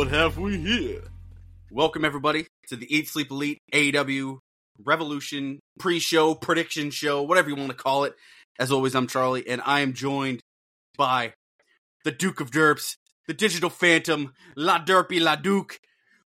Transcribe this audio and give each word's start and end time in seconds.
What 0.00 0.08
have 0.08 0.38
we 0.38 0.56
here? 0.56 1.02
Welcome 1.70 2.06
everybody 2.06 2.46
to 2.68 2.76
the 2.76 2.86
Eat 2.88 3.06
Sleep 3.06 3.30
Elite 3.30 3.58
AEW 3.74 4.38
Revolution 4.82 5.60
pre-show, 5.78 6.34
prediction 6.34 6.90
show, 6.90 7.20
whatever 7.20 7.50
you 7.50 7.54
want 7.54 7.68
to 7.68 7.76
call 7.76 8.04
it. 8.04 8.14
As 8.58 8.72
always, 8.72 8.94
I'm 8.94 9.06
Charlie, 9.08 9.46
and 9.46 9.60
I 9.62 9.80
am 9.80 9.92
joined 9.92 10.40
by 10.96 11.34
the 12.02 12.12
Duke 12.12 12.40
of 12.40 12.50
Derps, 12.50 12.96
the 13.26 13.34
Digital 13.34 13.68
Phantom, 13.68 14.32
La 14.56 14.82
Derpy 14.82 15.20
La 15.20 15.36
Duke, 15.36 15.78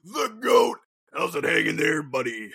the 0.04 0.32
Goat. 0.40 0.78
How's 1.12 1.34
it 1.34 1.42
hanging 1.42 1.74
there, 1.74 2.00
buddy? 2.00 2.52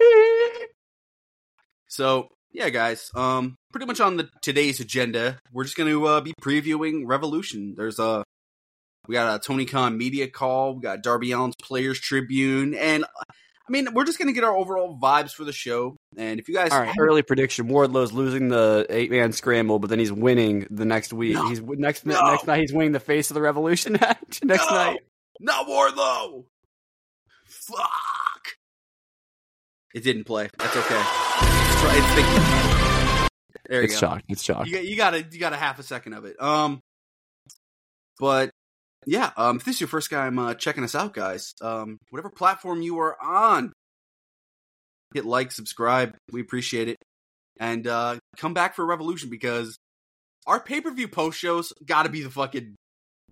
so, 1.88 2.28
yeah, 2.52 2.68
guys. 2.68 3.10
Um, 3.16 3.56
pretty 3.72 3.86
much 3.86 4.00
on 4.00 4.16
the 4.16 4.30
today's 4.42 4.78
agenda, 4.78 5.40
we're 5.52 5.64
just 5.64 5.76
going 5.76 5.90
to 5.90 6.06
uh, 6.06 6.20
be 6.20 6.34
previewing 6.40 7.02
Revolution. 7.04 7.74
There's 7.76 7.98
a 7.98 8.22
we 9.10 9.14
got 9.14 9.34
a 9.34 9.44
Tony 9.44 9.64
Khan 9.64 9.98
media 9.98 10.28
call. 10.28 10.76
We 10.76 10.82
got 10.82 11.02
Darby 11.02 11.32
Allin's 11.32 11.56
Players 11.60 11.98
Tribune, 11.98 12.74
and 12.74 13.04
I 13.04 13.70
mean, 13.72 13.88
we're 13.92 14.04
just 14.04 14.20
gonna 14.20 14.32
get 14.32 14.44
our 14.44 14.56
overall 14.56 14.96
vibes 15.02 15.32
for 15.32 15.42
the 15.42 15.52
show. 15.52 15.96
And 16.16 16.38
if 16.38 16.48
you 16.48 16.54
guys, 16.54 16.70
all 16.70 16.78
right, 16.78 16.94
early 16.96 17.22
prediction: 17.22 17.66
Wardlow's 17.66 18.12
losing 18.12 18.50
the 18.50 18.86
eight 18.88 19.10
man 19.10 19.32
scramble, 19.32 19.80
but 19.80 19.90
then 19.90 19.98
he's 19.98 20.12
winning 20.12 20.68
the 20.70 20.84
next 20.84 21.12
week. 21.12 21.34
No, 21.34 21.48
he's 21.48 21.60
next 21.60 22.06
no. 22.06 22.24
next 22.24 22.46
night. 22.46 22.60
He's 22.60 22.72
winning 22.72 22.92
the 22.92 23.00
face 23.00 23.32
of 23.32 23.34
the 23.34 23.40
Revolution 23.40 23.94
match 24.00 24.44
next 24.44 24.70
no, 24.70 24.76
night. 24.76 25.00
Not 25.40 25.66
Wardlow. 25.66 26.44
Fuck. 27.46 27.78
It 29.92 30.04
didn't 30.04 30.22
play. 30.22 30.50
That's 30.56 30.76
okay. 30.76 31.02
It's, 31.82 32.06
it's 32.16 33.30
there 33.68 33.80
you 33.80 33.84
it's 33.86 33.94
go. 33.94 34.06
shocked. 34.06 34.24
It's 34.28 34.42
shocked. 34.44 34.68
You, 34.68 34.78
you 34.78 34.96
got 34.96 35.14
a 35.14 35.26
you 35.28 35.40
got 35.40 35.52
a 35.52 35.56
half 35.56 35.80
a 35.80 35.82
second 35.82 36.12
of 36.12 36.26
it. 36.26 36.40
Um, 36.40 36.80
but 38.20 38.50
yeah, 39.06 39.30
um, 39.36 39.56
if 39.56 39.64
this 39.64 39.76
is 39.76 39.80
your 39.80 39.88
first 39.88 40.10
time 40.10 40.38
uh, 40.38 40.54
checking 40.54 40.84
us 40.84 40.94
out, 40.94 41.14
guys, 41.14 41.54
um, 41.62 41.98
whatever 42.10 42.30
platform 42.30 42.82
you 42.82 42.98
are 42.98 43.16
on, 43.22 43.72
hit 45.14 45.24
like, 45.24 45.52
subscribe. 45.52 46.14
We 46.32 46.40
appreciate 46.40 46.88
it. 46.88 46.96
And 47.58 47.86
uh, 47.86 48.18
come 48.36 48.54
back 48.54 48.74
for 48.74 48.86
Revolution 48.86 49.30
because 49.30 49.76
our 50.46 50.60
pay 50.60 50.80
per 50.80 50.90
view 50.90 51.08
post 51.08 51.38
shows 51.38 51.72
got 51.84 52.04
to 52.04 52.08
be 52.08 52.22
the 52.22 52.30
fucking. 52.30 52.74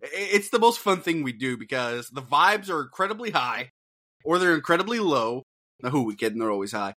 It's 0.00 0.50
the 0.50 0.58
most 0.58 0.78
fun 0.78 1.00
thing 1.00 1.22
we 1.22 1.32
do 1.32 1.56
because 1.56 2.08
the 2.10 2.22
vibes 2.22 2.70
are 2.70 2.82
incredibly 2.82 3.30
high 3.30 3.70
or 4.24 4.38
they're 4.38 4.54
incredibly 4.54 5.00
low. 5.00 5.42
Now, 5.82 5.90
who 5.90 6.04
we 6.04 6.14
kidding? 6.14 6.38
They're 6.38 6.50
always 6.50 6.72
high. 6.72 6.94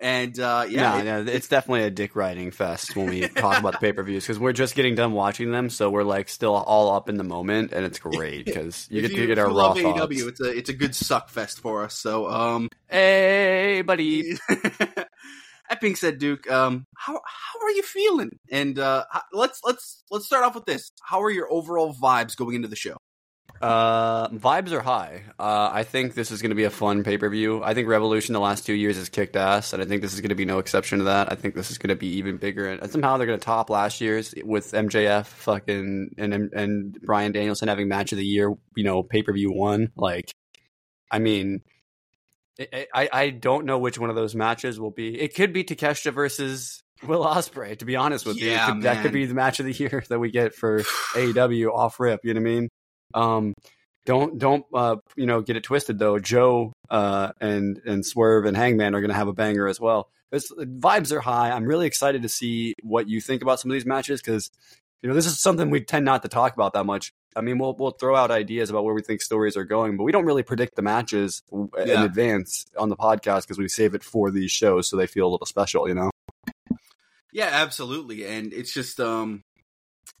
And 0.00 0.38
uh, 0.38 0.66
yeah, 0.68 0.90
no, 0.90 0.98
it, 0.98 1.04
no, 1.26 1.32
it's 1.32 1.48
definitely 1.48 1.82
a 1.82 1.90
dick 1.90 2.14
riding 2.14 2.52
fest 2.52 2.94
when 2.94 3.06
we 3.06 3.26
talk 3.26 3.58
about 3.58 3.72
the 3.72 3.78
pay 3.80 3.92
per 3.92 4.04
views 4.04 4.24
because 4.24 4.38
we're 4.38 4.52
just 4.52 4.76
getting 4.76 4.94
done 4.94 5.12
watching 5.12 5.50
them, 5.50 5.70
so 5.70 5.90
we're 5.90 6.04
like 6.04 6.28
still 6.28 6.54
all 6.54 6.94
up 6.94 7.08
in 7.08 7.16
the 7.16 7.24
moment, 7.24 7.72
and 7.72 7.84
it's 7.84 7.98
great 7.98 8.44
because 8.44 8.86
you 8.90 9.02
get 9.02 9.10
to 9.10 9.26
get 9.26 9.38
our 9.38 9.48
raw 9.48 9.74
AEW, 9.74 9.82
thoughts. 9.82 10.22
It's 10.22 10.40
a 10.40 10.56
it's 10.56 10.68
a 10.70 10.74
good 10.74 10.94
suck 10.94 11.30
fest 11.30 11.58
for 11.60 11.82
us. 11.82 11.94
So, 11.94 12.30
um, 12.30 12.68
hey, 12.88 13.82
buddy. 13.84 14.38
that 14.48 15.80
being 15.80 15.96
said, 15.96 16.18
Duke, 16.18 16.48
um, 16.48 16.86
how 16.96 17.14
how 17.14 17.60
are 17.60 17.70
you 17.70 17.82
feeling? 17.82 18.38
And 18.52 18.78
uh, 18.78 19.04
let's 19.32 19.60
let's 19.64 20.04
let's 20.12 20.26
start 20.26 20.44
off 20.44 20.54
with 20.54 20.64
this. 20.64 20.92
How 21.02 21.22
are 21.22 21.30
your 21.30 21.52
overall 21.52 21.92
vibes 21.92 22.36
going 22.36 22.54
into 22.54 22.68
the 22.68 22.76
show? 22.76 22.98
Uh, 23.60 24.28
vibes 24.28 24.70
are 24.70 24.80
high. 24.80 25.22
Uh, 25.38 25.70
I 25.72 25.82
think 25.82 26.14
this 26.14 26.30
is 26.30 26.42
going 26.42 26.50
to 26.50 26.56
be 26.56 26.64
a 26.64 26.70
fun 26.70 27.02
pay 27.02 27.18
per 27.18 27.28
view. 27.28 27.62
I 27.62 27.74
think 27.74 27.88
Revolution 27.88 28.32
the 28.32 28.40
last 28.40 28.64
two 28.64 28.74
years 28.74 28.96
has 28.96 29.08
kicked 29.08 29.36
ass, 29.36 29.72
and 29.72 29.82
I 29.82 29.86
think 29.86 30.02
this 30.02 30.14
is 30.14 30.20
going 30.20 30.28
to 30.28 30.36
be 30.36 30.44
no 30.44 30.58
exception 30.58 30.98
to 30.98 31.04
that. 31.04 31.32
I 31.32 31.34
think 31.34 31.54
this 31.54 31.70
is 31.70 31.78
going 31.78 31.88
to 31.88 31.96
be 31.96 32.18
even 32.18 32.36
bigger, 32.36 32.68
and 32.68 32.90
somehow 32.90 33.16
they're 33.16 33.26
going 33.26 33.38
to 33.38 33.44
top 33.44 33.68
last 33.70 34.00
year's 34.00 34.34
with 34.44 34.72
MJF 34.72 35.26
fucking 35.26 36.14
and 36.18 36.34
and 36.34 37.00
Bryan 37.00 37.32
Danielson 37.32 37.68
having 37.68 37.88
match 37.88 38.12
of 38.12 38.18
the 38.18 38.26
year. 38.26 38.52
You 38.76 38.84
know, 38.84 39.02
pay 39.02 39.22
per 39.22 39.32
view 39.32 39.52
one. 39.52 39.90
Like, 39.96 40.32
I 41.10 41.18
mean, 41.18 41.62
I 42.94 43.08
I 43.12 43.30
don't 43.30 43.64
know 43.64 43.78
which 43.78 43.98
one 43.98 44.10
of 44.10 44.16
those 44.16 44.34
matches 44.34 44.78
will 44.78 44.92
be. 44.92 45.20
It 45.20 45.34
could 45.34 45.52
be 45.52 45.64
Takeshita 45.64 46.12
versus 46.12 46.82
Will 47.06 47.24
Ospreay. 47.24 47.78
To 47.78 47.84
be 47.84 47.96
honest 47.96 48.26
with 48.26 48.40
yeah, 48.40 48.68
you, 48.68 48.74
could, 48.74 48.82
that 48.82 49.02
could 49.02 49.12
be 49.12 49.26
the 49.26 49.34
match 49.34 49.60
of 49.60 49.66
the 49.66 49.72
year 49.72 50.04
that 50.08 50.18
we 50.18 50.30
get 50.30 50.54
for 50.54 50.80
AEW 51.14 51.72
off 51.72 51.98
rip. 52.00 52.20
You 52.24 52.34
know 52.34 52.40
what 52.40 52.48
I 52.48 52.52
mean? 52.54 52.68
Um, 53.14 53.54
don't 54.06 54.38
don't 54.38 54.64
uh, 54.72 54.96
you 55.16 55.26
know 55.26 55.42
get 55.42 55.56
it 55.56 55.64
twisted 55.64 55.98
though. 55.98 56.18
Joe 56.18 56.72
uh, 56.88 57.32
and 57.40 57.80
and 57.84 58.04
Swerve 58.04 58.46
and 58.46 58.56
Hangman 58.56 58.94
are 58.94 59.00
going 59.00 59.10
to 59.10 59.16
have 59.16 59.28
a 59.28 59.34
banger 59.34 59.68
as 59.68 59.80
well. 59.80 60.08
It's, 60.32 60.52
vibes 60.52 61.12
are 61.12 61.20
high. 61.20 61.50
I'm 61.50 61.64
really 61.64 61.86
excited 61.86 62.22
to 62.22 62.28
see 62.28 62.74
what 62.82 63.08
you 63.08 63.20
think 63.20 63.42
about 63.42 63.60
some 63.60 63.70
of 63.70 63.74
these 63.74 63.86
matches 63.86 64.20
because 64.20 64.50
you 65.02 65.08
know 65.08 65.14
this 65.14 65.26
is 65.26 65.40
something 65.40 65.70
we 65.70 65.82
tend 65.82 66.04
not 66.04 66.22
to 66.22 66.28
talk 66.28 66.54
about 66.54 66.72
that 66.72 66.86
much. 66.86 67.12
I 67.36 67.40
mean, 67.40 67.58
we'll 67.58 67.74
we'll 67.78 67.92
throw 67.92 68.16
out 68.16 68.30
ideas 68.30 68.70
about 68.70 68.84
where 68.84 68.94
we 68.94 69.02
think 69.02 69.20
stories 69.20 69.56
are 69.56 69.64
going, 69.64 69.96
but 69.96 70.04
we 70.04 70.12
don't 70.12 70.24
really 70.24 70.42
predict 70.42 70.74
the 70.74 70.82
matches 70.82 71.42
yeah. 71.52 71.82
in 71.82 72.02
advance 72.02 72.64
on 72.78 72.88
the 72.88 72.96
podcast 72.96 73.42
because 73.42 73.58
we 73.58 73.68
save 73.68 73.94
it 73.94 74.02
for 74.02 74.30
these 74.30 74.50
shows 74.50 74.88
so 74.88 74.96
they 74.96 75.06
feel 75.06 75.26
a 75.26 75.30
little 75.30 75.46
special, 75.46 75.86
you 75.86 75.94
know. 75.94 76.10
Yeah, 77.30 77.50
absolutely, 77.52 78.24
and 78.24 78.52
it's 78.52 78.72
just 78.72 78.98
um 79.00 79.42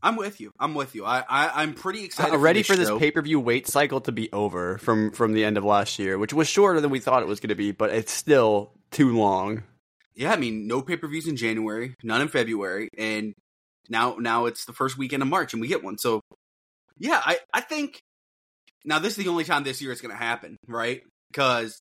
I'm 0.02 0.16
with 0.16 0.40
you. 0.40 0.52
I'm 0.58 0.74
with 0.74 0.94
you. 0.94 1.04
I, 1.04 1.24
I 1.28 1.62
am 1.62 1.74
pretty 1.74 2.04
excited. 2.04 2.34
Uh, 2.34 2.38
ready 2.38 2.62
for 2.62 2.76
this, 2.76 2.88
this 2.88 2.98
pay 2.98 3.10
per 3.10 3.22
view 3.22 3.40
wait 3.40 3.66
cycle 3.66 4.00
to 4.02 4.12
be 4.12 4.30
over 4.32 4.78
from 4.78 5.10
from 5.10 5.32
the 5.32 5.44
end 5.44 5.56
of 5.56 5.64
last 5.64 5.98
year, 5.98 6.18
which 6.18 6.32
was 6.32 6.48
shorter 6.48 6.80
than 6.80 6.90
we 6.90 7.00
thought 7.00 7.22
it 7.22 7.28
was 7.28 7.40
going 7.40 7.48
to 7.48 7.54
be, 7.54 7.72
but 7.72 7.90
it's 7.90 8.12
still 8.12 8.72
too 8.90 9.16
long. 9.16 9.64
Yeah, 10.14 10.32
I 10.32 10.36
mean, 10.36 10.66
no 10.66 10.82
pay 10.82 10.96
per 10.96 11.08
views 11.08 11.26
in 11.26 11.36
January, 11.36 11.94
none 12.02 12.20
in 12.20 12.28
February, 12.28 12.88
and 12.96 13.32
now 13.88 14.16
now 14.18 14.46
it's 14.46 14.64
the 14.64 14.72
first 14.72 14.98
weekend 14.98 15.22
of 15.22 15.28
March, 15.28 15.52
and 15.52 15.60
we 15.60 15.68
get 15.68 15.84
one. 15.84 15.98
So, 15.98 16.20
yeah, 16.98 17.20
I 17.24 17.38
I 17.52 17.60
think 17.60 18.00
now 18.84 18.98
this 18.98 19.18
is 19.18 19.24
the 19.24 19.30
only 19.30 19.44
time 19.44 19.64
this 19.64 19.80
year 19.80 19.92
it's 19.92 20.00
going 20.00 20.16
to 20.16 20.22
happen, 20.22 20.56
right? 20.66 21.02
Because 21.30 21.78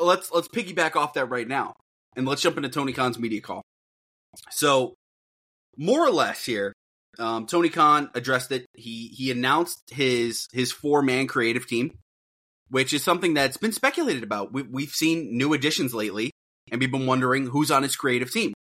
let's 0.00 0.30
let's 0.32 0.48
piggyback 0.48 0.96
off 0.96 1.14
that 1.14 1.26
right 1.26 1.48
now, 1.48 1.74
and 2.16 2.26
let's 2.26 2.42
jump 2.42 2.56
into 2.56 2.68
Tony 2.68 2.92
Khan's 2.92 3.18
media 3.18 3.40
call. 3.40 3.62
So, 4.50 4.94
more 5.76 6.06
or 6.06 6.10
less 6.10 6.44
here, 6.44 6.72
um, 7.18 7.46
Tony 7.46 7.68
Khan 7.68 8.10
addressed 8.14 8.52
it. 8.52 8.66
He 8.74 9.08
he 9.08 9.30
announced 9.30 9.82
his 9.90 10.46
his 10.52 10.72
four 10.72 11.02
man 11.02 11.26
creative 11.26 11.66
team, 11.66 11.98
which 12.68 12.92
is 12.92 13.02
something 13.02 13.34
that's 13.34 13.56
been 13.56 13.72
speculated 13.72 14.22
about. 14.22 14.52
We, 14.52 14.62
we've 14.62 14.90
seen 14.90 15.36
new 15.36 15.52
additions 15.52 15.94
lately, 15.94 16.30
and 16.70 16.80
we've 16.80 16.90
been 16.90 17.06
wondering 17.06 17.46
who's 17.46 17.70
on 17.70 17.82
his 17.82 17.96
creative 17.96 18.30
team. 18.30 18.52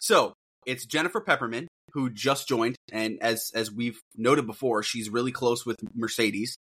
So 0.00 0.34
it's 0.66 0.86
Jennifer 0.86 1.20
Pepperman 1.20 1.66
who 1.92 2.10
just 2.10 2.48
joined, 2.48 2.76
and 2.92 3.18
as 3.20 3.50
as 3.54 3.70
we've 3.70 4.00
noted 4.16 4.46
before, 4.46 4.82
she's 4.82 5.10
really 5.10 5.32
close 5.32 5.66
with 5.66 5.76
Mercedes. 5.94 6.56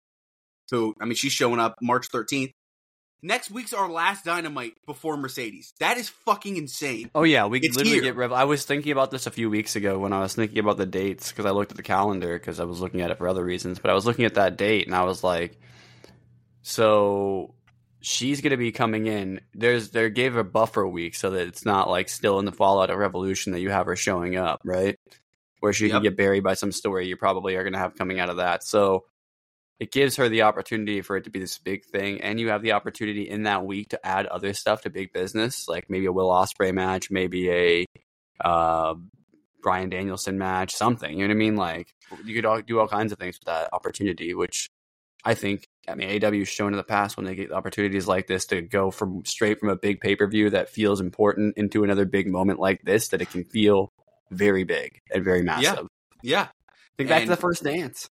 So 0.67 0.93
I 1.01 1.05
mean, 1.05 1.15
she's 1.15 1.31
showing 1.31 1.59
up 1.59 1.75
March 1.81 2.07
thirteenth. 2.07 2.51
Next 3.21 3.49
week's 3.49 3.73
our 3.73 3.89
last 3.89 4.23
Dynamite 4.23 4.73
before 4.85 5.17
Mercedes. 5.17 5.73
That 5.79 5.97
is 5.97 6.09
fucking 6.09 6.57
insane. 6.57 7.09
Oh 7.15 7.23
yeah, 7.23 7.47
we 7.47 7.59
could 7.59 7.75
literally 7.75 7.95
here. 7.95 8.03
get 8.03 8.15
Rev. 8.15 8.31
I 8.31 8.43
was 8.43 8.65
thinking 8.65 8.91
about 8.91 9.09
this 9.09 9.25
a 9.25 9.31
few 9.31 9.49
weeks 9.49 9.75
ago 9.75 9.97
when 9.97 10.13
I 10.13 10.19
was 10.19 10.35
thinking 10.35 10.59
about 10.59 10.77
the 10.77 10.85
dates 10.85 11.31
because 11.31 11.45
I 11.45 11.51
looked 11.51 11.71
at 11.71 11.77
the 11.77 11.83
calendar 11.83 12.37
because 12.37 12.59
I 12.59 12.65
was 12.65 12.81
looking 12.81 13.01
at 13.01 13.09
it 13.09 13.17
for 13.17 13.27
other 13.27 13.43
reasons. 13.43 13.79
But 13.79 13.89
I 13.89 13.95
was 13.95 14.05
looking 14.05 14.25
at 14.25 14.35
that 14.35 14.57
date 14.57 14.85
and 14.85 14.95
I 14.95 15.03
was 15.03 15.23
like, 15.23 15.59
so 16.61 17.55
she's 18.01 18.41
going 18.41 18.51
to 18.51 18.57
be 18.57 18.71
coming 18.71 19.07
in. 19.07 19.41
There's 19.55 19.89
they 19.89 20.09
gave 20.11 20.33
her 20.35 20.43
buffer 20.43 20.85
week 20.87 21.15
so 21.15 21.31
that 21.31 21.47
it's 21.47 21.65
not 21.65 21.89
like 21.89 22.09
still 22.09 22.37
in 22.37 22.45
the 22.45 22.51
fallout 22.51 22.91
of 22.91 22.99
Revolution 22.99 23.53
that 23.53 23.61
you 23.61 23.71
have 23.71 23.87
her 23.87 23.95
showing 23.95 24.35
up, 24.35 24.61
right? 24.63 24.99
Where 25.61 25.73
she 25.73 25.85
yep. 25.85 25.93
can 25.93 26.03
get 26.03 26.17
buried 26.17 26.43
by 26.43 26.53
some 26.53 26.71
story 26.71 27.07
you 27.07 27.17
probably 27.17 27.55
are 27.55 27.63
going 27.63 27.73
to 27.73 27.79
have 27.79 27.95
coming 27.95 28.19
out 28.19 28.29
of 28.29 28.37
that. 28.37 28.63
So 28.63 29.05
it 29.79 29.91
gives 29.91 30.15
her 30.15 30.29
the 30.29 30.43
opportunity 30.43 31.01
for 31.01 31.17
it 31.17 31.25
to 31.25 31.29
be 31.29 31.39
this 31.39 31.57
big 31.57 31.85
thing, 31.85 32.21
and 32.21 32.39
you 32.39 32.49
have 32.49 32.61
the 32.61 32.71
opportunity 32.71 33.29
in 33.29 33.43
that 33.43 33.65
week 33.65 33.89
to 33.89 34.05
add 34.05 34.25
other 34.25 34.53
stuff 34.53 34.81
to 34.81 34.89
big 34.89 35.11
business, 35.11 35.67
like 35.67 35.89
maybe 35.89 36.05
a 36.05 36.11
Will 36.11 36.29
Ospreay 36.29 36.73
match, 36.73 37.11
maybe 37.11 37.49
a 37.49 37.85
uh, 38.43 38.95
Bryan 39.61 39.89
Danielson 39.89 40.37
match, 40.37 40.73
something. 40.73 41.11
You 41.11 41.27
know 41.27 41.33
what 41.33 41.37
I 41.37 41.37
mean? 41.37 41.55
Like 41.55 41.93
you 42.23 42.35
could 42.35 42.45
all, 42.45 42.61
do 42.61 42.79
all 42.79 42.87
kinds 42.87 43.11
of 43.11 43.19
things 43.19 43.37
with 43.37 43.47
that 43.47 43.69
opportunity, 43.73 44.33
which 44.33 44.69
I 45.25 45.33
think. 45.33 45.65
I 45.87 45.93
mean, 45.93 46.23
AW 46.23 46.31
has 46.31 46.47
shown 46.47 46.73
in 46.73 46.77
the 46.77 46.83
past 46.83 47.15
when 47.15 47.25
they 47.25 47.35
get 47.35 47.51
opportunities 47.51 48.07
like 48.07 48.25
this 48.25 48.45
to 48.47 48.61
go 48.61 48.89
from 48.89 49.23
straight 49.25 49.59
from 49.59 49.69
a 49.69 49.75
big 49.75 49.99
pay 49.99 50.15
per 50.15 50.27
view 50.27 50.49
that 50.51 50.69
feels 50.69 51.01
important 51.01 51.57
into 51.57 51.83
another 51.83 52.05
big 52.05 52.27
moment 52.27 52.59
like 52.59 52.81
this, 52.83 53.09
that 53.09 53.21
it 53.21 53.29
can 53.29 53.43
feel 53.43 53.91
very 54.31 54.63
big 54.63 54.99
and 55.13 55.23
very 55.23 55.43
massive. 55.43 55.87
Yeah, 56.23 56.37
yeah. 56.39 56.47
Think 56.97 57.09
back 57.09 57.23
to 57.23 57.29
the 57.29 57.35
first 57.35 57.63
dance 57.63 58.09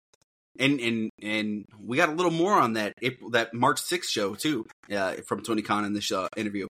and 0.60 0.80
and 0.80 1.10
and 1.22 1.64
we 1.82 1.96
got 1.96 2.08
a 2.08 2.12
little 2.12 2.30
more 2.30 2.54
on 2.54 2.74
that 2.74 2.92
April, 3.02 3.30
that 3.30 3.54
March 3.54 3.80
6th 3.80 4.04
show 4.04 4.34
too 4.34 4.66
uh, 4.94 5.14
from 5.26 5.42
Tony 5.42 5.62
Khan 5.62 5.84
in 5.84 5.92
this 5.92 6.12
uh, 6.12 6.28
interview 6.36 6.66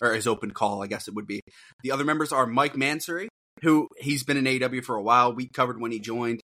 or 0.00 0.12
his 0.12 0.26
open 0.26 0.50
call, 0.50 0.82
I 0.82 0.86
guess 0.86 1.08
it 1.08 1.14
would 1.14 1.26
be. 1.26 1.40
The 1.82 1.90
other 1.90 2.04
members 2.04 2.32
are 2.32 2.46
Mike 2.46 2.74
Mansury, 2.74 3.28
who 3.62 3.88
he's 3.98 4.22
been 4.22 4.36
in 4.36 4.62
AW 4.62 4.80
for 4.82 4.96
a 4.96 5.02
while. 5.02 5.34
We 5.34 5.48
covered 5.48 5.80
when 5.80 5.92
he 5.92 5.98
joined, 5.98 6.40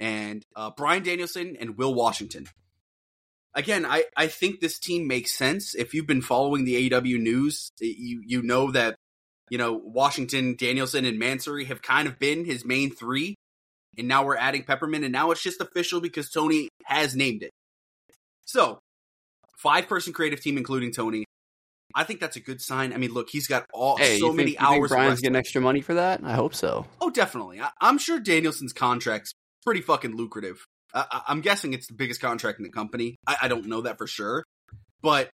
and 0.00 0.42
uh, 0.56 0.70
Bryan 0.70 1.02
Danielson 1.02 1.56
and 1.60 1.76
Will 1.76 1.94
Washington. 1.94 2.46
Again, 3.54 3.84
I, 3.84 4.04
I 4.16 4.28
think 4.28 4.60
this 4.60 4.78
team 4.78 5.06
makes 5.06 5.36
sense. 5.36 5.74
If 5.74 5.92
you've 5.92 6.06
been 6.06 6.22
following 6.22 6.64
the 6.64 6.92
AW 6.92 7.00
news, 7.02 7.70
you 7.78 8.22
you 8.24 8.42
know 8.42 8.70
that 8.70 8.96
you 9.50 9.58
know 9.58 9.74
Washington, 9.74 10.56
Danielson, 10.56 11.04
and 11.04 11.20
Mansury 11.20 11.66
have 11.66 11.82
kind 11.82 12.08
of 12.08 12.18
been 12.18 12.46
his 12.46 12.64
main 12.64 12.90
three 12.90 13.36
and 13.98 14.08
now 14.08 14.24
we're 14.24 14.36
adding 14.36 14.64
Pepperman, 14.64 15.02
and 15.04 15.12
now 15.12 15.30
it's 15.30 15.42
just 15.42 15.60
official 15.60 16.00
because 16.00 16.30
Tony 16.30 16.68
has 16.84 17.14
named 17.14 17.42
it. 17.42 17.50
So, 18.44 18.78
five 19.58 19.88
person 19.88 20.12
creative 20.12 20.40
team, 20.40 20.56
including 20.56 20.92
Tony. 20.92 21.24
I 21.94 22.04
think 22.04 22.20
that's 22.20 22.36
a 22.36 22.40
good 22.40 22.60
sign. 22.62 22.92
I 22.92 22.96
mean, 22.96 23.12
look, 23.12 23.28
he's 23.28 23.46
got 23.46 23.66
all 23.72 23.98
Hey, 23.98 24.18
so 24.18 24.26
you 24.26 24.32
many 24.32 24.52
think, 24.52 24.60
you 24.60 24.66
think 24.66 24.78
hours. 24.80 24.90
of 24.90 24.96
Brian's 24.96 25.20
getting 25.20 25.36
extra 25.36 25.60
money 25.60 25.82
for 25.82 25.94
that? 25.94 26.20
I 26.24 26.32
hope 26.34 26.54
so. 26.54 26.86
Oh, 27.02 27.10
definitely. 27.10 27.60
I, 27.60 27.68
I'm 27.80 27.98
sure 27.98 28.18
Danielson's 28.18 28.72
contract's 28.72 29.32
pretty 29.64 29.82
fucking 29.82 30.16
lucrative. 30.16 30.64
I, 30.94 31.04
I, 31.10 31.22
I'm 31.28 31.42
guessing 31.42 31.74
it's 31.74 31.86
the 31.88 31.94
biggest 31.94 32.20
contract 32.20 32.58
in 32.58 32.62
the 32.64 32.70
company. 32.70 33.16
I, 33.26 33.36
I 33.42 33.48
don't 33.48 33.66
know 33.66 33.82
that 33.82 33.98
for 33.98 34.06
sure, 34.06 34.42
but 35.02 35.28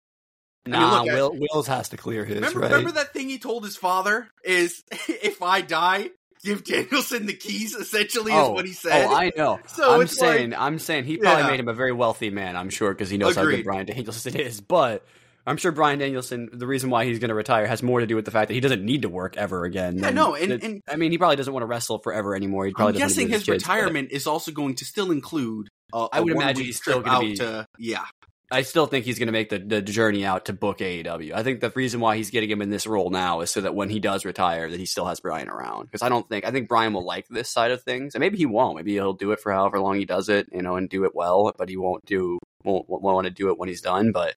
mean, 0.65 0.79
Nah, 0.79 1.01
look, 1.03 1.09
I- 1.11 1.13
Will, 1.13 1.35
Wills 1.37 1.67
has 1.67 1.89
to 1.89 1.97
clear 1.97 2.23
his, 2.23 2.35
remember, 2.35 2.59
right? 2.61 2.71
remember 2.71 2.91
that 2.93 3.11
thing 3.13 3.27
he 3.29 3.37
told 3.37 3.65
his 3.65 3.75
father 3.75 4.29
is 4.45 4.81
if 5.09 5.41
I 5.41 5.59
die, 5.59 6.09
give 6.45 6.63
Danielson 6.63 7.25
the 7.25 7.33
keys. 7.33 7.75
Essentially, 7.75 8.31
is 8.31 8.37
oh, 8.37 8.51
what 8.51 8.65
he 8.65 8.71
oh, 8.71 8.75
said. 8.89 9.05
Oh, 9.07 9.15
I 9.15 9.31
know. 9.35 9.59
So 9.67 9.93
I'm 9.93 10.01
it's 10.01 10.19
like- 10.19 10.37
saying, 10.37 10.53
I'm 10.53 10.79
saying 10.79 11.03
he 11.05 11.17
probably 11.17 11.43
Yeah. 11.43 11.49
made 11.49 11.59
him 11.59 11.67
a 11.67 11.73
very 11.73 11.91
wealthy 11.91 12.29
man. 12.29 12.55
I'm 12.55 12.69
sure 12.69 12.93
because 12.93 13.09
he 13.09 13.17
knows 13.17 13.35
how 13.35 13.43
good 13.43 13.63
Brian 13.65 13.85
Danielson 13.85 14.35
is. 14.39 14.61
But 14.61 15.05
I'm 15.47 15.57
sure 15.57 15.71
Brian 15.71 15.99
Danielson, 15.99 16.49
the 16.53 16.65
reason 16.65 16.89
why 16.89 17.05
he's 17.05 17.19
going 17.19 17.29
to 17.29 17.35
retire 17.35 17.67
has 17.67 17.83
more 17.83 17.99
to 17.99 18.07
do 18.07 18.15
with 18.15 18.25
the 18.25 18.31
fact 18.31 18.47
that 18.47 18.53
he 18.53 18.59
doesn't 18.61 18.83
need 18.83 19.01
to 19.03 19.09
work 19.09 19.37
ever 19.37 19.65
again. 19.65 19.97
Yeah, 19.99 20.11
no, 20.11 20.35
and- 20.35 20.63
and- 20.63 20.81
I 20.87 20.95
mean, 20.95 21.11
he 21.11 21.17
probably 21.17 21.35
doesn't 21.35 21.53
want 21.53 21.63
to 21.63 21.67
wrestle 21.67 21.99
forever 21.99 22.35
anymore. 22.35 22.65
He 22.65 22.73
probably 22.73 22.93
I'm 22.95 22.99
guessing 23.07 23.27
his 23.27 23.41
with 23.41 23.45
kids, 23.57 23.63
but 23.63 23.73
retirement 23.73 24.11
is 24.11 24.25
also 24.27 24.51
going 24.51 24.75
to 24.75 24.85
still 24.85 25.11
include. 25.11 25.67
I 25.93 26.19
would 26.19 26.33
imagine 26.33 26.65
he's 26.65 26.77
still 26.77 27.01
gonna 27.01 27.17
out 27.17 27.21
be- 27.21 27.35
to 27.37 27.67
yeah. 27.77 28.05
I 28.51 28.61
still 28.61 28.85
think 28.85 29.05
he's 29.05 29.17
going 29.17 29.27
to 29.27 29.31
make 29.31 29.49
the, 29.49 29.59
the 29.59 29.81
journey 29.81 30.23
out 30.25 30.45
to 30.45 30.53
book 30.53 30.77
AEW. 30.79 31.33
I 31.33 31.43
think 31.43 31.61
the 31.61 31.71
reason 31.75 31.99
why 31.99 32.15
he's 32.15 32.29
getting 32.29 32.49
him 32.49 32.61
in 32.61 32.69
this 32.69 32.85
role 32.85 33.09
now 33.09 33.41
is 33.41 33.49
so 33.49 33.61
that 33.61 33.73
when 33.73 33.89
he 33.89 33.99
does 33.99 34.23
retire, 34.23 34.69
that 34.69 34.79
he 34.79 34.85
still 34.85 35.05
has 35.05 35.19
Brian 35.19 35.49
around. 35.49 35.85
Because 35.85 36.01
I 36.01 36.09
don't 36.09 36.27
think 36.29 36.45
I 36.45 36.51
think 36.51 36.69
Brian 36.69 36.93
will 36.93 37.05
like 37.05 37.27
this 37.27 37.49
side 37.49 37.71
of 37.71 37.81
things, 37.83 38.13
and 38.15 38.19
maybe 38.19 38.37
he 38.37 38.45
won't. 38.45 38.75
Maybe 38.75 38.93
he'll 38.93 39.13
do 39.13 39.31
it 39.31 39.39
for 39.39 39.51
however 39.51 39.79
long 39.79 39.97
he 39.97 40.05
does 40.05 40.29
it, 40.29 40.47
you 40.51 40.61
know, 40.61 40.75
and 40.75 40.89
do 40.89 41.05
it 41.05 41.15
well. 41.15 41.51
But 41.57 41.69
he 41.69 41.77
won't 41.77 42.05
do 42.05 42.39
won't, 42.63 42.87
won't 42.87 43.03
want 43.03 43.25
to 43.25 43.31
do 43.31 43.49
it 43.49 43.57
when 43.57 43.69
he's 43.69 43.81
done. 43.81 44.11
But 44.11 44.35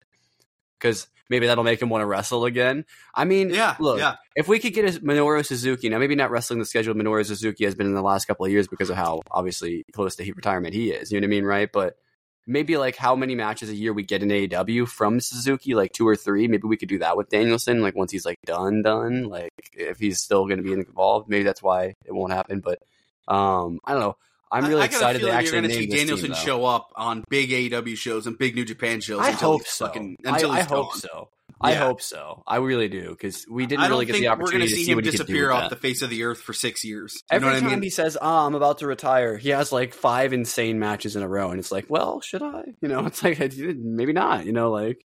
because 0.78 1.08
maybe 1.28 1.46
that'll 1.46 1.64
make 1.64 1.82
him 1.82 1.90
want 1.90 2.02
to 2.02 2.06
wrestle 2.06 2.44
again. 2.44 2.84
I 3.14 3.24
mean, 3.24 3.50
Yeah, 3.50 3.76
look, 3.78 3.98
yeah. 3.98 4.16
if 4.34 4.48
we 4.48 4.58
could 4.58 4.72
get 4.72 4.84
a 4.84 5.00
Minoru 5.00 5.44
Suzuki, 5.44 5.88
now 5.88 5.98
maybe 5.98 6.14
not 6.14 6.30
wrestling 6.30 6.58
the 6.58 6.64
schedule 6.64 6.94
Minoru 6.94 7.26
Suzuki 7.26 7.64
has 7.64 7.74
been 7.74 7.86
in 7.86 7.94
the 7.94 8.02
last 8.02 8.26
couple 8.26 8.46
of 8.46 8.52
years 8.52 8.68
because 8.68 8.90
of 8.90 8.96
how 8.96 9.20
obviously 9.30 9.84
close 9.92 10.16
to 10.16 10.32
retirement 10.32 10.74
he 10.74 10.90
is. 10.90 11.12
You 11.12 11.20
know 11.20 11.26
what 11.26 11.28
I 11.28 11.36
mean, 11.36 11.44
right? 11.44 11.70
But 11.70 11.98
maybe 12.48 12.76
like 12.78 12.96
how 12.96 13.14
many 13.14 13.34
matches 13.34 13.68
a 13.68 13.74
year 13.74 13.92
we 13.92 14.02
get 14.02 14.22
in 14.22 14.30
AEW 14.30 14.88
from 14.88 15.20
Suzuki, 15.20 15.74
like 15.74 15.92
two 15.92 16.08
or 16.08 16.16
three. 16.16 16.48
Maybe 16.48 16.66
we 16.66 16.76
could 16.76 16.88
do 16.88 16.98
that 16.98 17.16
with 17.16 17.28
Danielson, 17.28 17.82
like 17.82 17.94
once 17.94 18.10
he's 18.10 18.24
like 18.24 18.38
done, 18.44 18.82
done. 18.82 19.24
Like 19.24 19.52
if 19.74 19.98
he's 19.98 20.20
still 20.20 20.46
going 20.46 20.56
to 20.56 20.64
be 20.64 20.72
involved, 20.72 21.28
maybe 21.28 21.44
that's 21.44 21.62
why 21.62 21.94
it 22.04 22.12
won't 22.12 22.32
happen. 22.32 22.60
But 22.60 22.82
um, 23.28 23.78
I 23.84 23.92
don't 23.92 24.00
know. 24.00 24.16
I'm 24.50 24.64
really 24.64 24.80
I, 24.80 24.84
I 24.84 24.86
excited 24.86 25.20
to 25.20 25.30
actually 25.30 25.60
you're 25.60 25.70
see 25.70 25.86
Danielson 25.86 26.32
team, 26.32 26.34
show 26.34 26.64
up 26.64 26.90
on 26.96 27.22
big 27.28 27.50
AEW 27.50 27.96
shows 27.96 28.26
and 28.26 28.38
big 28.38 28.54
New 28.54 28.64
Japan 28.64 29.02
shows. 29.02 29.20
I 29.20 29.30
until 29.30 29.52
hope 29.52 29.60
he's 29.60 29.70
so. 29.70 29.86
Fucking, 29.86 30.16
I, 30.24 30.30
until 30.30 30.50
I 30.52 30.56
he's 30.56 30.66
hope 30.66 30.94
so. 30.94 31.28
I 31.60 31.72
Yeah. 31.72 31.86
hope 31.86 32.00
so. 32.00 32.42
I 32.46 32.56
really 32.58 32.88
do 32.88 33.10
because 33.10 33.44
we 33.50 33.66
didn't 33.66 33.82
I 33.84 33.88
really 33.88 34.06
get 34.06 34.12
the 34.12 34.20
we're 34.20 34.28
going 34.36 34.40
opportunity 34.42 34.68
to 34.70 34.76
see 34.76 34.84
see 34.84 34.90
him 34.92 34.96
what 34.96 35.04
he 35.04 35.10
could 35.10 35.16
do 35.18 35.22
disappear 35.24 35.50
off 35.50 35.62
that. 35.62 35.70
the 35.70 35.80
face 35.80 36.02
of 36.02 36.10
the 36.10 36.22
earth 36.22 36.40
for 36.40 36.52
six 36.52 36.84
years. 36.84 37.14
You 37.14 37.36
Every 37.36 37.48
know 37.48 37.54
what 37.54 37.60
time 37.60 37.68
I 37.70 37.72
mean? 37.74 37.82
he 37.82 37.90
says, 37.90 38.16
"Ah, 38.20 38.46
I'm 38.46 38.54
about 38.54 38.78
to 38.78 38.86
retire," 38.86 39.36
he 39.36 39.48
has 39.48 39.72
like 39.72 39.92
five 39.92 40.32
insane 40.32 40.78
matches 40.78 41.16
in 41.16 41.22
a 41.22 41.28
row, 41.28 41.50
and 41.50 41.58
it's 41.58 41.72
like, 41.72 41.86
well, 41.88 42.20
should 42.20 42.42
I? 42.42 42.62
You 42.80 42.88
know, 42.88 43.06
it's 43.06 43.22
like 43.24 43.38
maybe 43.56 44.12
not. 44.12 44.46
You 44.46 44.52
know, 44.52 44.70
like 44.70 45.00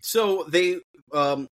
So 0.00 0.44
they, 0.48 0.78
um, 1.12 1.48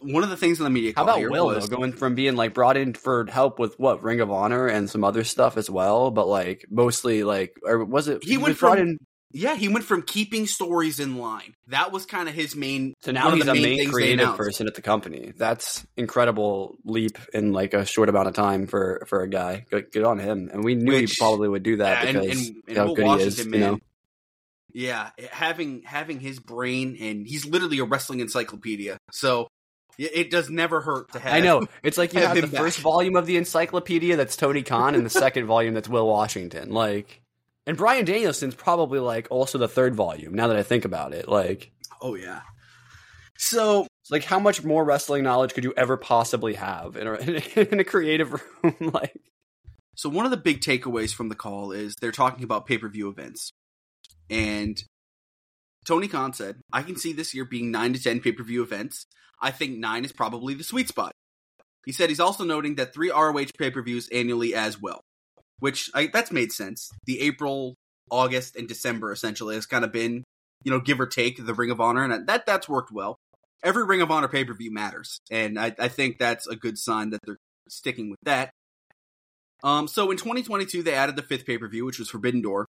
one 0.00 0.22
of 0.22 0.30
the 0.30 0.36
things 0.36 0.58
in 0.60 0.64
the 0.64 0.70
media 0.70 0.92
how 0.94 1.02
about 1.02 1.20
Will 1.28 1.46
was 1.46 1.68
though, 1.68 1.76
going 1.76 1.92
from 1.92 2.14
being 2.14 2.36
like 2.36 2.54
brought 2.54 2.76
in 2.76 2.94
for 2.94 3.26
help 3.26 3.58
with 3.58 3.74
what 3.80 4.00
Ring 4.04 4.20
of 4.20 4.30
Honor 4.30 4.68
and 4.68 4.88
some 4.88 5.02
other 5.02 5.24
stuff 5.24 5.56
as 5.56 5.68
well, 5.68 6.12
but 6.12 6.28
like 6.28 6.64
mostly 6.70 7.24
like, 7.24 7.56
or 7.64 7.84
was 7.84 8.06
it 8.06 8.22
He 8.22 8.36
went 8.36 8.50
was 8.50 8.58
brought 8.58 8.78
from- 8.78 8.88
in? 8.90 8.98
Yeah, 9.30 9.54
he 9.56 9.68
went 9.68 9.84
from 9.84 10.02
keeping 10.02 10.46
stories 10.46 11.00
in 11.00 11.18
line. 11.18 11.54
That 11.66 11.92
was 11.92 12.06
kind 12.06 12.28
of 12.28 12.34
his 12.34 12.56
main. 12.56 12.94
So 13.02 13.12
now 13.12 13.30
he's 13.32 13.44
the 13.44 13.50
a 13.50 13.54
main 13.54 13.62
main 13.76 13.90
creative 13.90 14.36
person 14.36 14.66
at 14.66 14.74
the 14.74 14.82
company. 14.82 15.32
That's 15.36 15.86
incredible 15.96 16.76
leap 16.84 17.18
in 17.34 17.52
like 17.52 17.74
a 17.74 17.84
short 17.84 18.08
amount 18.08 18.28
of 18.28 18.34
time 18.34 18.66
for 18.66 19.04
for 19.06 19.22
a 19.22 19.28
guy. 19.28 19.66
Good, 19.70 19.92
good 19.92 20.04
on 20.04 20.18
him. 20.18 20.48
And 20.52 20.64
we 20.64 20.74
knew 20.74 20.92
Which- 20.92 21.10
he 21.12 21.16
probably 21.18 21.48
would 21.48 21.62
do 21.62 21.76
that 21.78 22.04
Yeah, 22.04 22.12
because 22.22 22.48
and, 22.48 22.56
and 22.68 22.76
how 22.76 22.86
Will 22.86 22.94
good 22.94 23.20
he 23.20 23.26
is. 23.26 23.44
You 23.44 23.50
know, 23.58 23.78
Yeah, 24.72 25.10
having 25.30 25.82
having 25.82 26.20
his 26.20 26.38
brain 26.38 26.96
and 27.00 27.26
he's 27.26 27.44
literally 27.46 27.78
a 27.80 27.84
wrestling 27.84 28.20
encyclopedia. 28.20 28.98
So 29.12 29.48
it 29.98 30.12
it 30.14 30.30
does 30.30 30.48
never 30.48 30.80
hurt 30.80 31.12
to 31.12 31.18
have. 31.18 31.34
I 31.34 31.40
know. 31.40 31.66
It's 31.82 31.98
like 31.98 32.14
you 32.14 32.20
have 32.22 32.36
have 32.36 32.42
the 32.42 32.46
back. 32.56 32.60
first 32.60 32.78
volume 32.80 33.16
of 33.16 33.26
the 33.26 33.36
encyclopedia 33.36 34.16
that's 34.16 34.36
Tony 34.36 34.62
Khan 34.62 34.94
and 34.94 35.04
the 35.04 35.10
second 35.10 35.46
volume 35.46 35.74
that's 35.74 35.88
Will 35.88 36.06
Washington. 36.06 36.70
Like 36.70 37.20
and 37.68 37.76
Brian 37.76 38.06
Danielson's 38.06 38.54
probably 38.54 38.98
like 38.98 39.28
also 39.30 39.58
the 39.58 39.68
third 39.68 39.94
volume, 39.94 40.32
now 40.32 40.48
that 40.48 40.56
I 40.56 40.62
think 40.62 40.86
about 40.86 41.12
it. 41.12 41.28
Like 41.28 41.70
Oh 42.00 42.14
yeah. 42.14 42.40
So 43.36 43.86
like 44.10 44.24
how 44.24 44.40
much 44.40 44.64
more 44.64 44.82
wrestling 44.84 45.22
knowledge 45.22 45.52
could 45.52 45.64
you 45.64 45.74
ever 45.76 45.98
possibly 45.98 46.54
have 46.54 46.96
in 46.96 47.06
a, 47.06 47.14
in 47.72 47.78
a 47.78 47.84
creative 47.84 48.32
room? 48.32 48.74
like 48.94 49.14
So 49.96 50.08
one 50.08 50.24
of 50.24 50.30
the 50.30 50.38
big 50.38 50.62
takeaways 50.62 51.14
from 51.14 51.28
the 51.28 51.34
call 51.34 51.72
is 51.72 51.94
they're 52.00 52.10
talking 52.10 52.42
about 52.42 52.64
pay-per-view 52.64 53.06
events. 53.10 53.50
And 54.30 54.82
Tony 55.86 56.08
Khan 56.08 56.32
said, 56.32 56.56
I 56.72 56.82
can 56.82 56.96
see 56.96 57.12
this 57.12 57.34
year 57.34 57.44
being 57.44 57.70
9 57.70 57.92
to 57.92 58.02
10 58.02 58.20
pay-per-view 58.20 58.62
events. 58.62 59.04
I 59.42 59.50
think 59.50 59.78
9 59.78 60.06
is 60.06 60.12
probably 60.12 60.54
the 60.54 60.64
sweet 60.64 60.88
spot. 60.88 61.12
He 61.84 61.92
said 61.92 62.08
he's 62.08 62.20
also 62.20 62.44
noting 62.44 62.76
that 62.76 62.94
3 62.94 63.10
ROH 63.10 63.46
pay-per-views 63.58 64.08
annually 64.08 64.54
as 64.54 64.80
well, 64.80 65.00
which 65.60 65.90
I, 65.94 66.08
that's 66.12 66.32
made 66.32 66.52
sense. 66.52 66.90
The 67.06 67.20
April, 67.20 67.74
August 68.10 68.56
and 68.56 68.68
December 68.68 69.12
essentially 69.12 69.54
has 69.54 69.66
kind 69.66 69.84
of 69.84 69.92
been, 69.92 70.24
you 70.64 70.70
know, 70.70 70.80
give 70.80 71.00
or 71.00 71.06
take 71.06 71.44
the 71.44 71.54
Ring 71.54 71.70
of 71.70 71.80
Honor 71.80 72.04
and 72.04 72.26
that 72.26 72.46
that's 72.46 72.68
worked 72.68 72.92
well. 72.92 73.16
Every 73.62 73.84
Ring 73.84 74.00
of 74.00 74.10
Honor 74.10 74.28
pay-per-view 74.28 74.72
matters, 74.72 75.18
and 75.32 75.58
I, 75.58 75.74
I 75.78 75.88
think 75.88 76.18
that's 76.18 76.46
a 76.46 76.54
good 76.54 76.78
sign 76.78 77.10
that 77.10 77.20
they're 77.26 77.38
sticking 77.68 78.08
with 78.08 78.20
that. 78.22 78.50
Um, 79.64 79.88
so 79.88 80.12
in 80.12 80.16
2022, 80.16 80.84
they 80.84 80.94
added 80.94 81.16
the 81.16 81.22
fifth 81.22 81.44
pay 81.44 81.58
per 81.58 81.68
view, 81.68 81.84
which 81.84 81.98
was 81.98 82.08
Forbidden 82.08 82.40
Door. 82.40 82.66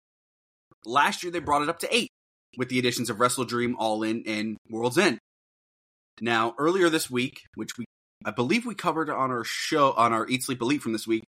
Last 0.85 1.23
year, 1.23 1.33
they 1.33 1.39
brought 1.39 1.63
it 1.63 1.71
up 1.71 1.79
to 1.79 1.95
eight 1.95 2.11
with 2.59 2.69
the 2.69 2.79
additions 2.79 3.09
of 3.09 3.19
Wrestle 3.19 3.45
Dream, 3.45 3.75
All 3.79 4.03
In, 4.03 4.23
and 4.27 4.59
World's 4.69 4.99
End. 4.99 5.19
Now, 6.21 6.55
earlier 6.59 6.91
this 6.91 7.11
week, 7.11 7.41
which 7.55 7.79
we 7.79 7.87
I 8.25 8.31
believe 8.31 8.65
we 8.65 8.75
covered 8.75 9.11
on 9.11 9.31
our 9.31 9.45
show 9.45 9.93
on 9.93 10.13
our 10.13 10.27
Eat 10.29 10.45
Sleep 10.45 10.63
Elite 10.63 10.81
from 10.81 10.93
this 10.93 11.07
week, 11.07 11.25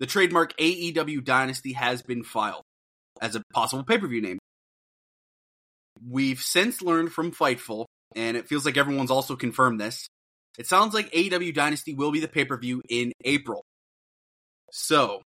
the 0.00 0.06
trademark 0.06 0.56
AEW 0.56 1.22
Dynasty 1.24 1.74
has 1.74 2.02
been 2.02 2.24
filed 2.24 2.62
as 3.20 3.36
a 3.36 3.42
possible 3.52 3.84
pay 3.84 3.98
per 3.98 4.08
view 4.08 4.22
name. 4.22 4.38
We've 6.04 6.40
since 6.40 6.82
learned 6.82 7.12
from 7.12 7.30
Fightful, 7.30 7.84
and 8.16 8.36
it 8.36 8.48
feels 8.48 8.64
like 8.64 8.78
everyone's 8.78 9.10
also 9.10 9.36
confirmed 9.36 9.80
this. 9.80 10.08
It 10.58 10.66
sounds 10.66 10.94
like 10.94 11.12
AEW 11.12 11.54
Dynasty 11.54 11.94
will 11.94 12.10
be 12.10 12.20
the 12.20 12.28
pay 12.28 12.44
per 12.44 12.56
view 12.56 12.82
in 12.88 13.12
April. 13.24 13.62
So 14.72 15.22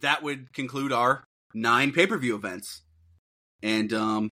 that 0.00 0.22
would 0.22 0.52
conclude 0.52 0.92
our 0.92 1.24
nine 1.54 1.92
pay 1.92 2.06
per 2.06 2.18
view 2.18 2.34
events. 2.34 2.82
And 3.62 3.92
um 3.92 4.30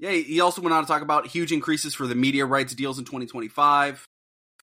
yeah, 0.00 0.10
he 0.10 0.40
also 0.40 0.62
went 0.62 0.74
on 0.74 0.84
to 0.84 0.86
talk 0.86 1.02
about 1.02 1.26
huge 1.26 1.50
increases 1.50 1.94
for 1.94 2.06
the 2.06 2.14
media 2.14 2.46
rights 2.46 2.74
deals 2.74 2.98
in 2.98 3.04
2025. 3.04 4.04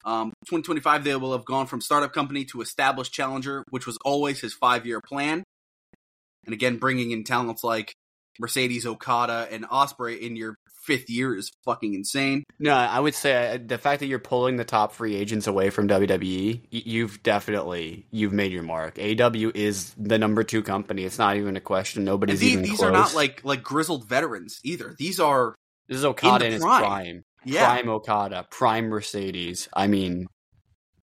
Um, 0.05 0.29
2025, 0.45 1.03
they 1.03 1.15
will 1.15 1.33
have 1.33 1.45
gone 1.45 1.67
from 1.67 1.81
startup 1.81 2.13
company 2.13 2.45
to 2.45 2.61
established 2.61 3.13
challenger, 3.13 3.63
which 3.69 3.85
was 3.85 3.97
always 4.03 4.39
his 4.39 4.53
five 4.53 4.85
year 4.85 5.01
plan. 5.01 5.43
And 6.45 6.53
again, 6.53 6.77
bringing 6.77 7.11
in 7.11 7.23
talents 7.23 7.63
like 7.63 7.93
Mercedes 8.39 8.85
Okada 8.85 9.47
and 9.51 9.67
Ospreay 9.67 10.19
in 10.19 10.35
your 10.35 10.55
fifth 10.83 11.09
year 11.09 11.35
is 11.35 11.51
fucking 11.63 11.93
insane. 11.93 12.43
No, 12.59 12.73
I 12.73 12.99
would 12.99 13.13
say 13.13 13.55
uh, 13.55 13.59
the 13.63 13.77
fact 13.77 13.99
that 13.99 14.07
you're 14.07 14.19
pulling 14.19 14.57
the 14.57 14.65
top 14.65 14.93
free 14.93 15.15
agents 15.15 15.47
away 15.47 15.69
from 15.69 15.87
WWE, 15.87 16.61
you've 16.69 17.21
definitely 17.23 18.07
you've 18.11 18.33
made 18.33 18.51
your 18.51 18.63
mark. 18.63 18.97
AW 18.97 19.51
is 19.53 19.93
the 19.97 20.17
number 20.17 20.43
two 20.43 20.63
company. 20.63 21.03
It's 21.03 21.19
not 21.19 21.37
even 21.37 21.55
a 21.55 21.61
question. 21.61 21.99
And 21.99 22.05
Nobody's 22.05 22.39
these, 22.39 22.53
even 22.53 22.63
these 22.63 22.77
close. 22.77 22.89
are 22.89 22.91
not 22.91 23.13
like 23.13 23.41
like 23.43 23.63
grizzled 23.63 24.07
veterans 24.07 24.59
either. 24.63 24.95
These 24.97 25.19
are 25.19 25.55
this 25.87 25.97
is 25.97 26.05
Okada 26.05 26.45
in 26.45 26.53
in, 26.53 26.53
his 26.53 26.63
prime. 26.63 27.23
Prime. 27.41 27.53
yeah, 27.53 27.67
Prime 27.67 27.89
Okada, 27.89 28.47
prime 28.49 28.87
Mercedes. 28.87 29.69
I 29.73 29.87
mean, 29.87 30.27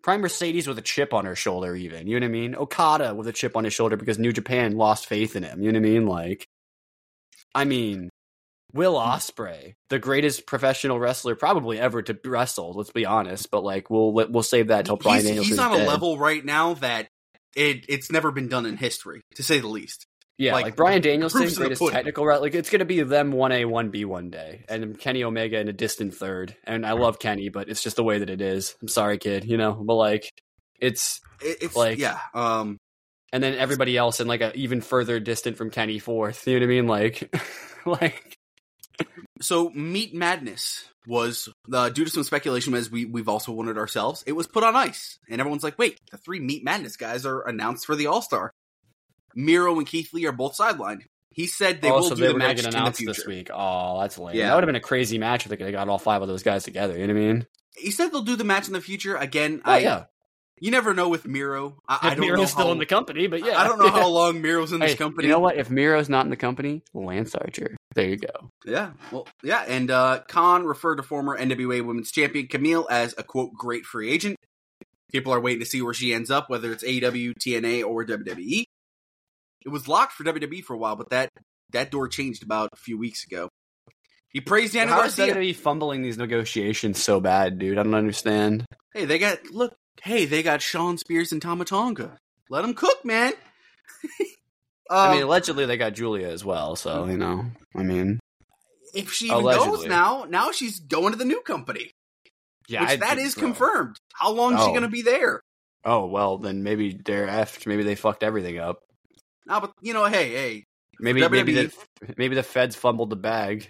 prime 0.02 0.20
Mercedes 0.20 0.66
with 0.66 0.78
a 0.78 0.82
chip 0.82 1.12
on 1.12 1.24
her 1.24 1.34
shoulder. 1.34 1.74
Even 1.74 2.06
you 2.06 2.18
know 2.18 2.26
what 2.26 2.30
I 2.30 2.32
mean? 2.32 2.54
Okada 2.54 3.14
with 3.14 3.26
a 3.28 3.32
chip 3.32 3.56
on 3.56 3.64
his 3.64 3.74
shoulder 3.74 3.96
because 3.96 4.18
New 4.18 4.32
Japan 4.32 4.76
lost 4.76 5.06
faith 5.06 5.36
in 5.36 5.42
him. 5.42 5.62
You 5.62 5.72
know 5.72 5.80
what 5.80 5.88
I 5.88 5.90
mean? 5.90 6.06
Like, 6.06 6.46
I 7.54 7.64
mean. 7.64 8.10
Will 8.74 9.00
hmm. 9.00 9.08
Ospreay, 9.08 9.76
the 9.88 9.98
greatest 9.98 10.46
professional 10.46 11.00
wrestler 11.00 11.34
probably 11.34 11.80
ever 11.80 12.02
to 12.02 12.18
wrestle. 12.22 12.74
Let's 12.74 12.90
be 12.90 13.06
honest, 13.06 13.50
but 13.50 13.64
like 13.64 13.88
we'll 13.88 14.12
we'll 14.12 14.42
save 14.42 14.68
that 14.68 14.84
till 14.84 14.98
Brian 14.98 15.20
he's, 15.20 15.28
Danielson's 15.28 15.48
he's 15.48 15.58
on 15.58 15.72
a 15.72 15.78
dead. 15.78 15.88
level 15.88 16.18
right 16.18 16.44
now 16.44 16.74
that 16.74 17.08
it 17.56 17.86
it's 17.88 18.12
never 18.12 18.30
been 18.30 18.48
done 18.48 18.66
in 18.66 18.76
history, 18.76 19.22
to 19.36 19.42
say 19.42 19.58
the 19.58 19.68
least. 19.68 20.06
Yeah, 20.38 20.52
like, 20.52 20.66
like, 20.66 20.76
Brian 20.76 21.02
Danielson, 21.02 21.40
greatest 21.52 21.82
technical 21.90 22.24
route. 22.24 22.40
Like 22.40 22.54
it's 22.54 22.70
gonna 22.70 22.84
be 22.84 23.02
them 23.02 23.32
one 23.32 23.50
A, 23.50 23.64
one 23.64 23.90
B 23.90 24.04
one 24.04 24.30
day, 24.30 24.64
and 24.68 24.96
Kenny 24.98 25.24
Omega 25.24 25.58
in 25.58 25.68
a 25.68 25.72
distant 25.72 26.14
third. 26.14 26.56
And 26.62 26.86
I 26.86 26.92
love 26.92 27.18
Kenny, 27.18 27.48
but 27.48 27.68
it's 27.68 27.82
just 27.82 27.96
the 27.96 28.04
way 28.04 28.20
that 28.20 28.30
it 28.30 28.40
is. 28.40 28.76
I'm 28.80 28.86
sorry, 28.86 29.18
kid. 29.18 29.44
You 29.44 29.56
know, 29.56 29.72
but 29.72 29.94
like 29.94 30.30
it's 30.78 31.20
it's 31.40 31.74
Like- 31.74 31.98
yeah. 31.98 32.18
Um, 32.34 32.78
and 33.32 33.42
then 33.42 33.54
everybody 33.54 33.96
else 33.96 34.20
in 34.20 34.28
like 34.28 34.40
a 34.40 34.54
even 34.56 34.80
further 34.80 35.18
distant 35.18 35.56
from 35.56 35.70
Kenny 35.70 35.98
fourth. 35.98 36.46
You 36.46 36.54
know 36.54 36.66
what 36.66 36.72
I 36.72 36.74
mean? 36.76 36.86
Like, 36.86 37.36
like 37.84 38.38
So 39.40 39.70
Meat 39.70 40.14
Madness 40.14 40.88
was 41.06 41.48
uh, 41.72 41.88
due 41.88 42.04
to 42.04 42.10
some 42.10 42.22
speculation, 42.22 42.74
as 42.74 42.90
we 42.90 43.06
we've 43.06 43.28
also 43.28 43.50
wondered 43.50 43.76
ourselves. 43.76 44.22
It 44.24 44.32
was 44.32 44.46
put 44.46 44.62
on 44.62 44.76
ice, 44.76 45.18
and 45.28 45.40
everyone's 45.40 45.64
like, 45.64 45.78
"Wait, 45.78 45.98
the 46.12 46.16
three 46.16 46.38
Meat 46.38 46.62
Madness 46.62 46.96
guys 46.96 47.26
are 47.26 47.46
announced 47.46 47.86
for 47.86 47.96
the 47.96 48.06
All 48.06 48.22
Star." 48.22 48.52
Miro 49.34 49.76
and 49.78 49.86
Keith 49.86 50.12
Lee 50.12 50.26
are 50.26 50.32
both 50.32 50.56
sidelined. 50.56 51.02
He 51.30 51.46
said 51.46 51.80
they 51.82 51.88
also 51.88 52.10
will 52.10 52.16
do 52.16 52.22
they 52.26 52.32
the 52.32 52.38
match 52.38 52.64
in 52.64 52.70
the 52.70 52.92
future. 52.92 53.12
this 53.12 53.26
week. 53.26 53.50
Oh, 53.54 54.00
that's 54.00 54.18
lame. 54.18 54.34
Yeah. 54.36 54.48
That 54.48 54.54
would 54.56 54.64
have 54.64 54.68
been 54.68 54.74
a 54.76 54.80
crazy 54.80 55.18
match 55.18 55.46
if 55.46 55.56
they 55.56 55.70
got 55.70 55.88
all 55.88 55.98
five 55.98 56.20
of 56.22 56.26
those 56.28 56.42
guys 56.42 56.64
together. 56.64 56.98
You 56.98 57.06
know 57.06 57.14
what 57.14 57.20
I 57.22 57.26
mean? 57.26 57.46
He 57.76 57.90
said 57.92 58.08
they'll 58.10 58.22
do 58.22 58.34
the 58.34 58.42
match 58.44 58.66
in 58.66 58.72
the 58.72 58.80
future. 58.80 59.14
Again, 59.16 59.62
Oh, 59.64 59.70
I 59.72 59.78
yeah. 59.78 60.04
you 60.60 60.72
never 60.72 60.94
know 60.94 61.08
with 61.08 61.26
Miro. 61.28 61.80
I, 61.86 61.98
I 62.02 62.10
don't 62.16 62.20
Miro's 62.26 62.38
know 62.40 62.44
still 62.46 62.66
how, 62.66 62.72
in 62.72 62.78
the 62.78 62.86
company, 62.86 63.28
but 63.28 63.44
yeah, 63.44 63.56
I 63.60 63.68
don't 63.68 63.78
know 63.78 63.88
how 63.90 64.08
long 64.10 64.42
Miro's 64.42 64.72
in 64.72 64.80
this 64.80 64.92
Hey, 64.92 64.96
company. 64.96 65.28
You 65.28 65.34
know 65.34 65.38
what? 65.38 65.56
If 65.56 65.70
Miro's 65.70 66.08
not 66.08 66.24
in 66.24 66.30
the 66.30 66.36
company, 66.36 66.82
Lance 66.92 67.36
Archer. 67.36 67.76
There 67.94 68.08
you 68.08 68.16
go. 68.16 68.50
Yeah, 68.66 68.90
well, 69.12 69.28
yeah, 69.44 69.64
and 69.68 69.90
uh, 69.92 70.22
Khan 70.26 70.64
referred 70.64 70.96
to 70.96 71.02
former 71.04 71.38
NWA 71.38 71.84
Women's 71.84 72.10
Champion 72.10 72.48
Kamille 72.48 72.86
as 72.90 73.14
a 73.16 73.22
quote 73.22 73.52
great 73.54 73.84
free 73.84 74.10
agent. 74.10 74.34
People 75.12 75.32
are 75.32 75.40
waiting 75.40 75.60
to 75.60 75.66
see 75.66 75.82
where 75.82 75.94
she 75.94 76.12
ends 76.12 76.30
up, 76.32 76.50
whether 76.50 76.72
it's 76.72 76.82
AEW, 76.84 77.34
TNA, 77.38 77.84
or 77.84 78.04
WWE. 78.04 78.64
It 79.64 79.70
was 79.70 79.88
locked 79.88 80.12
for 80.12 80.24
WWE 80.24 80.62
for 80.64 80.74
a 80.74 80.78
while, 80.78 80.96
but 80.96 81.10
that 81.10 81.30
that 81.70 81.90
door 81.90 82.08
changed 82.08 82.42
about 82.42 82.70
a 82.72 82.76
few 82.76 82.96
weeks 82.98 83.24
ago. 83.24 83.48
He 84.30 84.40
praised 84.40 84.74
Daniel 84.74 84.96
How 84.96 85.04
is 85.04 85.16
Garcia. 85.16 85.34
WWE 85.34 85.56
fumbling 85.56 86.02
these 86.02 86.18
negotiations 86.18 87.02
so 87.02 87.18
bad, 87.20 87.58
dude? 87.58 87.78
I 87.78 87.82
don't 87.82 87.94
understand. 87.94 88.64
Hey, 88.94 89.04
they 89.04 89.18
got 89.18 89.44
look. 89.50 89.74
Hey, 90.02 90.26
they 90.26 90.42
got 90.42 90.62
Shawn 90.62 90.96
Spears 90.98 91.32
and 91.32 91.42
Tama 91.42 91.64
Tonga. 91.64 92.18
Let 92.50 92.62
them 92.62 92.74
cook, 92.74 93.04
man. 93.04 93.32
I 94.90 95.06
Um, 95.08 95.14
mean, 95.14 95.22
allegedly 95.24 95.66
they 95.66 95.76
got 95.76 95.92
Julia 95.94 96.28
as 96.28 96.44
well, 96.44 96.76
so 96.76 97.06
you 97.06 97.16
know. 97.18 97.44
I 97.76 97.82
mean, 97.82 98.20
if 98.94 99.12
she 99.12 99.26
even 99.26 99.42
goes 99.42 99.84
now, 99.86 100.24
now 100.28 100.50
she's 100.52 100.78
going 100.80 101.12
to 101.12 101.18
the 101.18 101.24
new 101.26 101.40
company, 101.42 101.90
yeah, 102.68 102.88
which 102.90 103.00
that 103.00 103.18
is 103.18 103.34
so. 103.34 103.40
confirmed. 103.40 103.96
How 104.14 104.30
long 104.30 104.54
is 104.54 104.60
she 104.60 104.66
Oh. 104.66 104.70
going 104.70 104.82
to 104.82 104.88
be 104.88 105.02
there? 105.02 105.40
Oh 105.84 106.06
well, 106.06 106.38
then 106.38 106.62
maybe 106.62 106.98
they're 107.04 107.26
effed. 107.26 107.66
Maybe 107.66 107.82
they 107.82 107.94
fucked 107.96 108.22
everything 108.22 108.58
up. 108.58 108.78
No, 109.48 109.60
but 109.60 109.72
you 109.80 109.94
know, 109.94 110.04
hey, 110.04 110.30
hey, 110.30 110.64
Maybe 111.00 111.20
WWE 111.20 111.30
maybe 111.30 111.52
the 111.52 111.72
maybe 112.16 112.34
the 112.34 112.42
feds 112.42 112.76
fumbled 112.76 113.10
the 113.10 113.16
bag. 113.16 113.68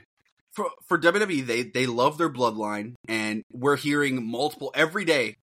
for 0.52 0.70
for 0.86 0.98
WWE, 0.98 1.46
they 1.46 1.62
they 1.62 1.86
love 1.86 2.18
their 2.18 2.30
bloodline, 2.30 2.94
and 3.06 3.42
we're 3.52 3.76
hearing 3.76 4.26
multiple 4.26 4.70
every 4.74 5.04
day. 5.04 5.36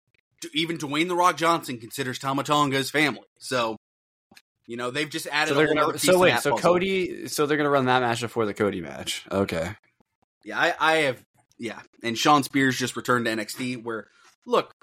Even 0.53 0.77
Dwayne 0.77 1.07
the 1.07 1.15
Rock 1.15 1.37
Johnson 1.37 1.77
considers 1.79 2.19
Tama 2.19 2.43
Tonga 2.43 2.77
his 2.77 2.91
family, 2.91 3.25
so 3.39 3.77
you 4.67 4.77
know 4.77 4.91
they've 4.91 5.09
just 5.09 5.27
added 5.31 5.49
So 5.49 5.55
a 5.55 5.57
they're 5.57 5.73
gonna. 5.73 5.93
piece 5.93 6.03
So 6.03 6.19
wait. 6.19 6.39
So 6.39 6.51
puzzle. 6.51 6.57
Cody. 6.57 7.27
So 7.27 7.45
they're 7.45 7.57
gonna 7.57 7.69
run 7.69 7.85
that 7.85 8.01
match 8.01 8.21
before 8.21 8.45
the 8.45 8.53
Cody 8.53 8.81
match. 8.81 9.25
Okay. 9.31 9.71
Yeah, 10.43 10.59
I, 10.59 10.73
I 10.79 10.93
have. 10.97 11.21
Yeah, 11.57 11.79
and 12.03 12.17
Shawn 12.17 12.43
Spears 12.43 12.77
just 12.77 12.95
returned 12.95 13.25
to 13.25 13.31
NXT. 13.31 13.83
Where 13.83 14.07
look, 14.45 14.73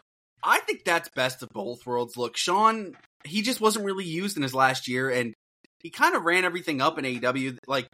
I 0.43 0.61
think 0.61 0.85
that's 0.85 1.09
best 1.11 1.43
of 1.43 1.51
both 1.51 1.85
worlds. 1.85 2.17
Look, 2.17 2.37
Shawn, 2.37 2.97
he 3.25 3.43
just 3.43 3.61
wasn't 3.61 3.85
really 3.85 4.05
used 4.07 4.37
in 4.37 4.43
his 4.43 4.55
last 4.55 4.89
year, 4.89 5.11
and 5.11 5.35
he 5.83 5.91
kind 5.91 6.15
of 6.15 6.23
ran 6.25 6.45
everything 6.45 6.81
up 6.81 6.99
in 6.99 7.05
AEW. 7.05 7.59
Like 7.67 7.89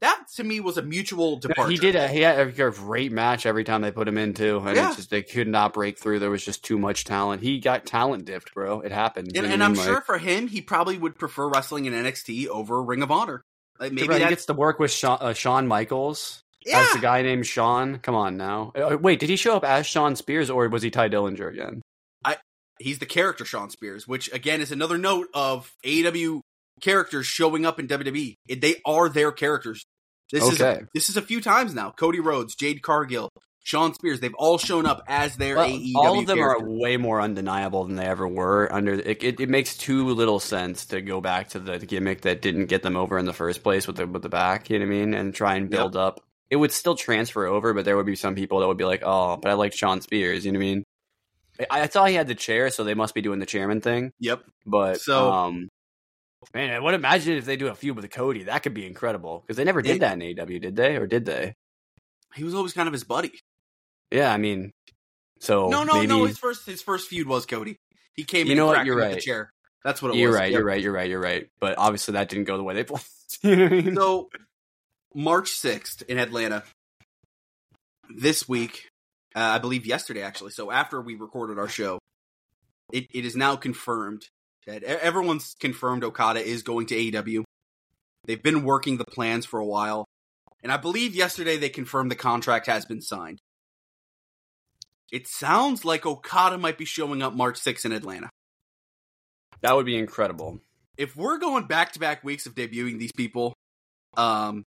that 0.00 0.26
to 0.36 0.44
me 0.44 0.60
was 0.60 0.76
a 0.76 0.82
mutual 0.82 1.36
departure. 1.36 1.70
He 1.70 1.76
did. 1.76 1.96
A, 1.96 2.08
he 2.08 2.20
had 2.20 2.38
a 2.38 2.70
great 2.70 3.12
match 3.12 3.46
every 3.46 3.64
time 3.64 3.80
they 3.82 3.90
put 3.90 4.08
him 4.08 4.18
in 4.18 4.34
too, 4.34 4.58
and 4.64 4.76
Yeah. 4.76 4.88
it's 4.88 4.96
just 4.96 5.10
they 5.10 5.22
could 5.22 5.48
not 5.48 5.72
break 5.72 5.98
through. 5.98 6.18
There 6.18 6.30
was 6.30 6.44
just 6.44 6.64
too 6.64 6.78
much 6.78 7.04
talent. 7.04 7.42
He 7.42 7.60
got 7.60 7.86
talent 7.86 8.24
dipped, 8.24 8.52
bro. 8.54 8.80
It 8.80 8.92
happened. 8.92 9.32
and, 9.36 9.46
and 9.46 9.62
I'm 9.62 9.74
sure 9.74 10.00
for 10.00 10.18
him, 10.18 10.48
he 10.48 10.60
probably 10.60 10.98
would 10.98 11.16
prefer 11.16 11.48
wrestling 11.48 11.86
in 11.86 11.92
NXT 11.92 12.48
over 12.48 12.82
Ring 12.82 13.02
of 13.02 13.10
Honor. 13.10 13.42
Like 13.80 13.92
maybe 13.92 14.14
he 14.14 14.20
gets 14.20 14.46
to 14.46 14.52
work 14.52 14.78
with 14.78 14.90
Shawn, 14.90 15.18
uh, 15.20 15.32
Shawn 15.32 15.66
Michaels 15.66 16.42
yeah. 16.64 16.80
as 16.80 16.92
the 16.92 17.00
guy 17.00 17.22
named 17.22 17.46
Shawn. 17.46 17.98
Come 17.98 18.14
on 18.14 18.36
now. 18.36 18.72
Uh, 18.74 18.96
wait, 19.00 19.20
did 19.20 19.28
he 19.28 19.36
show 19.36 19.56
up 19.56 19.64
as 19.64 19.86
Shawn 19.86 20.16
Spears 20.16 20.50
or 20.50 20.68
was 20.68 20.82
he 20.82 20.90
Tye 20.90 21.08
Dillinger 21.08 21.50
again? 21.50 21.82
I 22.24 22.36
He's 22.78 22.98
the 22.98 23.06
character 23.06 23.44
Sean 23.44 23.70
Spears, 23.70 24.06
which 24.06 24.32
again 24.32 24.60
is 24.60 24.70
another 24.72 24.98
note 24.98 25.28
of 25.34 25.72
AEW 25.84 26.40
characters 26.80 27.26
showing 27.26 27.64
up 27.66 27.78
in 27.78 27.86
WWE. 27.88 28.34
It- 28.48 28.60
They 28.60 28.76
are 28.86 29.08
their 29.08 29.32
characters. 29.32 29.84
This 30.32 30.42
Okay. 30.60 30.80
is 30.80 30.88
this 30.94 31.08
is 31.10 31.16
a 31.16 31.22
few 31.22 31.40
times 31.40 31.74
now. 31.74 31.90
Cody 31.90 32.18
Rhodes, 32.20 32.54
Jade 32.54 32.82
Cargill, 32.82 33.30
Shawn 33.62 33.94
Spears, 33.94 34.20
they've 34.20 34.34
all 34.34 34.58
shown 34.58 34.84
up 34.86 35.02
as 35.06 35.36
their 35.36 35.56
Well, 35.56 35.68
AEW 35.68 35.92
all 35.96 36.18
of 36.18 36.26
them 36.26 36.38
are 36.40 36.58
way 36.60 36.96
more 36.96 37.20
undeniable 37.20 37.84
than 37.84 37.96
they 37.96 38.06
ever 38.06 38.26
were. 38.26 38.70
Under 38.72 38.94
it, 38.94 39.22
it, 39.22 39.40
it 39.40 39.48
makes 39.48 39.76
too 39.76 40.08
little 40.08 40.40
sense 40.40 40.86
to 40.86 41.00
go 41.00 41.20
back 41.20 41.50
to 41.50 41.58
the 41.58 41.78
gimmick 41.78 42.22
that 42.22 42.42
didn't 42.42 42.66
get 42.66 42.82
them 42.82 42.96
over 42.96 43.18
in 43.18 43.26
the 43.26 43.32
first 43.32 43.62
place 43.62 43.86
with 43.86 43.96
the 43.96 44.06
with 44.06 44.22
the 44.22 44.28
back. 44.28 44.70
You 44.70 44.78
know 44.78 44.86
what 44.86 44.94
I 44.94 44.98
mean? 44.98 45.14
And 45.14 45.34
try 45.34 45.54
and 45.56 45.70
build 45.70 45.94
up. 45.96 46.20
It 46.50 46.56
would 46.56 46.72
still 46.72 46.94
transfer 46.94 47.46
over, 47.46 47.72
but 47.72 47.84
there 47.84 47.96
would 47.96 48.06
be 48.06 48.16
some 48.16 48.34
people 48.34 48.60
that 48.60 48.66
would 48.68 48.76
be 48.76 48.84
like, 48.84 49.02
"Oh, 49.04 49.36
but 49.36 49.50
I 49.50 49.54
like 49.54 49.72
Shawn 49.74 50.00
Spears." 50.02 50.44
You 50.44 50.52
know 50.52 50.58
what 50.58 50.64
I 50.64 50.68
mean? 50.68 50.84
I, 51.70 51.80
I 51.82 51.88
saw 51.88 52.04
he 52.04 52.14
had 52.14 52.28
the 52.28 52.34
chair, 52.34 52.68
so 52.70 52.82
they 52.84 52.94
must 52.94 53.14
be 53.14 53.22
doing 53.22 53.38
the 53.38 53.46
chairman 53.46 53.80
thing. 53.80 54.12
Yep. 54.20 54.42
But 54.66 55.00
So- 55.00 55.32
um, 55.32 55.68
man, 56.52 56.70
I 56.74 56.78
would 56.80 56.94
imagine 56.94 57.36
if 57.36 57.44
they 57.44 57.56
do 57.56 57.68
a 57.68 57.74
feud 57.74 57.96
with 57.96 58.10
Cody, 58.10 58.44
that 58.44 58.62
could 58.62 58.74
be 58.74 58.86
incredible 58.86 59.40
because 59.40 59.56
they 59.56 59.64
never 59.64 59.82
did 59.82 60.00
that 60.00 60.14
in 60.14 60.20
AEW, 60.20 60.60
did 60.60 60.76
they? 60.76 60.96
Or 60.96 61.06
did 61.06 61.24
they? 61.24 61.54
He 62.34 62.44
was 62.44 62.54
always 62.54 62.72
kind 62.72 62.88
of 62.88 62.92
his 62.92 63.04
buddy. 63.04 63.32
Yeah, 64.10 64.32
I 64.32 64.36
mean, 64.38 64.72
so 65.40 65.68
no, 65.68 65.84
no, 65.84 65.94
maybe, 65.94 66.06
no. 66.06 66.24
His 66.24 66.38
first 66.38 66.66
his 66.66 66.82
first 66.82 67.08
feud 67.08 67.26
was 67.26 67.46
Cody. 67.46 67.76
He 68.14 68.24
came 68.24 68.46
You 68.46 68.52
in 68.52 68.58
know 68.58 68.66
what? 68.66 68.84
You're 68.86 68.96
with 68.96 69.04
the 69.04 69.10
right. 69.14 69.22
chair. 69.22 69.50
That's 69.84 70.00
what 70.00 70.14
it 70.14 70.18
You're 70.18 70.30
was. 70.30 70.38
right. 70.38 70.50
Yep. 70.50 70.58
You're 70.58 70.66
right. 70.66 70.80
You're 70.82 70.92
right. 70.92 71.10
You're 71.10 71.20
right. 71.20 71.48
But 71.60 71.76
obviously, 71.78 72.12
that 72.12 72.28
didn't 72.28 72.44
go 72.44 72.56
the 72.56 72.62
way 72.62 72.74
they 72.74 72.84
planned. 72.84 73.04
you 73.42 73.56
know 73.56 73.64
I 73.66 73.68
mean? 73.68 73.96
So 73.96 74.28
March 75.14 75.50
sixth 75.50 76.02
in 76.08 76.18
Atlanta. 76.18 76.62
This 78.14 78.48
week, 78.48 78.88
uh, 79.34 79.40
I 79.40 79.58
believe 79.58 79.86
yesterday 79.86 80.22
actually. 80.22 80.50
So 80.50 80.70
after 80.70 81.00
we 81.00 81.14
recorded 81.14 81.58
our 81.58 81.68
show, 81.68 81.98
it, 82.92 83.06
it 83.12 83.24
is 83.24 83.34
now 83.34 83.56
confirmed 83.56 84.26
everyone's 84.66 85.54
confirmed 85.60 86.04
Okada 86.04 86.40
is 86.40 86.62
going 86.62 86.86
to 86.86 86.94
AEW. 86.94 87.44
They've 88.26 88.42
been 88.42 88.64
working 88.64 88.96
the 88.96 89.04
plans 89.04 89.44
for 89.44 89.60
a 89.60 89.66
while, 89.66 90.06
and 90.62 90.72
I 90.72 90.76
believe 90.78 91.14
yesterday 91.14 91.56
they 91.56 91.68
confirmed 91.68 92.10
the 92.10 92.16
contract 92.16 92.66
has 92.66 92.86
been 92.86 93.02
signed. 93.02 93.40
It 95.12 95.28
sounds 95.28 95.84
like 95.84 96.06
Okada 96.06 96.58
might 96.58 96.78
be 96.78 96.86
showing 96.86 97.22
up 97.22 97.34
March 97.34 97.60
6th 97.60 97.84
in 97.84 97.92
Atlanta. 97.92 98.30
that 99.60 99.76
would 99.76 99.86
be 99.86 99.98
incredible. 99.98 100.60
if 100.96 101.16
we're 101.16 101.38
going 101.38 101.66
back 101.66 101.92
to 101.92 102.00
back 102.00 102.24
weeks 102.24 102.46
of 102.46 102.54
debuting 102.54 102.98
these 102.98 103.12
people, 103.12 103.54
um, 104.16 104.64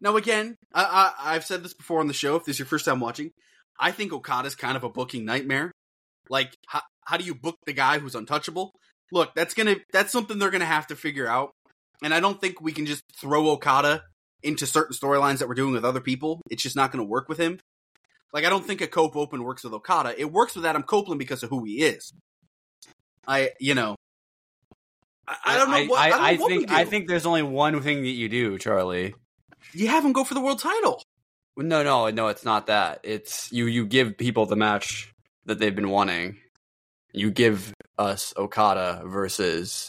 now 0.00 0.16
again, 0.16 0.56
I, 0.72 1.12
I 1.18 1.34
I've 1.34 1.44
said 1.44 1.62
this 1.62 1.74
before 1.74 2.00
on 2.00 2.08
the 2.08 2.14
show. 2.14 2.36
If 2.36 2.44
this 2.44 2.56
is 2.56 2.58
your 2.58 2.66
first 2.66 2.84
time 2.84 3.00
watching, 3.00 3.30
I 3.78 3.90
think 3.90 4.12
Okada's 4.12 4.54
kind 4.54 4.76
of 4.76 4.84
a 4.84 4.88
booking 4.90 5.24
nightmare. 5.24 5.72
Like, 6.28 6.54
how 6.66 6.82
how 7.04 7.16
do 7.16 7.24
you 7.24 7.34
book 7.34 7.56
the 7.66 7.72
guy 7.72 7.98
who's 7.98 8.14
untouchable? 8.14 8.72
Look, 9.12 9.34
that's 9.34 9.54
gonna 9.54 9.76
that's 9.92 10.12
something 10.12 10.38
they're 10.38 10.50
gonna 10.50 10.64
have 10.64 10.86
to 10.88 10.96
figure 10.96 11.26
out. 11.26 11.50
And 12.02 12.12
I 12.12 12.20
don't 12.20 12.40
think 12.40 12.60
we 12.60 12.72
can 12.72 12.86
just 12.86 13.02
throw 13.20 13.48
Okada 13.50 14.02
into 14.42 14.66
certain 14.66 14.94
storylines 14.94 15.38
that 15.38 15.48
we're 15.48 15.54
doing 15.54 15.72
with 15.72 15.84
other 15.84 16.00
people. 16.00 16.40
It's 16.50 16.62
just 16.62 16.76
not 16.76 16.92
gonna 16.92 17.04
work 17.04 17.28
with 17.28 17.38
him. 17.38 17.58
Like, 18.32 18.44
I 18.44 18.50
don't 18.50 18.66
think 18.66 18.80
a 18.80 18.88
Cope 18.88 19.14
Open 19.14 19.44
works 19.44 19.62
with 19.62 19.72
Okada. 19.72 20.18
It 20.18 20.32
works 20.32 20.56
with 20.56 20.66
Adam 20.66 20.82
Copeland 20.82 21.20
because 21.20 21.44
of 21.44 21.50
who 21.50 21.64
he 21.64 21.84
is. 21.84 22.12
I, 23.26 23.50
you 23.60 23.74
know, 23.74 23.94
I, 25.26 25.36
I 25.44 25.56
don't 25.56 25.70
know 25.70 25.84
what 25.86 25.98
I, 26.00 26.10
don't 26.10 26.20
know 26.20 26.42
what 26.42 26.50
we 26.50 26.56
think 26.58 26.68
do. 26.68 26.74
I 26.74 26.84
think 26.84 27.08
there's 27.08 27.26
only 27.26 27.42
one 27.42 27.80
thing 27.80 28.02
that 28.02 28.08
you 28.08 28.28
do, 28.28 28.58
Charlie. 28.58 29.14
you 29.72 29.88
have 29.88 30.04
him 30.04 30.12
go 30.12 30.24
for 30.24 30.34
the 30.34 30.40
world 30.40 30.58
title. 30.58 31.02
No, 31.56 31.84
no, 31.84 32.10
no. 32.10 32.28
It's 32.28 32.44
not 32.44 32.66
that. 32.66 33.00
It's 33.04 33.52
you. 33.52 33.66
You 33.66 33.86
give 33.86 34.18
people 34.18 34.46
the 34.46 34.56
match 34.56 35.12
that 35.46 35.60
they've 35.60 35.74
been 35.74 35.88
wanting. 35.88 36.38
You 37.14 37.30
give 37.30 37.72
us 37.98 38.34
Okada 38.36 39.02
versus 39.06 39.88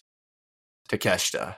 Takeshita 0.89 1.55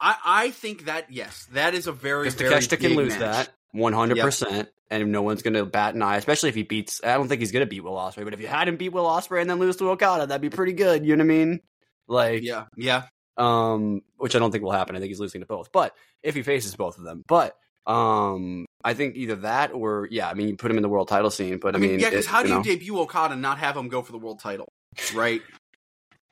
I, 0.00 0.16
I 0.24 0.50
think 0.50 0.84
that 0.84 1.10
yes, 1.12 1.46
that 1.52 1.74
is 1.74 1.86
a 1.86 1.92
very 1.92 2.30
because 2.30 2.68
Takeshita 2.68 2.78
can 2.80 2.94
lose 2.94 3.18
match. 3.18 3.46
that 3.46 3.50
one 3.72 3.92
hundred 3.92 4.18
percent, 4.18 4.68
and 4.90 5.10
no 5.10 5.22
one's 5.22 5.42
gonna 5.42 5.64
bat 5.66 5.94
an 5.94 6.02
eye. 6.02 6.16
Especially 6.18 6.50
if 6.50 6.54
he 6.54 6.62
beats. 6.62 7.00
I 7.02 7.14
don't 7.14 7.26
think 7.28 7.40
he's 7.40 7.50
gonna 7.50 7.66
beat 7.66 7.82
Will 7.82 7.94
Ospreay, 7.94 8.22
but 8.24 8.32
if 8.34 8.40
you 8.40 8.46
had 8.46 8.68
him 8.68 8.76
beat 8.76 8.90
Will 8.90 9.06
Ospreay 9.06 9.40
and 9.40 9.50
then 9.50 9.58
lose 9.58 9.76
to 9.76 9.90
Okada, 9.90 10.26
that'd 10.26 10.40
be 10.40 10.50
pretty 10.50 10.72
good. 10.72 11.04
You 11.04 11.16
know 11.16 11.24
what 11.24 11.32
I 11.32 11.36
mean? 11.36 11.60
Like, 12.06 12.42
Yeah, 12.42 12.66
yeah. 12.76 13.06
um, 13.36 14.02
which 14.18 14.36
I 14.36 14.38
don't 14.38 14.52
think 14.52 14.62
will 14.62 14.70
happen. 14.70 14.94
I 14.94 15.00
think 15.00 15.08
he's 15.08 15.20
losing 15.20 15.40
to 15.40 15.46
both. 15.46 15.72
But 15.72 15.94
if 16.22 16.36
he 16.36 16.42
faces 16.42 16.76
both 16.76 16.96
of 16.96 17.04
them, 17.04 17.24
but 17.26 17.56
um, 17.84 18.66
I 18.84 18.94
think 18.94 19.16
either 19.16 19.36
that 19.36 19.72
or 19.72 20.08
yeah, 20.10 20.28
I 20.28 20.34
mean, 20.34 20.48
you 20.48 20.56
put 20.56 20.70
him 20.70 20.76
in 20.76 20.82
the 20.82 20.88
world 20.88 21.08
title 21.08 21.30
scene. 21.30 21.58
But 21.58 21.74
I, 21.74 21.78
I 21.78 21.80
mean, 21.80 21.98
yeah, 21.98 22.10
because 22.10 22.26
how 22.26 22.42
do 22.42 22.48
you 22.48 22.54
know. 22.56 22.62
debut 22.62 22.98
Okada 23.00 23.32
and 23.34 23.42
not 23.42 23.58
have 23.58 23.76
him 23.76 23.88
go 23.88 24.02
for 24.02 24.12
the 24.12 24.18
world 24.18 24.40
title? 24.40 24.68
Right. 25.14 25.42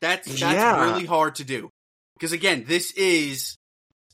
That's 0.00 0.26
that's 0.28 0.40
Yeah. 0.40 0.84
really 0.84 1.06
hard 1.06 1.36
to 1.36 1.44
do. 1.44 1.70
Because 2.14 2.32
again, 2.32 2.64
this 2.66 2.92
is 2.92 3.56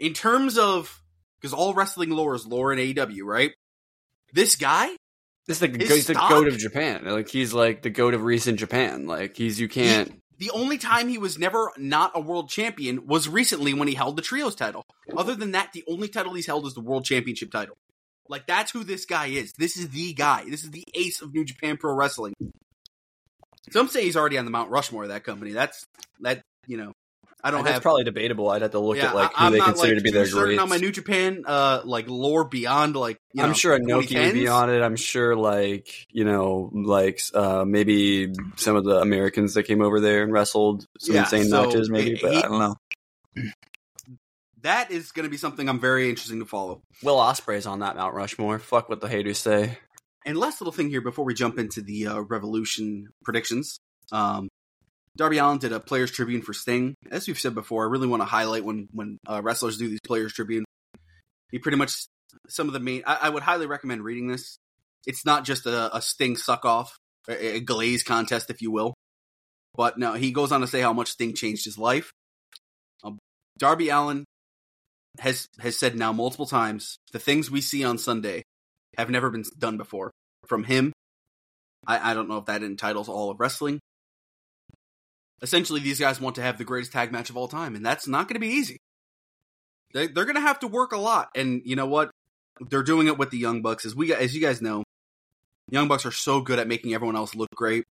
in 0.00 0.12
terms 0.14 0.58
of 0.58 1.00
because 1.40 1.52
all 1.52 1.74
wrestling 1.74 2.10
lore 2.10 2.34
is 2.34 2.46
lore 2.46 2.72
in 2.72 2.78
AEW, 2.78 3.22
right? 3.24 3.52
This 4.32 4.56
guy, 4.56 4.88
This 5.46 5.60
is 5.60 5.70
the, 5.70 5.78
he's 5.84 6.06
the 6.06 6.14
goat 6.14 6.48
of 6.48 6.56
Japan. 6.56 7.04
Like 7.04 7.28
he's 7.28 7.52
like 7.52 7.82
the 7.82 7.90
goat 7.90 8.14
of 8.14 8.22
recent 8.22 8.58
Japan. 8.58 9.06
Like 9.06 9.36
he's 9.36 9.60
you 9.60 9.68
can't. 9.68 10.10
The 10.38 10.50
only 10.50 10.78
time 10.78 11.08
he 11.08 11.18
was 11.18 11.38
never 11.38 11.70
not 11.76 12.12
a 12.14 12.20
world 12.20 12.48
champion 12.48 13.06
was 13.06 13.28
recently 13.28 13.74
when 13.74 13.86
he 13.86 13.94
held 13.94 14.16
the 14.16 14.22
trios 14.22 14.54
title. 14.56 14.82
Other 15.16 15.34
than 15.34 15.52
that, 15.52 15.72
the 15.72 15.84
only 15.88 16.08
title 16.08 16.32
he's 16.34 16.46
held 16.46 16.66
is 16.66 16.74
the 16.74 16.80
world 16.80 17.04
championship 17.04 17.52
title. 17.52 17.76
Like 18.32 18.46
that's 18.46 18.70
who 18.72 18.82
this 18.82 19.04
guy 19.04 19.26
is. 19.26 19.52
This 19.58 19.76
is 19.76 19.90
the 19.90 20.14
guy. 20.14 20.44
This 20.48 20.64
is 20.64 20.70
the 20.70 20.84
ace 20.94 21.20
of 21.20 21.34
New 21.34 21.44
Japan 21.44 21.76
Pro 21.76 21.94
Wrestling. 21.94 22.32
Some 23.70 23.88
say 23.88 24.04
he's 24.04 24.16
already 24.16 24.38
on 24.38 24.46
the 24.46 24.50
Mount 24.50 24.70
Rushmore 24.70 25.02
of 25.04 25.10
that 25.10 25.22
company. 25.22 25.52
That's 25.52 25.84
that 26.20 26.40
you 26.66 26.78
know. 26.78 26.92
I 27.44 27.50
don't 27.50 27.64
That's 27.64 27.74
have 27.74 27.82
probably 27.82 28.04
debatable. 28.04 28.48
I'd 28.48 28.62
have 28.62 28.70
to 28.70 28.78
look 28.78 28.96
yeah, 28.96 29.08
at 29.08 29.14
like 29.16 29.34
who 29.34 29.44
am 29.46 29.52
they 29.52 29.58
consider 29.60 29.88
like 29.94 29.98
to 29.98 30.02
be 30.02 30.10
their 30.12 30.28
greats. 30.30 30.62
on 30.62 30.68
my 30.70 30.76
New 30.78 30.92
Japan 30.92 31.42
uh 31.44 31.82
like 31.84 32.08
lore 32.08 32.44
beyond 32.44 32.94
like 32.96 33.18
you 33.34 33.42
I'm 33.42 33.50
know, 33.50 33.54
sure 33.54 33.78
Inoki 33.78 33.96
would 33.96 34.08
be 34.32 34.44
2010s. 34.44 34.54
on 34.54 34.70
it. 34.70 34.80
I'm 34.80 34.96
sure 34.96 35.34
like 35.36 36.06
you 36.10 36.24
know 36.24 36.70
like 36.72 37.20
uh, 37.34 37.64
maybe 37.66 38.32
some 38.56 38.76
of 38.76 38.84
the 38.84 38.98
Americans 39.00 39.54
that 39.54 39.64
came 39.64 39.82
over 39.82 39.98
there 40.00 40.22
and 40.22 40.32
wrestled 40.32 40.86
some 41.00 41.16
Yeah, 41.16 41.22
insane 41.22 41.48
so 41.48 41.64
matches, 41.66 41.90
maybe. 41.90 42.14
he- 42.14 42.18
but 42.22 42.30
he- 42.32 42.38
I 42.38 42.42
don't 42.48 42.58
know. 42.60 42.76
That 44.62 44.90
is 44.90 45.10
going 45.12 45.24
to 45.24 45.30
be 45.30 45.36
something 45.36 45.68
I'm 45.68 45.80
very 45.80 46.08
interesting 46.08 46.38
to 46.38 46.46
follow. 46.46 46.82
Will 47.02 47.16
Ospreay's 47.16 47.66
on 47.66 47.80
that 47.80 47.96
Mount 47.96 48.14
Rushmore. 48.14 48.58
Fuck 48.58 48.88
what 48.88 49.00
the 49.00 49.08
haters 49.08 49.38
say. 49.38 49.78
And 50.24 50.38
last 50.38 50.60
little 50.60 50.72
thing 50.72 50.88
here 50.88 51.00
before 51.00 51.24
we 51.24 51.34
jump 51.34 51.58
into 51.58 51.82
the 51.82 52.06
uh, 52.06 52.20
Revolution 52.20 53.08
predictions. 53.24 53.76
Um, 54.12 54.48
Darby 55.16 55.38
Allin 55.38 55.58
did 55.58 55.72
a 55.72 55.80
Players 55.80 56.12
Tribune 56.12 56.42
for 56.42 56.52
Sting. 56.52 56.94
As 57.10 57.26
we've 57.26 57.38
said 57.38 57.54
before, 57.54 57.84
I 57.84 57.90
really 57.90 58.06
want 58.06 58.22
to 58.22 58.26
highlight 58.26 58.64
when 58.64 58.88
when 58.92 59.18
uh, 59.28 59.42
wrestlers 59.42 59.78
do 59.78 59.88
these 59.88 60.00
Players 60.06 60.32
Tribune. 60.32 60.64
He 61.50 61.58
pretty 61.58 61.76
much 61.76 62.06
some 62.48 62.68
of 62.68 62.72
the 62.72 62.80
main. 62.80 63.02
I, 63.04 63.18
I 63.22 63.28
would 63.28 63.42
highly 63.42 63.66
recommend 63.66 64.04
reading 64.04 64.28
this. 64.28 64.56
It's 65.06 65.26
not 65.26 65.44
just 65.44 65.66
a, 65.66 65.94
a 65.94 66.00
Sting 66.00 66.36
suck 66.36 66.64
off, 66.64 66.96
a, 67.28 67.56
a 67.56 67.60
glaze 67.60 68.04
contest, 68.04 68.48
if 68.48 68.62
you 68.62 68.70
will. 68.70 68.94
But 69.74 69.98
no, 69.98 70.14
he 70.14 70.30
goes 70.30 70.52
on 70.52 70.60
to 70.60 70.66
say 70.66 70.80
how 70.80 70.92
much 70.92 71.10
Sting 71.10 71.34
changed 71.34 71.64
his 71.64 71.76
life. 71.76 72.12
Um, 73.02 73.18
Darby 73.58 73.88
Allin 73.88 74.24
has 75.18 75.48
has 75.58 75.78
said 75.78 75.96
now 75.96 76.12
multiple 76.12 76.46
times 76.46 76.96
the 77.12 77.18
things 77.18 77.50
we 77.50 77.60
see 77.60 77.84
on 77.84 77.98
Sunday 77.98 78.42
have 78.96 79.10
never 79.10 79.30
been 79.30 79.44
done 79.58 79.76
before 79.76 80.10
from 80.46 80.64
him. 80.64 80.92
I, 81.86 82.12
I 82.12 82.14
don't 82.14 82.28
know 82.28 82.38
if 82.38 82.46
that 82.46 82.62
entitles 82.62 83.08
all 83.08 83.30
of 83.30 83.40
wrestling. 83.40 83.80
Essentially, 85.40 85.80
these 85.80 85.98
guys 85.98 86.20
want 86.20 86.36
to 86.36 86.42
have 86.42 86.56
the 86.56 86.64
greatest 86.64 86.92
tag 86.92 87.10
match 87.10 87.28
of 87.28 87.36
all 87.36 87.48
time, 87.48 87.74
and 87.74 87.84
that's 87.84 88.06
not 88.06 88.28
going 88.28 88.34
to 88.34 88.40
be 88.40 88.54
easy. 88.54 88.76
They, 89.92 90.06
they're 90.06 90.24
going 90.24 90.36
to 90.36 90.40
have 90.40 90.60
to 90.60 90.68
work 90.68 90.92
a 90.92 90.98
lot, 90.98 91.30
and 91.34 91.62
you 91.64 91.74
know 91.74 91.86
what? 91.86 92.10
They're 92.60 92.84
doing 92.84 93.08
it 93.08 93.18
with 93.18 93.30
the 93.30 93.38
Young 93.38 93.60
Bucks, 93.60 93.84
as 93.84 93.94
we 93.96 94.14
as 94.14 94.34
you 94.34 94.40
guys 94.40 94.62
know. 94.62 94.84
Young 95.70 95.88
Bucks 95.88 96.06
are 96.06 96.12
so 96.12 96.40
good 96.40 96.58
at 96.58 96.68
making 96.68 96.94
everyone 96.94 97.16
else 97.16 97.34
look 97.34 97.48
great. 97.54 97.84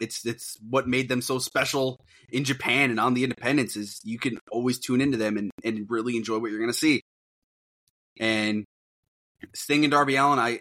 It's 0.00 0.24
it's 0.24 0.56
what 0.68 0.86
made 0.86 1.08
them 1.08 1.22
so 1.22 1.38
special 1.38 1.98
in 2.30 2.44
Japan 2.44 2.90
and 2.90 3.00
on 3.00 3.14
the 3.14 3.24
independents 3.24 3.76
is 3.76 4.00
you 4.04 4.18
can 4.18 4.38
always 4.50 4.78
tune 4.78 5.00
into 5.00 5.16
them 5.16 5.36
and, 5.36 5.50
and 5.64 5.86
really 5.88 6.16
enjoy 6.16 6.38
what 6.38 6.50
you're 6.50 6.60
going 6.60 6.72
to 6.72 6.78
see. 6.78 7.02
And 8.20 8.64
Sting 9.54 9.84
and 9.84 9.92
Darby 9.92 10.16
Allin, 10.16 10.38
I, 10.38 10.60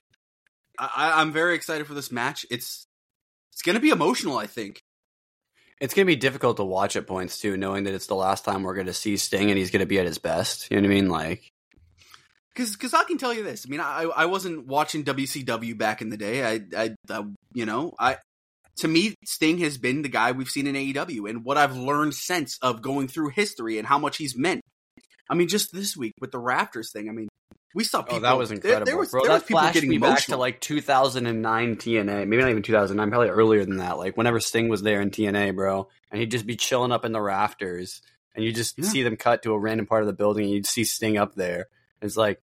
I 0.77 1.21
I'm 1.21 1.31
very 1.31 1.55
excited 1.55 1.87
for 1.87 1.93
this 1.93 2.11
match. 2.11 2.45
It's 2.51 2.85
it's 3.53 3.61
going 3.61 3.75
to 3.75 3.81
be 3.81 3.89
emotional, 3.89 4.37
I 4.37 4.47
think. 4.47 4.79
It's 5.79 5.93
gonna 5.93 6.05
be 6.05 6.15
difficult 6.15 6.57
to 6.57 6.63
watch 6.63 6.95
at 6.95 7.05
points 7.05 7.37
too, 7.39 7.55
knowing 7.55 7.83
that 7.83 7.93
it's 7.93 8.07
the 8.07 8.15
last 8.15 8.43
time 8.43 8.63
we're 8.63 8.73
gonna 8.73 8.93
see 8.93 9.15
Sting 9.15 9.49
and 9.49 9.57
he's 9.59 9.69
gonna 9.69 9.85
be 9.85 9.99
at 9.99 10.07
his 10.07 10.17
best. 10.17 10.71
You 10.71 10.77
know 10.77 10.87
what 10.87 10.91
I 10.91 10.95
mean? 10.95 11.09
Like, 11.09 11.51
Because 12.53 12.75
cause 12.75 12.93
I 12.95 13.03
can 13.03 13.19
tell 13.19 13.33
you 13.33 13.43
this. 13.43 13.65
I 13.67 13.69
mean, 13.69 13.79
I 13.79 14.09
I 14.15 14.25
wasn't 14.25 14.65
watching 14.65 15.03
WCW 15.03 15.77
back 15.77 16.01
in 16.01 16.09
the 16.09 16.17
day. 16.17 16.43
I, 16.43 16.61
I 16.75 16.95
I 17.11 17.25
you 17.53 17.67
know 17.67 17.93
I 17.99 18.17
to 18.77 18.87
me 18.87 19.15
Sting 19.25 19.57
has 19.59 19.77
been 19.77 20.01
the 20.01 20.09
guy 20.09 20.31
we've 20.31 20.49
seen 20.49 20.67
in 20.67 20.75
AEW 20.75 21.29
and 21.29 21.43
what 21.43 21.57
I've 21.57 21.75
learned 21.75 22.13
since 22.13 22.57
of 22.61 22.81
going 22.81 23.07
through 23.07 23.29
history 23.29 23.77
and 23.77 23.87
how 23.87 23.97
much 23.97 24.17
he's 24.17 24.35
meant. 24.37 24.61
I 25.29 25.35
mean, 25.35 25.47
just 25.47 25.73
this 25.73 25.97
week 25.97 26.13
with 26.21 26.31
the 26.31 26.39
Raptors 26.39 26.91
thing. 26.91 27.09
I 27.09 27.11
mean, 27.11 27.27
we 27.75 27.83
saw 27.83 28.01
people. 28.01 28.17
oh, 28.17 28.21
that 28.21 28.37
was 28.37 28.49
incredible, 28.51 28.85
There, 28.85 28.97
was, 28.97 29.11
bro. 29.11 29.23
there 29.23 29.33
was 29.33 29.43
people 29.43 29.61
getting 29.73 29.89
me 29.89 29.97
emotional. 29.97 30.15
back 30.15 30.25
to 30.27 30.37
like 30.37 30.61
2009 30.61 31.75
TNA. 31.75 32.27
Maybe 32.27 32.41
not 32.41 32.49
even 32.49 32.63
2009, 32.63 33.09
probably 33.09 33.29
earlier 33.29 33.65
than 33.65 33.77
that. 33.77 33.97
Like 33.97 34.15
whenever 34.15 34.39
Sting 34.39 34.69
was 34.69 34.81
there 34.81 35.01
in 35.01 35.11
TNA, 35.11 35.55
bro, 35.55 35.87
and 36.11 36.19
he'd 36.19 36.31
just 36.31 36.45
be 36.45 36.55
chilling 36.55 36.91
up 36.91 37.03
in 37.05 37.11
the 37.11 37.21
rafters, 37.21 38.01
and 38.35 38.45
you 38.45 38.51
just 38.53 38.77
Yeah. 38.77 38.85
see 38.87 39.03
them 39.03 39.17
cut 39.17 39.43
to 39.43 39.53
a 39.53 39.59
random 39.59 39.85
part 39.85 40.01
of 40.01 40.07
the 40.07 40.13
building, 40.13 40.45
and 40.45 40.53
you'd 40.53 40.65
see 40.65 40.83
Sting 40.85 41.17
up 41.17 41.35
there. 41.35 41.67
It's 42.01 42.15
like, 42.17 42.41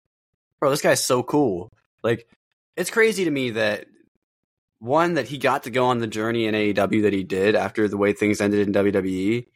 bro, 0.59 0.69
this 0.69 0.81
guy's 0.81 1.03
so 1.03 1.23
cool. 1.23 1.69
Like, 2.03 2.27
it's 2.75 2.89
crazy 2.89 3.23
to 3.25 3.31
me 3.31 3.51
that 3.51 3.85
one 4.83 5.13
that 5.13 5.29
he 5.29 5.37
got 5.37 5.63
to 5.63 5.69
go 5.69 5.85
on 5.85 5.99
the 5.99 6.07
journey 6.07 6.45
in 6.45 6.53
AEW 6.53 7.03
that 7.03 7.13
he 7.13 7.23
did 7.23 7.55
after 7.55 7.87
the 7.87 7.95
way 7.95 8.11
things 8.11 8.41
ended 8.41 8.67
in 8.67 8.73
WWE, 8.73 9.47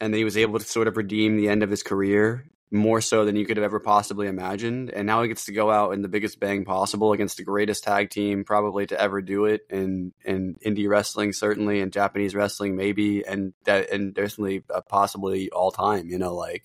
and 0.00 0.12
that 0.12 0.18
he 0.18 0.24
was 0.24 0.36
able 0.36 0.58
to 0.58 0.64
sort 0.64 0.88
of 0.88 0.96
redeem 0.96 1.36
the 1.36 1.48
end 1.48 1.62
of 1.62 1.70
his 1.70 1.84
career 1.84 2.46
more 2.72 3.00
so 3.00 3.24
than 3.24 3.36
you 3.36 3.46
could 3.46 3.58
have 3.58 3.64
ever 3.64 3.78
possibly 3.78 4.26
imagined. 4.26 4.90
And 4.90 5.06
now 5.06 5.22
he 5.22 5.28
gets 5.28 5.44
to 5.44 5.52
go 5.52 5.70
out 5.70 5.92
in 5.92 6.02
the 6.02 6.08
biggest 6.08 6.40
bang 6.40 6.64
possible 6.64 7.12
against 7.12 7.36
the 7.36 7.44
greatest 7.44 7.84
tag 7.84 8.10
team 8.10 8.42
probably 8.42 8.86
to 8.86 9.00
ever 9.00 9.22
do 9.22 9.44
it 9.44 9.60
in 9.70 10.12
in 10.24 10.56
indie 10.66 10.88
wrestling 10.88 11.32
certainly 11.32 11.80
and 11.80 11.92
Japanese 11.92 12.34
wrestling 12.34 12.74
maybe 12.74 13.24
and 13.24 13.52
that 13.64 13.90
and 13.92 14.14
definitely 14.14 14.64
uh, 14.74 14.80
possibly 14.80 15.48
all 15.50 15.70
time. 15.70 16.08
You 16.08 16.18
know, 16.18 16.34
like 16.34 16.64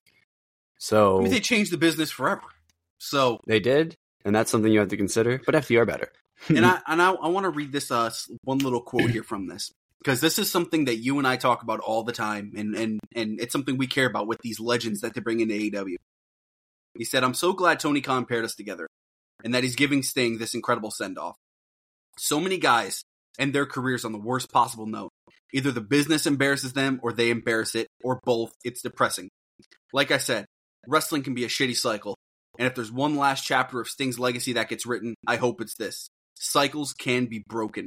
so 0.80 1.20
I 1.20 1.24
mean, 1.24 1.32
they 1.32 1.40
changed 1.40 1.72
the 1.72 1.78
business 1.78 2.10
forever. 2.10 2.42
So 2.98 3.42
they 3.46 3.60
did, 3.60 3.96
and 4.26 4.36
that's 4.36 4.50
something 4.50 4.72
you 4.72 4.80
have 4.80 4.90
to 4.90 4.98
consider. 4.98 5.40
But 5.46 5.54
FTR 5.54 5.86
better. 5.86 6.12
And 6.50 6.66
I 6.66 6.80
and 6.88 7.02
I, 7.02 7.12
I 7.12 7.30
want 7.30 7.46
to 7.46 7.50
read 7.50 7.72
this 7.72 7.92
uh 7.92 8.12
one 8.44 8.60
little 8.60 8.82
quote 8.82 9.10
here 9.10 9.24
from 9.24 9.48
this 9.48 9.72
because 10.00 10.22
this 10.22 10.40
is 10.40 10.50
something 10.50 10.86
that 10.86 10.98
you 10.98 11.18
and 11.18 11.28
I 11.28 11.38
talk 11.38 11.64
about 11.64 11.80
all 11.80 12.04
the 12.04 12.14
time, 12.14 12.54
and 12.56 12.76
and 12.76 13.00
and 13.16 13.40
it's 13.40 13.52
something 13.52 13.78
we 13.78 13.88
care 13.88 14.08
about 14.08 14.28
with 14.28 14.40
these 14.42 14.60
legends 14.60 15.02
that 15.02 15.14
they 15.14 15.22
bring 15.22 15.40
into 15.40 15.54
AEW. 15.54 15.96
He 16.98 17.04
said, 17.04 17.24
"I'm 17.24 17.34
so 17.34 17.54
glad 17.54 17.80
Tony 17.80 18.02
Khan 18.02 18.26
paired 18.26 18.46
us 18.46 18.56
together, 18.56 18.88
and 19.44 19.54
that 19.54 19.64
he's 19.64 19.76
giving 19.76 20.04
Sting 20.04 20.38
this 20.38 20.54
incredible 20.54 20.92
send 20.92 21.18
off. 21.18 21.36
So 22.18 22.40
many 22.40 22.58
guys 22.58 23.04
end 23.40 23.54
their 23.54 23.66
careers 23.66 24.06
on 24.06 24.12
the 24.12 24.18
worst 24.18 24.52
possible 24.52 24.88
note. 24.88 25.12
Either 25.54 25.72
the 25.72 25.82
business 25.82 26.26
embarrasses 26.26 26.74
them, 26.74 27.00
or 27.04 27.14
they 27.14 27.30
embarrass 27.30 27.76
it, 27.76 27.88
or 28.04 28.20
both. 28.24 28.52
It's 28.64 28.82
depressing. 28.82 29.30
Like 29.94 30.12
I 30.12 30.18
said, 30.18 30.46
wrestling 30.88 31.24
can 31.24 31.34
be 31.34 31.44
a 31.46 31.50
shitty 31.50 31.76
cycle." 31.76 32.16
And 32.60 32.66
if 32.68 32.74
there's 32.74 32.92
one 32.92 33.18
last 33.18 33.46
chapter 33.46 33.80
of 33.80 33.88
Sting's 33.88 34.18
legacy 34.18 34.54
that 34.54 34.70
gets 34.70 34.86
written, 34.86 35.14
I 35.28 35.36
hope 35.36 35.62
it's 35.62 35.76
this 35.76 36.10
cycles 36.40 36.94
can 36.94 37.26
be 37.26 37.44
broken. 37.48 37.86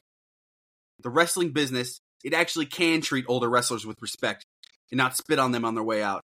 The 1.02 1.10
wrestling 1.10 1.52
business, 1.52 1.98
it 2.24 2.34
actually 2.34 2.66
can 2.66 3.00
treat 3.00 3.24
older 3.28 3.48
wrestlers 3.48 3.86
with 3.86 3.96
respect 4.00 4.44
and 4.90 4.98
not 4.98 5.16
spit 5.16 5.38
on 5.38 5.52
them 5.52 5.64
on 5.64 5.74
their 5.74 5.84
way 5.84 6.02
out. 6.02 6.22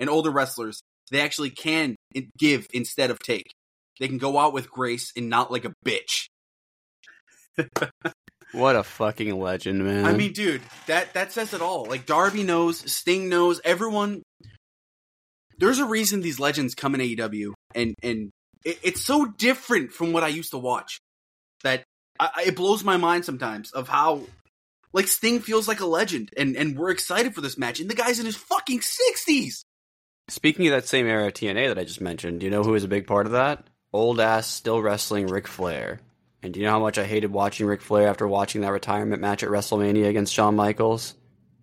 And 0.00 0.10
older 0.10 0.30
wrestlers, 0.30 0.80
they 1.10 1.20
actually 1.20 1.50
can 1.50 1.96
give 2.38 2.66
instead 2.72 3.10
of 3.10 3.18
take. 3.18 3.52
They 3.98 4.08
can 4.08 4.18
go 4.18 4.38
out 4.38 4.52
with 4.52 4.70
grace 4.70 5.12
and 5.16 5.28
not 5.28 5.50
like 5.50 5.64
a 5.64 5.72
bitch. 5.84 6.28
What 8.52 8.76
a 8.76 8.82
fucking 8.82 9.38
legend, 9.38 9.84
man. 9.84 10.06
I 10.06 10.14
mean, 10.14 10.32
dude, 10.32 10.62
that 10.86 11.12
that 11.14 11.32
says 11.32 11.52
it 11.52 11.60
all. 11.60 11.84
Like 11.84 12.06
Darby 12.06 12.44
knows, 12.44 12.78
Sting 12.90 13.28
knows, 13.28 13.60
everyone. 13.62 14.22
There's 15.58 15.80
a 15.80 15.84
reason 15.84 16.22
these 16.22 16.40
legends 16.40 16.74
come 16.74 16.94
in 16.94 17.00
AEW, 17.02 17.52
and 17.74 17.94
and 18.02 18.30
it, 18.64 18.78
it's 18.82 19.04
so 19.04 19.26
different 19.26 19.92
from 19.92 20.12
what 20.12 20.24
I 20.24 20.28
used 20.28 20.52
to 20.52 20.58
watch. 20.58 20.98
That 21.64 21.84
I, 22.20 22.44
it 22.46 22.56
blows 22.56 22.84
my 22.84 22.96
mind 22.96 23.24
sometimes 23.24 23.70
of 23.72 23.88
how, 23.88 24.22
like 24.92 25.06
Sting 25.08 25.40
feels 25.40 25.68
like 25.68 25.80
a 25.80 25.86
legend, 25.86 26.30
and 26.36 26.56
and 26.56 26.78
we're 26.78 26.90
excited 26.90 27.34
for 27.34 27.40
this 27.40 27.58
match, 27.58 27.80
and 27.80 27.88
the 27.90 27.94
guy's 27.94 28.18
in 28.20 28.26
his 28.26 28.36
fucking 28.36 28.80
sixties. 28.80 29.64
Speaking 30.28 30.66
of 30.66 30.72
that 30.72 30.86
same 30.86 31.06
era 31.06 31.26
of 31.28 31.32
TNA 31.32 31.68
that 31.68 31.78
I 31.78 31.84
just 31.84 32.00
mentioned, 32.02 32.40
do 32.40 32.46
you 32.46 32.50
know 32.50 32.62
who 32.62 32.72
was 32.72 32.84
a 32.84 32.88
big 32.88 33.06
part 33.06 33.26
of 33.26 33.32
that? 33.32 33.64
Old 33.92 34.20
ass, 34.20 34.46
still 34.46 34.82
wrestling 34.82 35.26
Ric 35.26 35.46
Flair. 35.48 36.00
And 36.42 36.52
do 36.52 36.60
you 36.60 36.66
know 36.66 36.72
how 36.72 36.78
much 36.80 36.98
I 36.98 37.04
hated 37.04 37.32
watching 37.32 37.66
Ric 37.66 37.80
Flair 37.80 38.08
after 38.08 38.28
watching 38.28 38.60
that 38.60 38.70
retirement 38.70 39.22
match 39.22 39.42
at 39.42 39.48
WrestleMania 39.48 40.06
against 40.08 40.32
Shawn 40.34 40.54
Michaels? 40.54 41.14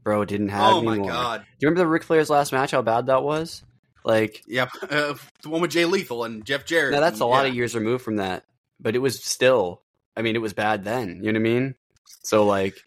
Bro, 0.04 0.26
didn't 0.26 0.50
have 0.50 0.74
Oh 0.74 0.82
my 0.82 0.98
more. 0.98 1.08
god, 1.10 1.42
Do 1.42 1.46
you 1.60 1.70
remember 1.70 1.84
the 1.86 1.88
Ric 1.92 2.04
Flair's 2.04 2.30
last 2.30 2.52
match? 2.52 2.72
How 2.72 2.82
bad 2.82 3.06
that 3.06 3.24
was? 3.24 3.64
Like, 4.04 4.44
yep, 4.48 4.70
uh, 4.84 5.14
the 5.44 5.50
one 5.50 5.62
with 5.62 5.72
Jay 5.72 5.86
Lethal 5.86 6.24
and 6.26 6.44
Jeff 6.44 6.66
Jarrett. 6.66 6.92
now 6.92 7.00
that's 7.00 7.22
a 7.22 7.24
and- 7.24 7.30
lot 7.32 7.44
yeah. 7.44 7.50
of 7.50 7.56
years 7.56 7.74
removed 7.76 8.04
from 8.04 8.16
that, 8.18 8.44
but 8.80 8.96
it 8.96 9.00
was 9.00 9.24
still. 9.24 9.82
I 10.16 10.22
mean, 10.22 10.36
it 10.36 10.42
was 10.42 10.54
bad 10.54 10.84
then. 10.84 11.22
You 11.24 11.32
know 11.32 11.40
what 11.40 11.48
I 11.48 11.52
mean? 11.52 11.76
So 12.24 12.46
like, 12.46 12.78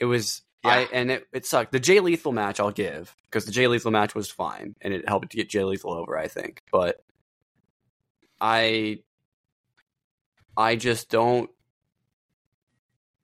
it 0.00 0.04
was. 0.04 0.42
I 0.64 0.88
and 0.92 1.10
it, 1.10 1.26
it 1.32 1.44
sucked. 1.44 1.72
The 1.72 1.80
Jay 1.80 1.98
Lethal 1.98 2.30
match 2.30 2.60
I'll 2.60 2.70
give 2.70 3.16
because 3.24 3.46
the 3.46 3.50
Jay 3.50 3.66
Lethal 3.66 3.90
match 3.90 4.14
was 4.14 4.30
fine 4.30 4.76
and 4.80 4.94
it 4.94 5.08
helped 5.08 5.30
to 5.30 5.36
get 5.36 5.48
Jay 5.48 5.64
Lethal 5.64 5.92
over. 5.92 6.16
I 6.16 6.28
think, 6.28 6.62
but 6.70 7.02
I, 8.40 9.00
I 10.56 10.76
just 10.76 11.10
don't. 11.10 11.50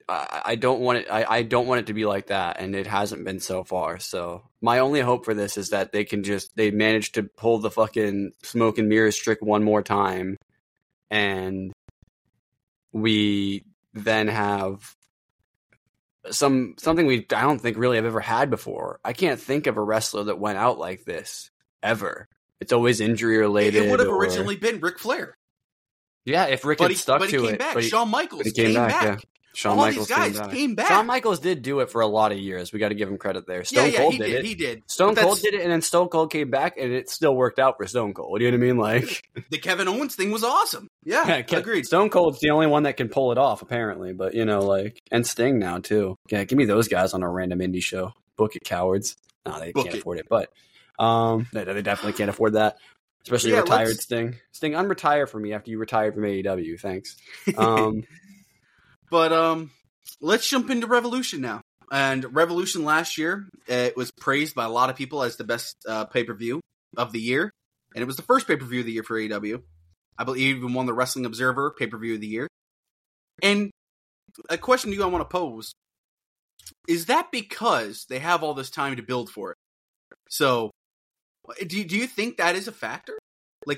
I, 0.09 0.41
I 0.45 0.55
don't 0.55 0.81
want 0.81 0.99
it. 0.99 1.07
I, 1.09 1.25
I 1.29 1.43
don't 1.43 1.67
want 1.67 1.79
it 1.79 1.87
to 1.87 1.93
be 1.93 2.05
like 2.05 2.27
that, 2.27 2.59
and 2.59 2.75
it 2.75 2.87
hasn't 2.87 3.23
been 3.23 3.39
so 3.39 3.63
far. 3.63 3.99
So 3.99 4.43
my 4.61 4.79
only 4.79 4.99
hope 4.99 5.23
for 5.23 5.33
this 5.33 5.55
is 5.57 5.69
that 5.69 5.93
they 5.93 6.03
can 6.03 6.23
just 6.23 6.55
they 6.57 6.71
manage 6.71 7.13
to 7.13 7.23
pull 7.23 7.59
the 7.59 7.71
fucking 7.71 8.31
smoke 8.43 8.79
and 8.79 8.89
mirrors 8.89 9.15
trick 9.15 9.39
one 9.41 9.63
more 9.63 9.81
time, 9.81 10.35
and 11.09 11.71
we 12.91 13.65
then 13.93 14.27
have 14.27 14.95
some 16.31 16.75
something 16.77 17.05
we 17.05 17.25
I 17.33 17.41
don't 17.41 17.59
think 17.59 17.77
really 17.77 17.97
have 17.97 18.05
ever 18.05 18.19
had 18.19 18.49
before. 18.49 18.99
I 19.03 19.13
can't 19.13 19.39
think 19.39 19.67
of 19.67 19.77
a 19.77 19.81
wrestler 19.81 20.25
that 20.25 20.39
went 20.39 20.57
out 20.57 20.77
like 20.79 21.05
this 21.05 21.51
ever. 21.81 22.27
It's 22.59 22.73
always 22.73 22.99
injury 22.99 23.37
related. 23.37 23.85
It 23.85 23.91
would 23.91 23.99
have 23.99 24.09
or- 24.09 24.17
originally 24.17 24.57
been 24.57 24.79
Ric 24.79 24.99
Flair, 24.99 25.37
yeah. 26.25 26.45
If 26.45 26.65
Rick 26.65 26.79
but 26.79 26.85
had 26.85 26.91
he, 26.91 26.97
stuck 26.97 27.19
but 27.19 27.29
he 27.29 27.37
to 27.37 27.43
came 27.43 27.53
it, 27.53 27.59
back. 27.59 27.73
but 27.73 27.83
he, 27.83 27.89
Shawn 27.89 28.09
Michaels 28.09 28.43
he 28.43 28.51
came, 28.51 28.73
back. 28.73 29.03
Yeah. 29.03 29.17
Shawn 29.53 29.71
All 29.71 29.85
Michaels 29.85 30.07
these 30.07 30.15
guys 30.17 30.31
came 30.33 30.41
back. 30.41 30.51
came 30.51 30.75
back. 30.75 30.87
Shawn 30.87 31.05
Michaels 31.07 31.39
did 31.39 31.61
do 31.63 31.79
it 31.79 31.89
for 31.89 32.01
a 32.01 32.07
lot 32.07 32.31
of 32.31 32.37
years. 32.37 32.71
We 32.71 32.79
got 32.79 32.89
to 32.89 32.95
give 32.95 33.09
him 33.09 33.17
credit 33.17 33.47
there. 33.47 33.63
Stone 33.63 33.85
yeah, 33.87 33.91
yeah, 33.91 33.97
Cold 33.97 34.13
he 34.13 34.19
did, 34.19 34.25
did. 34.27 34.35
it. 34.35 34.45
He 34.45 34.55
did. 34.55 34.83
Stone 34.87 35.15
Cold 35.15 35.39
did 35.41 35.53
it, 35.55 35.61
and 35.61 35.71
then 35.71 35.81
Stone 35.81 36.09
Cold 36.09 36.31
came 36.31 36.49
back, 36.49 36.77
and 36.77 36.93
it 36.93 37.09
still 37.09 37.35
worked 37.35 37.57
out 37.59 37.75
for 37.77 37.87
Stone 37.87 38.13
Cold. 38.13 38.41
You 38.41 38.51
know 38.51 38.57
what 38.57 38.63
I 38.63 38.67
mean? 38.67 38.77
Like, 38.77 39.23
The 39.49 39.57
Kevin 39.57 39.87
Owens 39.87 40.15
thing 40.15 40.31
was 40.31 40.43
awesome. 40.43 40.87
Yeah, 41.03 41.27
yeah, 41.27 41.41
Ke- 41.41 41.53
agreed. 41.53 41.85
Stone 41.85 42.09
Cold's 42.11 42.39
the 42.39 42.51
only 42.51 42.67
one 42.67 42.83
that 42.83 42.95
can 42.97 43.09
pull 43.09 43.31
it 43.31 43.37
off, 43.37 43.61
apparently. 43.61 44.13
But 44.13 44.33
you 44.35 44.45
know, 44.45 44.59
like, 44.59 45.01
and 45.11 45.25
Sting 45.25 45.57
now 45.59 45.79
too. 45.79 46.15
Yeah, 46.29 46.43
give 46.43 46.57
me 46.57 46.65
those 46.65 46.87
guys 46.87 47.13
on 47.13 47.23
a 47.23 47.29
random 47.29 47.59
indie 47.59 47.81
show. 47.83 48.13
Book 48.37 48.55
it, 48.55 48.63
cowards. 48.63 49.17
No, 49.45 49.59
they 49.59 49.71
Book 49.71 49.85
can't 49.85 49.95
it. 49.95 49.99
afford 50.01 50.19
it, 50.19 50.27
but 50.29 50.51
um, 50.99 51.47
they, 51.53 51.63
they 51.63 51.81
definitely 51.81 52.13
can't 52.13 52.29
afford 52.29 52.53
that. 52.53 52.77
Especially 53.23 53.51
Yeah, 53.51 53.61
retired 53.61 53.87
let's- 53.89 54.03
Sting. 54.03 54.35
Sting, 54.51 54.73
unretire 54.73 55.27
for 55.27 55.39
me 55.39 55.53
after 55.53 55.71
you 55.71 55.77
retired 55.79 56.13
from 56.13 56.23
AEW. 56.23 56.79
Thanks. 56.79 57.15
Um, 57.57 58.03
But 59.09 59.33
um, 59.33 59.71
let's 60.21 60.47
jump 60.47 60.69
into 60.69 60.87
Revolution 60.87 61.41
now. 61.41 61.61
And 61.91 62.35
Revolution 62.35 62.83
last 62.83 63.17
year, 63.17 63.47
it 63.67 63.97
was 63.97 64.11
praised 64.11 64.55
by 64.55 64.65
a 64.65 64.69
lot 64.69 64.89
of 64.89 64.95
people 64.95 65.23
as 65.23 65.37
the 65.37 65.43
best 65.43 65.75
uh, 65.87 66.05
pay 66.05 66.23
per 66.23 66.33
view 66.33 66.61
of 66.95 67.11
the 67.11 67.19
year, 67.19 67.51
and 67.95 68.01
it 68.01 68.05
was 68.05 68.15
the 68.15 68.21
first 68.23 68.47
pay 68.47 68.55
per 68.55 68.65
view 68.65 68.81
of 68.81 68.85
the 68.85 68.91
year 68.91 69.03
for 69.03 69.19
AEW. 69.19 69.63
I 70.17 70.23
believe 70.23 70.57
even 70.57 70.73
won 70.73 70.85
the 70.85 70.93
Wrestling 70.93 71.25
Observer 71.25 71.73
pay 71.77 71.87
per 71.87 71.97
view 71.97 72.15
of 72.15 72.21
the 72.21 72.27
year. 72.27 72.47
And 73.41 73.71
a 74.49 74.57
question 74.57 74.91
to 74.91 74.97
you 74.97 75.03
I 75.03 75.07
want 75.07 75.27
to 75.27 75.37
pose 75.37 75.73
is 76.87 77.05
that 77.07 77.31
because 77.31 78.05
they 78.09 78.19
have 78.19 78.43
all 78.43 78.53
this 78.53 78.69
time 78.69 78.95
to 78.95 79.01
build 79.01 79.29
for 79.29 79.51
it? 79.51 79.57
So, 80.29 80.71
do 81.65 81.83
do 81.83 81.97
you 81.97 82.07
think 82.07 82.37
that 82.37 82.55
is 82.55 82.67
a 82.67 82.71
factor? 82.71 83.18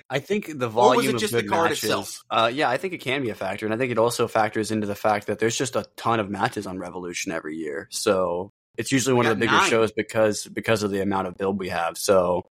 I 0.09 0.19
think 0.19 0.47
the 0.47 0.65
Or 0.65 0.69
was 0.69 0.73
volume 0.73 1.09
it 1.11 1.15
of 1.15 1.21
just 1.21 1.33
good 1.33 1.45
the 1.45 1.49
card 1.49 1.69
matches. 1.71 1.83
itself? 1.83 2.23
Uh, 2.29 2.51
yeah, 2.53 2.69
I 2.69 2.77
think 2.77 2.93
it 2.93 2.99
can 2.99 3.21
be 3.21 3.29
a 3.29 3.35
factor, 3.35 3.65
and 3.65 3.73
I 3.73 3.77
think 3.77 3.91
it 3.91 3.97
also 3.97 4.27
factors 4.27 4.71
into 4.71 4.87
the 4.87 4.95
fact 4.95 5.27
that 5.27 5.39
there's 5.39 5.57
just 5.57 5.75
a 5.75 5.85
ton 5.95 6.19
of 6.19 6.29
matches 6.29 6.65
on 6.67 6.77
Revolution 6.79 7.31
every 7.31 7.55
year. 7.57 7.87
So 7.91 8.51
it's 8.77 8.91
usually 8.91 9.13
We 9.13 9.17
one 9.17 9.25
of 9.27 9.37
the 9.37 9.45
bigger 9.45 9.51
nine. 9.57 9.69
shows 9.69 9.91
because 9.91 10.45
because 10.45 10.83
of 10.83 10.91
the 10.91 11.01
amount 11.01 11.27
of 11.27 11.35
build 11.37 11.59
we 11.59 11.69
have. 11.69 11.97
So 11.97 12.43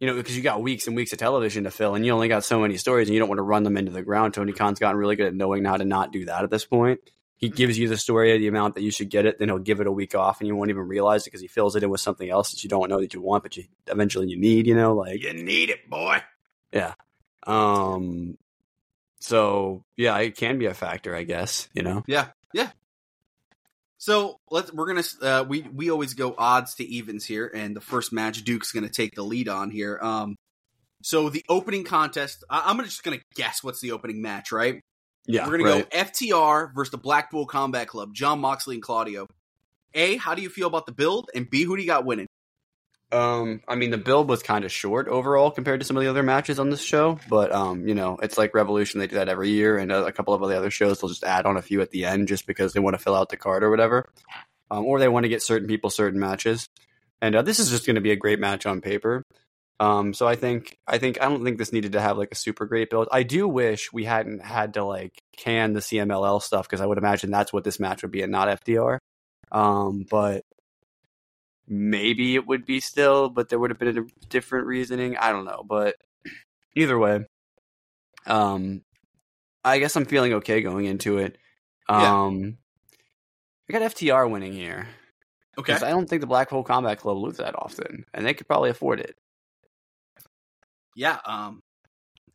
you 0.00 0.06
know, 0.06 0.14
because 0.14 0.36
you 0.36 0.42
got 0.44 0.62
weeks 0.62 0.86
and 0.86 0.94
weeks 0.94 1.12
of 1.12 1.18
television 1.18 1.64
to 1.64 1.72
fill, 1.72 1.96
and 1.96 2.06
you 2.06 2.12
only 2.12 2.28
got 2.28 2.44
so 2.44 2.60
many 2.60 2.76
stories, 2.76 3.08
and 3.08 3.14
you 3.14 3.18
don't 3.18 3.28
want 3.28 3.38
to 3.40 3.42
run 3.42 3.64
them 3.64 3.76
into 3.76 3.90
the 3.90 4.02
ground. 4.02 4.32
Tony 4.32 4.52
Khan's 4.52 4.78
gotten 4.78 4.96
really 4.96 5.16
good 5.16 5.26
at 5.26 5.34
knowing 5.34 5.64
how 5.64 5.76
to 5.76 5.84
not 5.84 6.12
do 6.12 6.26
that 6.26 6.44
at 6.44 6.50
this 6.50 6.64
point. 6.64 7.00
He 7.38 7.48
gives 7.48 7.78
you 7.78 7.88
the 7.88 7.96
story 7.96 8.34
of 8.34 8.40
the 8.40 8.48
amount 8.48 8.74
that 8.74 8.82
you 8.82 8.90
should 8.90 9.10
get 9.10 9.24
it, 9.24 9.38
then 9.38 9.48
he'll 9.48 9.58
give 9.58 9.80
it 9.80 9.86
a 9.86 9.92
week 9.92 10.14
off, 10.14 10.40
and 10.40 10.48
you 10.48 10.56
won't 10.56 10.70
even 10.70 10.86
realize 10.88 11.22
it 11.22 11.26
because 11.30 11.40
he 11.40 11.46
fills 11.46 11.76
it 11.76 11.82
in 11.84 11.88
with 11.90 12.00
something 12.00 12.28
else 12.28 12.50
that 12.50 12.64
you 12.64 12.68
don't 12.68 12.88
know 12.90 13.00
that 13.00 13.14
you 13.14 13.20
want, 13.20 13.44
but 13.44 13.56
you 13.56 13.64
eventually 13.86 14.26
you 14.28 14.36
need. 14.36 14.66
You 14.66 14.74
know, 14.74 14.94
like 14.94 15.22
You 15.22 15.32
need 15.32 15.70
it, 15.70 15.88
boy. 15.88 16.20
yeah. 16.72 16.94
Um. 17.46 18.36
So 19.20 19.84
yeah, 19.96 20.18
it 20.18 20.36
can 20.36 20.58
be 20.58 20.66
a 20.66 20.74
factor, 20.74 21.14
I 21.14 21.22
guess. 21.22 21.68
You 21.72 21.82
know. 21.82 22.02
Yeah, 22.06 22.28
yeah. 22.52 22.70
So 23.98 24.38
let's 24.50 24.72
we're 24.72 24.86
gonna 24.86 25.02
uh, 25.22 25.44
we 25.48 25.62
we 25.62 25.90
always 25.90 26.14
go 26.14 26.34
odds 26.38 26.74
to 26.76 26.84
evens 26.84 27.24
here, 27.24 27.50
and 27.52 27.74
the 27.74 27.80
first 27.80 28.12
match 28.12 28.44
Duke's 28.44 28.72
gonna 28.72 28.88
take 28.88 29.14
the 29.14 29.22
lead 29.22 29.48
on 29.48 29.70
here. 29.70 29.98
Um, 30.00 30.36
so 31.02 31.30
the 31.30 31.44
opening 31.48 31.84
contest, 31.84 32.44
I, 32.50 32.62
I'm 32.66 32.78
just 32.84 33.02
gonna 33.02 33.20
guess 33.34 33.62
what's 33.62 33.80
the 33.80 33.92
opening 33.92 34.22
match, 34.22 34.52
right? 34.52 34.80
Yeah. 35.28 35.46
we're 35.46 35.58
gonna 35.58 35.82
go 35.82 35.88
FTR 35.90 36.74
versus 36.74 36.90
the 36.90 36.98
Blackpool 36.98 37.46
Combat 37.46 37.86
Club, 37.86 38.14
Jon 38.14 38.40
Moxley 38.40 38.76
and 38.76 38.82
Claudio. 38.82 39.26
A, 39.94 40.16
how 40.16 40.34
do 40.34 40.42
you 40.42 40.48
feel 40.48 40.66
about 40.66 40.86
the 40.86 40.92
build? 40.92 41.30
And 41.34 41.48
B, 41.48 41.64
who 41.64 41.76
do 41.76 41.82
you 41.82 41.88
got 41.88 42.04
winning? 42.04 42.26
Um. 43.12 43.62
I 43.66 43.74
mean, 43.74 43.90
the 43.90 43.98
build 43.98 44.28
was 44.28 44.42
kind 44.42 44.64
of 44.64 44.72
short 44.72 45.08
overall 45.08 45.50
compared 45.50 45.80
to 45.80 45.86
some 45.86 45.96
of 45.96 46.02
the 46.02 46.10
other 46.10 46.22
matches 46.22 46.58
on 46.58 46.70
this 46.70 46.82
show, 46.82 47.18
but 47.28 47.52
um, 47.52 47.86
you 47.86 47.94
know, 47.94 48.18
it's 48.22 48.36
like 48.36 48.54
Revolution. 48.54 49.00
They 49.00 49.06
do 49.06 49.16
that 49.16 49.28
every 49.28 49.50
year, 49.50 49.78
and 49.78 49.90
a 49.92 50.12
couple 50.12 50.34
of 50.34 50.40
the 50.48 50.56
other 50.56 50.70
shows 50.70 51.00
they'll 51.00 51.08
just 51.08 51.24
add 51.24 51.46
on 51.46 51.56
a 51.56 51.62
few 51.62 51.80
at 51.80 51.90
the 51.90 52.04
end 52.04 52.28
just 52.28 52.46
because 52.46 52.72
they 52.72 52.80
want 52.80 52.96
to 52.96 53.02
fill 53.02 53.14
out 53.14 53.30
the 53.30 53.36
card 53.36 53.62
or 53.62 53.70
whatever, 53.70 54.10
um, 54.70 54.84
or 54.84 54.98
they 54.98 55.08
want 55.08 55.24
to 55.24 55.30
get 55.30 55.42
certain 55.42 55.68
people 55.68 55.90
certain 55.90 56.20
matches. 56.20 56.68
And 57.20 57.34
uh, 57.34 57.42
this 57.42 57.58
is 57.58 57.70
just 57.70 57.86
going 57.86 57.96
to 57.96 58.00
be 58.00 58.12
a 58.12 58.16
great 58.16 58.38
match 58.38 58.66
on 58.66 58.80
paper. 58.80 59.24
Um, 59.80 60.12
so 60.12 60.26
I 60.26 60.34
think 60.34 60.76
I 60.86 60.98
think 60.98 61.20
I 61.20 61.28
don't 61.28 61.44
think 61.44 61.58
this 61.58 61.72
needed 61.72 61.92
to 61.92 62.00
have 62.00 62.18
like 62.18 62.32
a 62.32 62.36
super 62.36 62.66
great 62.66 62.90
build. 62.90 63.08
I 63.12 63.22
do 63.22 63.46
wish 63.46 63.92
we 63.92 64.04
hadn't 64.04 64.44
had 64.44 64.74
to 64.74 64.84
like 64.84 65.22
can 65.36 65.72
the 65.72 65.80
CMLL 65.80 66.42
stuff 66.42 66.66
because 66.68 66.80
I 66.80 66.86
would 66.86 66.98
imagine 66.98 67.30
that's 67.30 67.52
what 67.52 67.62
this 67.62 67.78
match 67.78 68.02
would 68.02 68.10
be 68.10 68.22
and 68.22 68.32
not 68.32 68.48
FTR. 68.64 68.98
Um, 69.52 70.04
but 70.10 70.44
maybe 71.68 72.34
it 72.34 72.46
would 72.46 72.66
be 72.66 72.80
still, 72.80 73.28
but 73.28 73.48
there 73.48 73.58
would 73.58 73.70
have 73.70 73.78
been 73.78 73.98
a 73.98 74.26
different 74.28 74.66
reasoning. 74.66 75.16
I 75.16 75.30
don't 75.30 75.44
know, 75.44 75.64
but 75.66 75.94
either 76.74 76.98
way, 76.98 77.26
um, 78.26 78.82
I 79.64 79.78
guess 79.78 79.94
I'm 79.94 80.06
feeling 80.06 80.34
okay 80.34 80.60
going 80.60 80.86
into 80.86 81.18
it. 81.18 81.38
Yeah. 81.88 82.24
Um, 82.24 82.58
I 83.68 83.72
got 83.72 83.82
FTR 83.82 84.30
winning 84.30 84.52
here. 84.52 84.88
Okay, 85.58 85.74
I 85.74 85.90
don't 85.90 86.08
think 86.08 86.20
the 86.20 86.26
Blackpool 86.26 86.62
Combat 86.62 86.98
Club 86.98 87.16
lose 87.16 87.38
that 87.38 87.54
often, 87.56 88.04
and 88.14 88.24
they 88.24 88.34
could 88.34 88.46
probably 88.46 88.70
afford 88.70 89.00
it. 89.00 89.16
Yeah. 90.98 91.18
Um, 91.24 91.60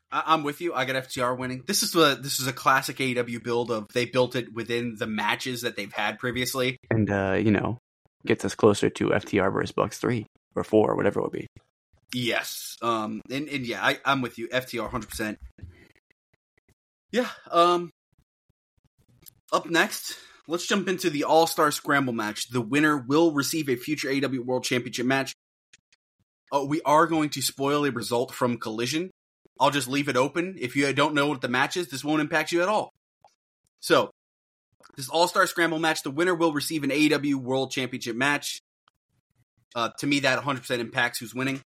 I, 0.10 0.23
I'm 0.28 0.43
with 0.43 0.62
you. 0.62 0.73
I 0.73 0.86
got 0.86 0.95
FTR 1.04 1.38
winning. 1.38 1.63
This 1.67 1.84
is 1.84 1.91
the 1.91 2.17
this 2.19 2.39
is 2.39 2.47
a 2.47 2.54
classic 2.54 2.97
AEW 2.97 3.43
build 3.43 3.69
of 3.69 3.88
they 3.93 4.06
built 4.06 4.36
it 4.36 4.54
within 4.54 4.95
the 4.97 5.06
matches 5.06 5.62
that 5.62 5.76
they've 5.76 5.91
had 5.91 6.17
previously. 6.17 6.78
And 6.89 7.12
uh, 7.12 7.34
you 7.34 7.52
know, 7.52 7.78
gets 8.26 8.45
us 8.45 8.56
closer 8.56 8.89
to 8.89 9.10
FTR 9.10 9.52
versus 9.52 9.73
Bucks 9.73 9.97
three 9.97 10.26
or 10.56 10.63
four 10.63 10.91
or 10.91 10.95
whatever 10.95 11.19
it 11.19 11.23
would 11.23 11.32
be. 11.34 11.47
Yes. 12.13 12.78
Um. 12.82 13.21
And, 13.30 13.49
and 13.49 13.67
yeah, 13.67 13.84
I, 13.84 13.99
I'm 14.06 14.21
with 14.21 14.38
you. 14.38 14.47
FTR, 14.47 14.89
hundred 14.89 15.10
percent. 15.10 15.38
Yeah. 17.12 17.28
Um. 17.52 17.89
Up 19.52 19.69
next, 19.69 20.17
let's 20.47 20.65
jump 20.65 20.88
into 20.88 21.10
the 21.10 21.26
All 21.26 21.47
Star 21.47 21.69
Scramble 21.69 22.13
match. 22.13 22.49
The 22.49 22.62
winner 22.62 22.97
will 22.97 23.34
receive 23.34 23.67
a 23.67 23.76
future 23.76 24.10
AW 24.10 24.41
World 24.41 24.63
Championship 24.63 25.06
match. 25.06 25.34
Oh, 26.53 26.65
we 26.65 26.81
are 26.83 27.07
going 27.07 27.31
to 27.31 27.41
spoil 27.41 27.83
a 27.83 27.89
result 27.89 28.31
from 28.31 28.59
Collision. 28.59 29.09
I'll 29.59 29.71
just 29.71 29.87
leave 29.87 30.07
it 30.07 30.15
open. 30.15 30.55
If 30.59 30.75
you 30.75 30.93
don't 30.93 31.15
know 31.15 31.27
what 31.27 31.41
the 31.41 31.47
match 31.47 31.75
is, 31.75 31.87
this 31.87 32.03
won't 32.03 32.21
impact 32.21 32.51
you 32.51 32.61
at 32.61 32.69
all. 32.69 32.91
So, 33.79 34.11
this 34.95 35.09
All 35.09 35.27
Star 35.27 35.47
Scramble 35.47 35.79
match, 35.79 36.03
the 36.03 36.11
winner 36.11 36.35
will 36.35 36.53
receive 36.53 36.83
an 36.83 36.91
AEW 36.91 37.35
World 37.35 37.71
Championship 37.71 38.15
match. 38.15 38.59
Uh, 39.75 39.89
to 39.97 40.05
me, 40.05 40.19
that 40.19 40.43
100% 40.43 40.77
impacts 40.77 41.17
who's 41.17 41.33
winning. 41.33 41.59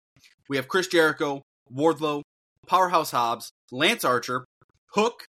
We 0.49 0.57
have 0.57 0.69
Chris 0.69 0.87
Jericho, 0.87 1.43
Wardlow, 1.75 2.23
Powerhouse 2.69 3.11
Hobbs, 3.11 3.51
Lance 3.73 4.05
Archer, 4.05 4.45
Hook, 4.93 5.25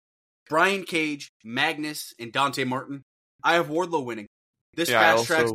Brian 0.50 0.82
Cage, 0.82 1.30
Magnus, 1.42 2.12
and 2.20 2.30
Dante 2.30 2.64
Martin. 2.64 3.02
I 3.42 3.54
have 3.54 3.68
Wardlow 3.68 4.04
winning. 4.04 4.26
This 4.74 4.90
Yeah, 4.90 5.00
fast 5.00 5.18
also 5.18 5.34
tracks 5.34 5.52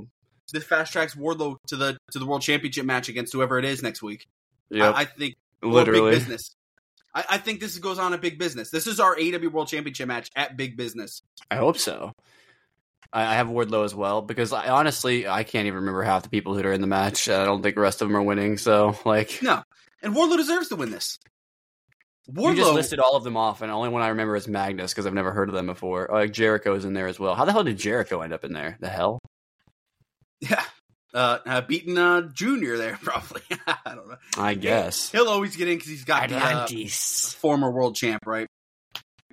this 0.51 0.63
fast 0.63 0.93
tracks 0.93 1.15
Wardlow 1.15 1.57
to 1.67 1.75
the 1.75 1.97
to 2.11 2.19
the 2.19 2.25
World 2.25 2.41
Championship 2.41 2.85
match 2.85 3.09
against 3.09 3.33
whoever 3.33 3.57
it 3.59 3.65
is 3.65 3.81
next 3.83 4.01
week. 4.01 4.27
Yep, 4.69 4.95
I, 4.95 5.01
I 5.01 5.05
think 5.05 5.35
literally. 5.61 6.11
big 6.11 6.19
business. 6.19 6.55
I, 7.13 7.25
I 7.31 7.37
think 7.37 7.59
this 7.59 7.77
goes 7.77 7.99
on 7.99 8.13
at 8.13 8.21
big 8.21 8.39
business. 8.39 8.69
This 8.69 8.87
is 8.87 8.99
our 8.99 9.17
AW 9.19 9.49
World 9.49 9.67
Championship 9.67 10.07
match 10.07 10.29
at 10.35 10.55
big 10.57 10.77
business. 10.77 11.21
I 11.49 11.55
hope 11.57 11.77
so. 11.77 12.13
I, 13.13 13.23
I 13.23 13.33
have 13.35 13.47
Wardlow 13.47 13.83
as 13.83 13.93
well 13.93 14.21
because 14.21 14.53
I 14.53 14.69
honestly 14.69 15.27
I 15.27 15.43
can't 15.43 15.67
even 15.67 15.79
remember 15.79 16.03
half 16.03 16.23
the 16.23 16.29
people 16.29 16.55
who 16.55 16.63
are 16.65 16.71
in 16.73 16.81
the 16.81 16.87
match. 16.87 17.27
I 17.29 17.43
don't 17.45 17.61
think 17.61 17.75
the 17.75 17.81
rest 17.81 18.01
of 18.01 18.07
them 18.07 18.15
are 18.17 18.23
winning. 18.23 18.57
So 18.57 18.95
like, 19.05 19.39
No, 19.41 19.61
and 20.01 20.15
Wardlow 20.15 20.37
deserves 20.37 20.69
to 20.69 20.75
win 20.75 20.91
this. 20.91 21.19
you 22.27 22.55
just 22.55 22.71
Wardlow, 22.71 22.75
listed 22.75 22.99
all 22.99 23.15
of 23.17 23.23
them 23.23 23.35
off, 23.35 23.61
and 23.61 23.69
the 23.69 23.75
only 23.75 23.89
one 23.89 24.01
I 24.01 24.09
remember 24.09 24.35
is 24.35 24.47
Magnus 24.47 24.93
because 24.93 25.05
I've 25.05 25.13
never 25.13 25.31
heard 25.31 25.49
of 25.49 25.55
them 25.55 25.65
before. 25.65 26.07
Like 26.11 26.31
Jericho's 26.31 26.85
in 26.85 26.93
there 26.93 27.07
as 27.07 27.19
well. 27.19 27.35
How 27.35 27.43
the 27.45 27.51
hell 27.51 27.63
did 27.63 27.77
Jericho 27.77 28.21
end 28.21 28.31
up 28.31 28.45
in 28.45 28.53
there? 28.53 28.77
The 28.79 28.89
hell? 28.89 29.19
Yeah, 30.41 30.63
uh, 31.13 31.39
uh, 31.45 31.61
beating 31.61 31.97
uh, 31.97 32.21
Junior 32.33 32.77
there 32.77 32.97
probably. 33.03 33.41
I 33.67 33.95
don't 33.95 34.07
know. 34.09 34.17
I 34.37 34.53
guess. 34.55 35.11
He'll 35.11 35.29
always 35.29 35.55
get 35.55 35.67
in 35.67 35.75
because 35.75 35.89
he's 35.89 36.03
got 36.03 36.29
the 36.29 36.35
uh, 36.37 36.67
former 37.39 37.71
world 37.71 37.95
champ, 37.95 38.25
right? 38.25 38.47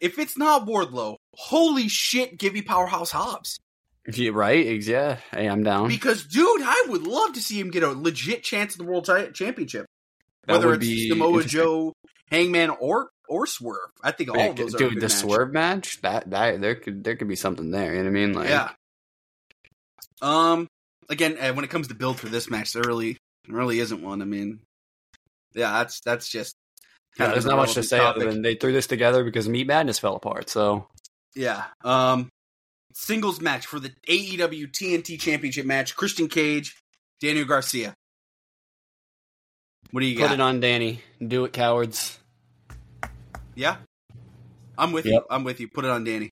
If 0.01 0.19
it's 0.19 0.39
not 0.39 0.67
Wardlow, 0.67 1.17
holy 1.35 1.89
shit, 1.89 2.39
give 2.39 2.53
me 2.55 2.63
Powerhouse 2.63 3.11
Hobbs. 3.11 3.59
Yeah, 4.13 4.31
right? 4.33 4.81
Yeah. 4.83 5.19
Hey, 5.33 5.47
I'm 5.49 5.65
down. 5.65 5.89
Because, 5.89 6.25
dude, 6.25 6.63
I 6.63 6.87
would 6.89 7.03
love 7.03 7.33
to 7.35 7.41
see 7.41 7.59
him 7.61 7.71
get 7.71 7.83
a 7.83 7.91
legit 7.91 8.43
chance 8.45 8.73
at 8.75 8.79
the 8.79 8.85
world 8.85 9.05
ti- 9.07 9.33
championship. 9.35 9.87
That 10.47 10.55
Whether 10.61 10.75
it's 10.75 11.09
Samoa. 11.09 11.43
Joe, 11.45 11.93
Hangman, 12.31 12.71
or 12.71 13.11
or 13.29 13.47
Swerve. 13.47 13.91
I 14.03 14.13
think 14.13 14.31
all 14.31 14.37
Yeah, 14.39 14.47
of 14.51 14.57
those 14.57 14.75
dude, 14.75 14.95
the 14.97 15.01
match. 15.03 15.13
swerve 15.13 15.53
match 15.53 16.01
that 16.01 16.31
that 16.31 16.61
there 16.63 16.77
could 16.77 17.05
there 17.05 17.17
could 17.17 17.29
be 17.29 17.37
something 17.37 17.71
there. 17.71 17.93
You 17.95 17.99
know 17.99 18.05
what 18.05 18.09
I 18.09 18.13
mean? 18.13 18.33
Like, 18.33 18.49
Yeah. 18.49 18.71
Um. 20.23 20.69
Again, 21.09 21.39
uh, 21.41 21.53
when 21.55 21.65
it 21.65 21.71
comes 21.71 21.89
to 21.89 21.95
build 21.95 22.19
for 22.21 22.29
this 22.29 22.51
match, 22.51 22.73
there 22.73 22.83
really, 22.85 23.17
there 23.47 23.57
really 23.57 23.79
isn't 23.81 24.03
one. 24.03 24.21
I 24.23 24.25
mean, 24.27 24.61
yeah, 25.55 25.73
that's 25.79 26.01
that's 26.01 26.29
just. 26.29 26.55
yeah, 27.19 27.29
there's 27.29 27.47
not 27.47 27.57
much 27.57 27.75
to 27.75 27.83
say 27.83 27.99
topic. 27.99 28.23
other 28.23 28.33
than 28.33 28.43
they 28.43 28.55
threw 28.57 28.73
this 28.73 28.87
together 28.87 29.25
because 29.25 29.49
Meat 29.49 29.67
Madness 29.67 29.99
fell 29.99 30.17
apart. 30.17 30.51
So 30.51 30.87
Yeah. 31.35 31.65
Um. 31.83 32.29
singles 32.95 33.41
match 33.41 33.65
for 33.67 33.79
the 33.81 33.91
AEW 34.09 34.71
TNT 34.71 35.19
Championship 35.19 35.65
match: 35.65 35.97
Christian 35.97 36.29
Cage, 36.29 36.77
Daniel 37.21 37.47
Garcia. 37.47 37.95
What 39.91 40.01
do 40.01 40.07
you 40.07 40.17
Put 40.19 40.27
got? 40.29 40.35
it 40.35 40.41
on 40.41 40.61
Danny. 40.61 41.01
Do 41.27 41.45
it, 41.47 41.53
cowards. 41.55 42.19
Yeah, 43.55 43.77
I'm 44.77 44.93
with 44.93 45.07
you. 45.07 45.23
I'm 45.31 45.43
with 45.45 45.59
you. 45.61 45.69
Put 45.69 45.85
it 45.87 45.91
on 45.91 46.05
Danny. 46.05 46.31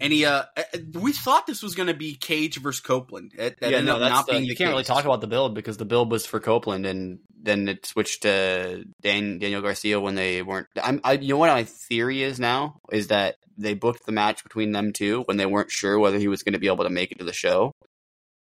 Any 0.00 0.24
uh, 0.24 0.44
uh, 0.56 0.62
we 0.94 1.12
thought 1.12 1.46
this 1.46 1.62
was 1.62 1.74
going 1.74 1.88
to 1.88 1.94
be 1.94 2.14
Cage 2.14 2.60
versus 2.60 2.80
Copeland. 2.80 3.32
It, 3.36 3.58
that 3.60 3.70
yeah, 3.70 3.80
no, 3.80 3.98
that's 3.98 4.12
not 4.12 4.26
the, 4.26 4.32
being 4.32 4.44
you 4.44 4.50
the 4.50 4.56
can't 4.56 4.70
really 4.70 4.84
talk 4.84 5.04
about 5.04 5.20
the 5.20 5.26
build 5.26 5.54
because 5.54 5.76
the 5.76 5.84
build 5.84 6.12
was 6.12 6.24
for 6.24 6.38
Copeland, 6.38 6.86
and 6.86 7.18
then 7.42 7.68
it 7.68 7.84
switched 7.84 8.22
to 8.22 8.84
Dan, 9.02 9.38
Daniel 9.38 9.60
Garcia 9.60 9.98
when 9.98 10.14
they 10.14 10.42
weren't. 10.42 10.68
I'm, 10.80 11.00
I, 11.02 11.14
you 11.14 11.30
know 11.30 11.38
what 11.38 11.50
my 11.50 11.64
theory 11.64 12.22
is 12.22 12.38
now 12.38 12.78
is 12.92 13.08
that 13.08 13.36
they 13.56 13.74
booked 13.74 14.06
the 14.06 14.12
match 14.12 14.44
between 14.44 14.70
them 14.70 14.92
two 14.92 15.22
when 15.22 15.36
they 15.36 15.46
weren't 15.46 15.70
sure 15.72 15.98
whether 15.98 16.18
he 16.18 16.28
was 16.28 16.44
going 16.44 16.52
to 16.52 16.60
be 16.60 16.68
able 16.68 16.84
to 16.84 16.90
make 16.90 17.10
it 17.10 17.18
to 17.18 17.24
the 17.24 17.32
show, 17.32 17.72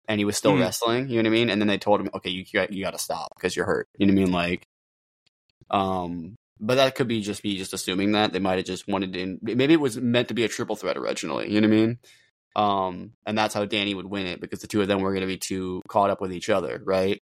and 0.07 0.21
he 0.21 0.27
was 0.27 0.37
still 0.37 0.53
Mhm. 0.53 0.61
wrestling. 0.61 1.09
You 1.09 1.23
know 1.23 1.31
what 1.31 1.37
I 1.37 1.39
mean? 1.41 1.51
And 1.51 1.61
then 1.61 1.69
they 1.69 1.79
told 1.79 2.01
him, 2.03 2.11
okay, 2.15 2.31
you 2.31 2.45
got 2.53 2.71
you 2.73 2.85
got 2.85 2.91
to 2.93 2.99
stop 2.99 3.29
because 3.35 3.57
you're 3.57 3.67
hurt. 3.67 3.89
You 3.99 4.07
know 4.07 4.13
what 4.13 4.21
I 4.21 4.25
mean? 4.25 4.33
Like, 4.33 4.67
um, 5.71 6.37
but 6.59 6.77
that 6.77 6.95
could 6.95 7.09
be 7.09 7.21
just 7.21 7.43
be 7.43 7.57
just 7.57 7.73
assuming 7.73 8.13
that 8.13 8.33
they 8.33 8.39
might 8.39 8.57
have 8.57 8.67
just 8.67 8.89
wanted 8.89 9.13
to. 9.13 9.39
Maybe 9.43 9.75
it 9.75 9.81
was 9.81 9.99
meant 9.99 10.29
to 10.29 10.35
be 10.35 10.45
a 10.45 10.49
triple 10.49 10.77
threat 10.77 10.97
originally. 10.97 11.53
You 11.53 11.61
know 11.61 11.69
what 11.69 11.75
I 11.75 11.81
mean? 11.81 11.99
Um, 12.57 13.13
and 13.27 13.37
that's 13.37 13.55
how 13.55 13.67
Danny 13.67 13.95
would 13.95 14.07
win 14.07 14.27
it 14.27 14.41
because 14.41 14.61
the 14.61 14.67
two 14.67 14.81
of 14.81 14.89
them 14.89 15.01
were 15.01 15.13
going 15.13 15.21
to 15.21 15.27
be 15.27 15.37
too 15.37 15.83
caught 15.89 16.11
up 16.11 16.21
with 16.21 16.33
each 16.33 16.49
other, 16.49 16.81
right? 16.85 17.23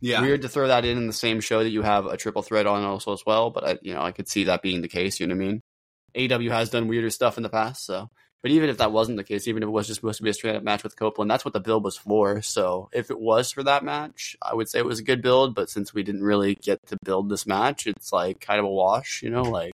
Yeah, 0.00 0.20
Weird 0.20 0.42
to 0.42 0.48
throw 0.48 0.66
that 0.68 0.84
in 0.84 0.98
in 0.98 1.06
the 1.06 1.12
same 1.12 1.40
show 1.40 1.62
that 1.62 1.70
you 1.70 1.82
have 1.82 2.06
a 2.06 2.16
triple 2.16 2.42
threat 2.42 2.66
on 2.66 2.82
also 2.82 3.12
as 3.12 3.22
well, 3.24 3.50
but 3.50 3.64
I, 3.64 3.78
you 3.82 3.94
know, 3.94 4.02
I 4.02 4.10
could 4.10 4.28
see 4.28 4.44
that 4.44 4.62
being 4.62 4.82
the 4.82 4.88
case. 4.88 5.20
You 5.20 5.28
know 5.28 5.36
what 5.36 5.44
I 5.44 6.26
mean? 6.26 6.32
AW 6.32 6.50
has 6.50 6.70
done 6.70 6.88
weirder 6.88 7.10
stuff 7.10 7.36
in 7.36 7.42
the 7.42 7.48
past, 7.48 7.86
so. 7.86 8.08
But 8.42 8.50
even 8.50 8.68
if 8.68 8.78
that 8.78 8.90
wasn't 8.90 9.18
the 9.18 9.24
case, 9.24 9.46
even 9.46 9.62
if 9.62 9.68
it 9.68 9.72
was 9.72 9.86
just 9.86 10.00
supposed 10.00 10.16
to 10.16 10.24
be 10.24 10.30
a 10.30 10.34
straight 10.34 10.56
up 10.56 10.64
match 10.64 10.82
with 10.82 10.96
Copeland, 10.96 11.30
that's 11.30 11.44
what 11.44 11.54
the 11.54 11.60
build 11.60 11.84
was 11.84 11.96
for. 11.96 12.42
So 12.42 12.88
if 12.92 13.10
it 13.10 13.20
was 13.20 13.52
for 13.52 13.62
that 13.62 13.84
match, 13.84 14.36
I 14.42 14.54
would 14.54 14.68
say 14.68 14.80
it 14.80 14.84
was 14.84 14.98
a 14.98 15.04
good 15.04 15.22
build. 15.22 15.54
But 15.54 15.70
since 15.70 15.94
we 15.94 16.02
didn't 16.02 16.24
really 16.24 16.56
get 16.56 16.84
to 16.88 16.96
build 17.04 17.28
this 17.28 17.46
match, 17.46 17.86
it's 17.86 18.12
like 18.12 18.40
kind 18.40 18.58
of 18.58 18.66
a 18.66 18.70
wash, 18.70 19.22
you 19.22 19.30
know? 19.30 19.42
Like 19.42 19.72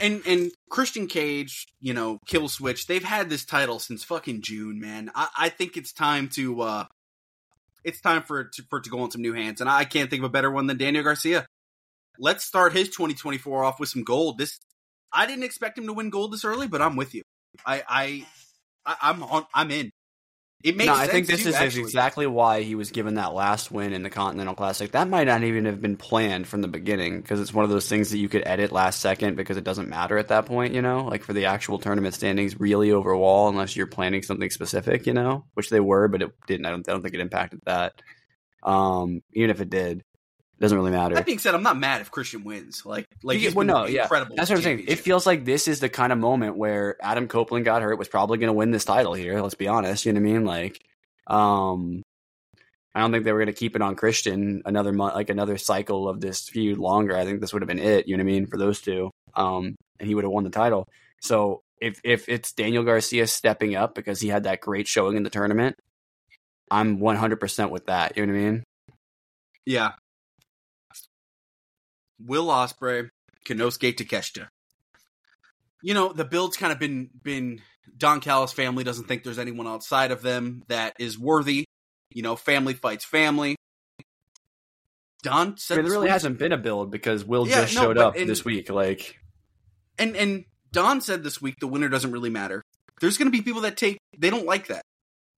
and 0.00 0.22
and 0.26 0.52
Christian 0.68 1.06
Cage, 1.06 1.66
you 1.80 1.94
know, 1.94 2.18
Kill 2.26 2.48
Switch, 2.48 2.86
they've 2.86 3.04
had 3.04 3.30
this 3.30 3.44
title 3.44 3.78
since 3.78 4.04
fucking 4.04 4.42
June, 4.42 4.80
man. 4.80 5.10
I, 5.14 5.28
I 5.36 5.48
think 5.48 5.76
it's 5.76 5.92
time 5.92 6.28
to 6.30 6.62
uh 6.62 6.84
it's 7.84 8.00
time 8.00 8.22
for 8.22 8.44
to, 8.44 8.62
for 8.68 8.78
it 8.78 8.84
to 8.84 8.90
go 8.90 9.00
on 9.00 9.10
some 9.10 9.22
new 9.22 9.32
hands, 9.32 9.60
and 9.60 9.70
I 9.70 9.84
can't 9.84 10.10
think 10.10 10.20
of 10.20 10.26
a 10.26 10.30
better 10.32 10.50
one 10.50 10.66
than 10.66 10.76
Daniel 10.76 11.04
Garcia. 11.04 11.46
Let's 12.18 12.44
start 12.44 12.72
his 12.72 12.88
2024 12.88 13.64
off 13.64 13.80
with 13.80 13.88
some 13.88 14.04
gold. 14.04 14.38
This 14.38 14.58
I 15.12 15.26
didn't 15.26 15.44
expect 15.44 15.78
him 15.78 15.86
to 15.86 15.92
win 15.92 16.10
gold 16.10 16.32
this 16.32 16.44
early, 16.44 16.68
but 16.68 16.82
I'm 16.82 16.96
with 16.96 17.14
you. 17.14 17.22
I 17.64 17.82
I, 17.88 18.26
I 18.84 18.96
I'm 19.02 19.22
on 19.22 19.46
I'm 19.54 19.70
in. 19.70 19.90
It 20.64 20.76
makes 20.76 20.88
no, 20.88 20.96
sense. 20.96 21.08
I 21.08 21.12
think 21.12 21.26
this 21.26 21.42
too, 21.42 21.50
is 21.50 21.54
actually. 21.54 21.82
exactly 21.82 22.26
why 22.26 22.62
he 22.62 22.74
was 22.74 22.90
given 22.90 23.14
that 23.14 23.34
last 23.34 23.70
win 23.70 23.92
in 23.92 24.02
the 24.02 24.10
Continental 24.10 24.54
Classic. 24.54 24.90
That 24.90 25.06
might 25.06 25.28
not 25.28 25.44
even 25.44 25.66
have 25.66 25.80
been 25.80 25.96
planned 25.96 26.48
from 26.48 26.62
the 26.62 26.66
beginning 26.66 27.20
because 27.20 27.40
it's 27.40 27.54
one 27.54 27.64
of 27.64 27.70
those 27.70 27.88
things 27.88 28.10
that 28.10 28.18
you 28.18 28.28
could 28.28 28.42
edit 28.46 28.72
last 28.72 29.00
second 29.00 29.36
because 29.36 29.58
it 29.58 29.64
doesn't 29.64 29.88
matter 29.88 30.18
at 30.18 30.28
that 30.28 30.46
point, 30.46 30.74
you 30.74 30.82
know, 30.82 31.04
like 31.04 31.22
for 31.22 31.34
the 31.34 31.44
actual 31.44 31.78
tournament 31.78 32.14
standings 32.14 32.58
really 32.58 32.90
over 32.90 33.06
overall, 33.06 33.48
unless 33.48 33.76
you're 33.76 33.86
planning 33.86 34.22
something 34.22 34.50
specific, 34.50 35.06
you 35.06 35.12
know, 35.12 35.44
which 35.54 35.70
they 35.70 35.78
were, 35.78 36.08
but 36.08 36.22
it 36.22 36.32
didn't. 36.48 36.66
I 36.66 36.70
don't, 36.70 36.88
I 36.88 36.92
don't 36.92 37.02
think 37.02 37.14
it 37.14 37.20
impacted 37.20 37.60
that. 37.66 38.02
Um, 38.64 39.22
even 39.34 39.50
if 39.50 39.60
it 39.60 39.70
did, 39.70 40.02
it 40.58 40.62
doesn't 40.62 40.78
really 40.78 40.90
matter. 40.90 41.14
That 41.14 41.26
being 41.26 41.38
said, 41.38 41.54
I'm 41.54 41.62
not 41.62 41.78
mad 41.78 42.00
if 42.00 42.10
Christian 42.10 42.42
wins. 42.42 42.86
Like 42.86 43.06
like 43.22 43.38
he's 43.38 43.54
well, 43.54 43.66
no, 43.66 43.86
yeah. 43.86 44.02
incredible. 44.02 44.36
That's 44.36 44.48
what 44.48 44.56
I'm 44.56 44.62
saying. 44.62 44.84
It 44.88 44.98
feels 44.98 45.26
like 45.26 45.44
this 45.44 45.68
is 45.68 45.80
the 45.80 45.90
kind 45.90 46.12
of 46.12 46.18
moment 46.18 46.56
where 46.56 46.96
Adam 47.02 47.28
Copeland 47.28 47.66
got 47.66 47.82
hurt, 47.82 47.98
was 47.98 48.08
probably 48.08 48.38
going 48.38 48.48
to 48.48 48.54
win 48.54 48.70
this 48.70 48.86
title 48.86 49.12
here. 49.12 49.40
Let's 49.42 49.54
be 49.54 49.68
honest. 49.68 50.06
You 50.06 50.14
know 50.14 50.20
what 50.20 50.30
I 50.30 50.32
mean? 50.32 50.44
Like, 50.46 50.82
um, 51.26 52.02
I 52.94 53.00
don't 53.00 53.12
think 53.12 53.24
they 53.24 53.32
were 53.32 53.40
going 53.40 53.52
to 53.52 53.52
keep 53.52 53.76
it 53.76 53.82
on 53.82 53.96
Christian 53.96 54.62
another 54.64 54.94
month, 54.94 55.14
like 55.14 55.28
another 55.28 55.58
cycle 55.58 56.08
of 56.08 56.22
this 56.22 56.48
feud 56.48 56.78
longer. 56.78 57.14
I 57.14 57.26
think 57.26 57.42
this 57.42 57.52
would 57.52 57.60
have 57.60 57.68
been 57.68 57.78
it. 57.78 58.08
You 58.08 58.16
know 58.16 58.24
what 58.24 58.30
I 58.30 58.32
mean 58.32 58.46
for 58.46 58.56
those 58.56 58.80
two. 58.80 59.10
Um, 59.34 59.76
and 60.00 60.08
he 60.08 60.14
would 60.14 60.24
have 60.24 60.32
won 60.32 60.44
the 60.44 60.50
title. 60.50 60.88
So 61.20 61.60
if 61.82 62.00
if 62.02 62.30
it's 62.30 62.52
Daniel 62.52 62.82
Garcia 62.82 63.26
stepping 63.26 63.76
up 63.76 63.94
because 63.94 64.20
he 64.20 64.28
had 64.28 64.44
that 64.44 64.62
great 64.62 64.88
showing 64.88 65.18
in 65.18 65.22
the 65.22 65.28
tournament, 65.28 65.76
I'm 66.70 66.98
100 66.98 67.36
percent 67.38 67.70
with 67.70 67.86
that. 67.86 68.16
You 68.16 68.24
know 68.24 68.32
what 68.32 68.38
I 68.38 68.42
mean? 68.42 68.64
Yeah. 69.66 69.92
Will 72.18 72.46
Ospreay, 72.46 73.08
Konosuke 73.46 73.94
Takeshita. 73.94 74.48
You 75.82 75.94
know, 75.94 76.12
the 76.12 76.24
build's 76.24 76.56
kind 76.56 76.72
of 76.72 76.78
been 76.78 77.10
been 77.22 77.60
Don 77.96 78.20
Callis 78.20 78.52
family 78.52 78.82
doesn't 78.84 79.06
think 79.08 79.22
there's 79.24 79.38
anyone 79.38 79.66
outside 79.66 80.10
of 80.10 80.22
them 80.22 80.62
that 80.68 80.94
is 80.98 81.18
worthy. 81.18 81.64
You 82.10 82.22
know, 82.22 82.36
family 82.36 82.74
fights 82.74 83.04
family. 83.04 83.56
Don 85.22 85.52
I 85.52 85.54
said 85.56 85.76
mean, 85.76 85.84
there 85.84 85.92
really 85.92 86.04
week- 86.04 86.12
hasn't 86.12 86.38
been 86.38 86.52
a 86.52 86.58
build 86.58 86.90
because 86.90 87.24
Will 87.24 87.46
Yeah, 87.48 87.62
just 87.62 87.74
no, 87.74 87.82
showed 87.82 87.98
up 87.98 88.16
in- 88.16 88.28
this 88.28 88.44
week. 88.44 88.70
Like, 88.70 89.18
and 89.98 90.16
and 90.16 90.44
Don 90.72 91.00
said 91.00 91.22
this 91.24 91.40
week 91.40 91.56
the 91.60 91.66
winner 91.66 91.88
doesn't 91.88 92.12
really 92.12 92.30
matter. 92.30 92.62
There's 93.00 93.18
going 93.18 93.30
to 93.30 93.36
be 93.36 93.42
people 93.42 93.62
that 93.62 93.76
take 93.76 93.98
they 94.16 94.30
don't 94.30 94.46
like 94.46 94.68
that. 94.68 94.82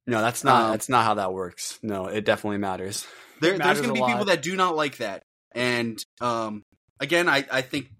No, 0.06 0.20
that's 0.20 0.44
not 0.44 0.62
Um, 0.64 0.70
that's 0.72 0.88
not 0.88 1.04
how 1.04 1.14
that 1.14 1.32
works. 1.32 1.78
No, 1.82 2.06
it 2.06 2.24
definitely 2.24 2.58
matters. 2.58 3.06
There, 3.40 3.54
It 3.54 3.62
there's 3.62 3.80
going 3.80 3.94
to 3.94 4.00
a 4.02 4.06
be 4.06 4.10
people 4.12 4.26
that 4.26 4.42
do 4.42 4.56
not 4.56 4.74
like 4.74 4.98
that. 4.98 5.22
And 5.52 5.98
um, 6.20 6.62
again, 7.00 7.28
I, 7.28 7.44
I 7.50 7.62
think 7.62 7.90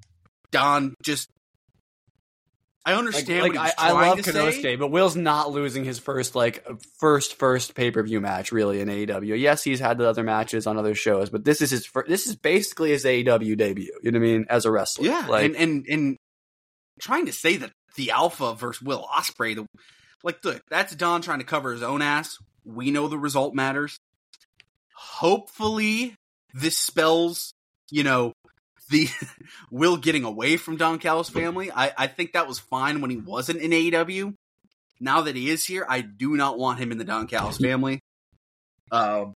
Don 0.50 0.94
just. 1.02 1.28
I 2.86 2.94
understand 2.94 3.42
like, 3.42 3.54
what 3.54 3.74
I, 3.78 3.90
I 3.90 3.92
love 3.92 4.18
Konosuke, 4.18 4.78
but 4.78 4.90
Will's 4.90 5.16
not 5.16 5.50
losing 5.50 5.84
his 5.84 5.98
first 5.98 6.34
like 6.34 6.66
first 6.98 7.38
first 7.38 7.74
pay 7.74 7.90
per 7.90 8.02
view 8.02 8.18
match 8.18 8.50
really 8.50 8.80
in 8.80 8.88
AEW. 8.88 9.38
Yes, 9.38 9.62
he's 9.62 9.78
had 9.78 9.98
the 9.98 10.08
other 10.08 10.22
matches 10.22 10.66
on 10.66 10.78
other 10.78 10.94
shows, 10.94 11.28
but 11.28 11.44
this 11.44 11.60
is 11.60 11.70
his 11.70 11.84
fir- 11.84 12.06
this 12.08 12.26
is 12.26 12.34
basically 12.34 12.90
his 12.90 13.04
AEW 13.04 13.58
debut. 13.58 13.92
You 14.02 14.10
know 14.10 14.18
what 14.18 14.26
I 14.26 14.30
mean? 14.30 14.46
As 14.48 14.64
a 14.64 14.70
wrestler, 14.70 15.04
Yeah, 15.06 15.26
Like, 15.28 15.44
and, 15.44 15.56
and 15.56 15.86
and 15.86 16.16
trying 16.98 17.26
to 17.26 17.32
say 17.32 17.58
that 17.58 17.72
the 17.96 18.12
Alpha 18.12 18.54
versus 18.54 18.80
Will 18.80 19.06
Ospreay, 19.14 19.56
the 19.56 19.66
like, 20.24 20.44
look, 20.44 20.62
that's 20.70 20.94
Don 20.94 21.20
trying 21.20 21.40
to 21.40 21.44
cover 21.44 21.72
his 21.72 21.82
own 21.82 22.00
ass. 22.00 22.38
We 22.64 22.90
know 22.90 23.08
the 23.08 23.18
result 23.18 23.54
matters. 23.54 23.98
Hopefully, 24.94 26.14
this 26.54 26.76
spells, 26.76 27.52
you 27.90 28.02
know, 28.02 28.32
the 28.90 29.08
Will 29.70 29.96
getting 29.96 30.24
away 30.24 30.56
from 30.56 30.76
Don 30.76 30.98
Callis 30.98 31.28
family. 31.28 31.70
I, 31.70 31.92
I 31.96 32.06
think 32.06 32.32
that 32.32 32.46
was 32.46 32.58
fine 32.58 33.00
when 33.00 33.10
he 33.10 33.16
wasn't 33.16 33.60
in 33.60 33.70
AEW. 33.70 34.34
Now 35.00 35.22
that 35.22 35.36
he 35.36 35.48
is 35.48 35.64
here, 35.64 35.86
I 35.88 36.00
do 36.00 36.36
not 36.36 36.58
want 36.58 36.80
him 36.80 36.90
in 36.90 36.98
the 36.98 37.04
Don 37.04 37.26
Callis 37.28 37.58
family. 37.58 38.00
Um, 38.90 39.34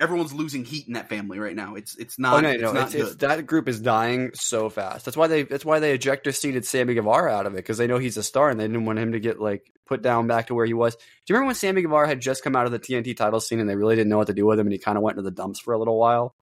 everyone's 0.00 0.32
losing 0.32 0.64
heat 0.64 0.86
in 0.86 0.94
that 0.94 1.08
family 1.08 1.38
right 1.38 1.54
now. 1.54 1.74
It's 1.74 1.96
it's 1.96 2.18
not. 2.18 2.34
oh 2.34 2.40
no, 2.40 2.50
it's 2.50 2.62
no, 2.62 2.72
not 2.72 2.94
it's, 2.94 3.12
it's, 3.12 3.14
that 3.16 3.46
group 3.46 3.68
is 3.68 3.80
dying 3.80 4.30
so 4.34 4.68
fast. 4.68 5.04
That's 5.04 5.16
why 5.16 5.26
they 5.26 5.42
that's 5.44 5.64
why 5.64 5.78
they 5.78 5.92
ejector 5.92 6.32
seated 6.32 6.64
Sammy 6.64 6.94
Guevara 6.94 7.32
out 7.32 7.46
of 7.46 7.54
it 7.54 7.58
because 7.58 7.78
they 7.78 7.86
know 7.86 7.98
he's 7.98 8.16
a 8.16 8.22
star 8.22 8.50
and 8.50 8.58
they 8.58 8.64
didn't 8.66 8.84
want 8.84 8.98
him 8.98 9.12
to 9.12 9.20
get 9.20 9.40
like 9.40 9.70
put 9.86 10.02
down 10.02 10.26
back 10.26 10.48
to 10.48 10.54
where 10.54 10.66
he 10.66 10.74
was. 10.74 10.96
Do 10.96 11.02
you 11.28 11.34
remember 11.34 11.46
when 11.48 11.54
Sammy 11.54 11.82
Guevara 11.82 12.08
had 12.08 12.20
just 12.20 12.42
come 12.42 12.56
out 12.56 12.66
of 12.66 12.72
the 12.72 12.78
TNT 12.78 13.16
title 13.16 13.40
scene 13.40 13.60
and 13.60 13.68
they 13.68 13.76
really 13.76 13.96
didn't 13.96 14.08
know 14.08 14.18
what 14.18 14.26
to 14.26 14.34
do 14.34 14.46
with 14.46 14.58
him 14.58 14.66
and 14.66 14.72
he 14.72 14.78
kind 14.78 14.96
of 14.98 15.02
went 15.02 15.16
into 15.16 15.28
the 15.28 15.34
dumps 15.34 15.60
for 15.60 15.74
a 15.74 15.78
little 15.78 15.98
while? 15.98 16.34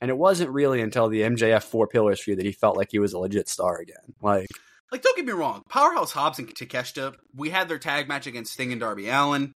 And 0.00 0.10
it 0.10 0.16
wasn't 0.16 0.50
really 0.50 0.80
until 0.80 1.08
the 1.08 1.20
MJF 1.20 1.62
Four 1.62 1.86
Pillars 1.86 2.20
feud 2.20 2.38
that 2.38 2.46
he 2.46 2.52
felt 2.52 2.76
like 2.76 2.88
he 2.90 2.98
was 2.98 3.12
a 3.12 3.18
legit 3.18 3.48
star 3.48 3.78
again. 3.78 4.14
Like, 4.22 4.48
like 4.90 5.02
don't 5.02 5.16
get 5.16 5.26
me 5.26 5.32
wrong, 5.32 5.62
Powerhouse 5.68 6.12
Hobbs 6.12 6.38
and 6.38 6.48
Takeshita, 6.48 7.14
we 7.34 7.50
had 7.50 7.68
their 7.68 7.78
tag 7.78 8.08
match 8.08 8.26
against 8.26 8.52
Sting 8.52 8.72
and 8.72 8.80
Darby 8.80 9.08
Allin. 9.08 9.52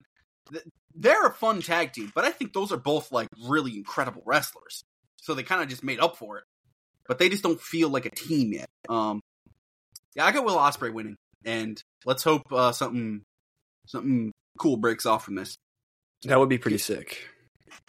They're 0.95 1.27
a 1.27 1.33
fun 1.33 1.63
tag 1.63 1.93
team, 1.93 2.13
but 2.15 2.25
I 2.25 2.31
think 2.31 2.53
those 2.53 2.73
are 2.73 2.77
both 2.77 3.13
like 3.13 3.29
really 3.49 3.77
incredible 3.77 4.23
wrestlers. 4.27 4.83
So 5.17 5.35
they 5.35 5.43
kind 5.43 5.63
of 5.63 5.69
just 5.69 5.85
made 5.85 6.01
up 6.01 6.17
for 6.17 6.39
it. 6.39 6.45
But 7.07 7.19
they 7.19 7.29
just 7.29 7.43
don't 7.43 7.61
feel 7.61 7.89
like 7.89 8.07
a 8.07 8.11
team 8.11 8.53
yet. 8.53 8.69
Um 8.89 9.21
Yeah, 10.15 10.27
I 10.27 10.33
got 10.33 10.45
Will 10.45 10.57
Ospreay 10.57 10.93
winning. 10.93 11.17
And 11.45 11.83
let's 12.05 12.23
hope 12.23 12.43
uh, 12.53 12.73
something 12.73 13.23
something 13.87 14.33
cool 14.59 14.77
breaks 14.77 15.07
off 15.07 15.25
from 15.25 15.35
this. 15.35 15.57
that 16.25 16.39
would 16.39 16.49
be 16.49 16.59
pretty 16.59 16.79
sick. 16.79 17.29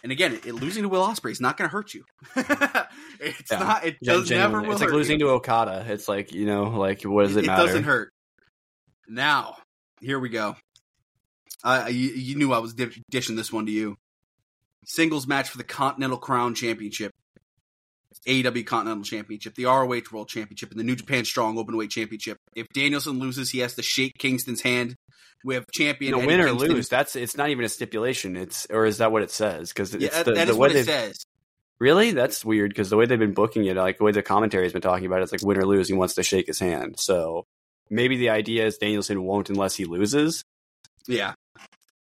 And 0.02 0.12
again, 0.12 0.34
it, 0.34 0.46
it- 0.46 0.54
losing 0.54 0.82
to 0.82 0.88
Will 0.88 1.06
Ospreay 1.06 1.30
is 1.32 1.40
not 1.40 1.56
going 1.56 1.68
to 1.68 1.72
hurt 1.72 1.94
you. 1.94 2.04
it's 2.36 3.50
Yeah. 3.50 3.58
not. 3.58 3.84
It 3.86 3.96
Gen- 4.02 4.14
does 4.14 4.30
never. 4.30 4.60
Will 4.62 4.72
It's 4.72 4.80
like 4.80 4.90
losing 4.90 5.18
you. 5.20 5.26
to 5.26 5.32
Okada. 5.32 5.84
It's 5.88 6.08
like 6.08 6.32
you 6.32 6.46
know, 6.46 6.64
like 6.64 7.02
what 7.02 7.26
does 7.26 7.36
it, 7.36 7.44
it 7.44 7.46
matter? 7.46 7.62
It 7.62 7.66
doesn't 7.66 7.84
hurt. 7.84 8.12
Now, 9.08 9.56
here 10.00 10.18
we 10.18 10.28
go. 10.28 10.56
Uh, 11.62 11.86
you, 11.88 12.10
you 12.10 12.36
knew 12.36 12.52
I 12.52 12.58
was 12.58 12.74
dishing 13.10 13.36
this 13.36 13.52
one 13.52 13.66
to 13.66 13.72
you. 13.72 13.96
Singles 14.86 15.26
match 15.26 15.48
for 15.48 15.56
the 15.58 15.64
Continental 15.64 16.18
Crown 16.18 16.54
Championship, 16.54 17.12
AEW 18.26 18.64
Continental 18.66 19.04
Championship, 19.04 19.54
the 19.54 19.64
ROH 19.66 20.02
World 20.12 20.28
Championship, 20.28 20.70
and 20.70 20.78
the 20.80 20.84
New 20.84 20.96
Japan 20.96 21.24
Strong 21.24 21.56
Openweight 21.56 21.90
Championship. 21.90 22.38
If 22.54 22.66
Danielson 22.74 23.18
loses, 23.18 23.50
he 23.50 23.58
has 23.60 23.74
to 23.74 23.82
shake 23.82 24.12
Kingston's 24.18 24.60
hand. 24.62 24.94
We 25.44 25.54
have 25.54 25.66
champion 25.72 26.12
No, 26.12 26.18
win 26.26 26.40
or 26.40 26.46
Kingston. 26.48 26.70
lose. 26.70 26.88
That's 26.88 27.16
it's 27.16 27.36
not 27.36 27.50
even 27.50 27.64
a 27.64 27.68
stipulation. 27.68 28.36
It's 28.36 28.66
or 28.70 28.86
is 28.86 28.98
that 28.98 29.12
what 29.12 29.22
it 29.22 29.30
says? 29.30 29.68
Because 29.70 29.92
Yeah, 29.94 30.06
it's 30.06 30.16
that- 30.16 30.24
the, 30.24 30.32
that 30.34 30.46
the 30.46 30.54
way 30.54 30.58
what 30.58 30.72
it 30.76 30.86
says. 30.86 31.18
Really, 31.80 32.12
that's 32.12 32.44
weird. 32.44 32.70
Because 32.70 32.88
the 32.88 32.96
way 32.96 33.04
they've 33.04 33.18
been 33.18 33.34
booking 33.34 33.66
it, 33.66 33.76
like 33.76 33.98
the 33.98 34.04
way 34.04 34.12
the 34.12 34.22
commentary 34.22 34.62
has 34.64 34.72
been 34.72 34.80
talking 34.80 35.06
about 35.06 35.20
it, 35.20 35.24
it's 35.24 35.32
like 35.32 35.42
win 35.42 35.58
or 35.58 35.66
lose, 35.66 35.88
he 35.88 35.94
wants 35.94 36.14
to 36.14 36.22
shake 36.22 36.46
his 36.46 36.60
hand. 36.60 36.94
So 36.98 37.44
maybe 37.90 38.16
the 38.16 38.30
idea 38.30 38.64
is 38.64 38.78
Danielson 38.78 39.22
won't 39.24 39.50
unless 39.50 39.74
he 39.74 39.84
loses. 39.84 40.44
Yeah. 41.06 41.34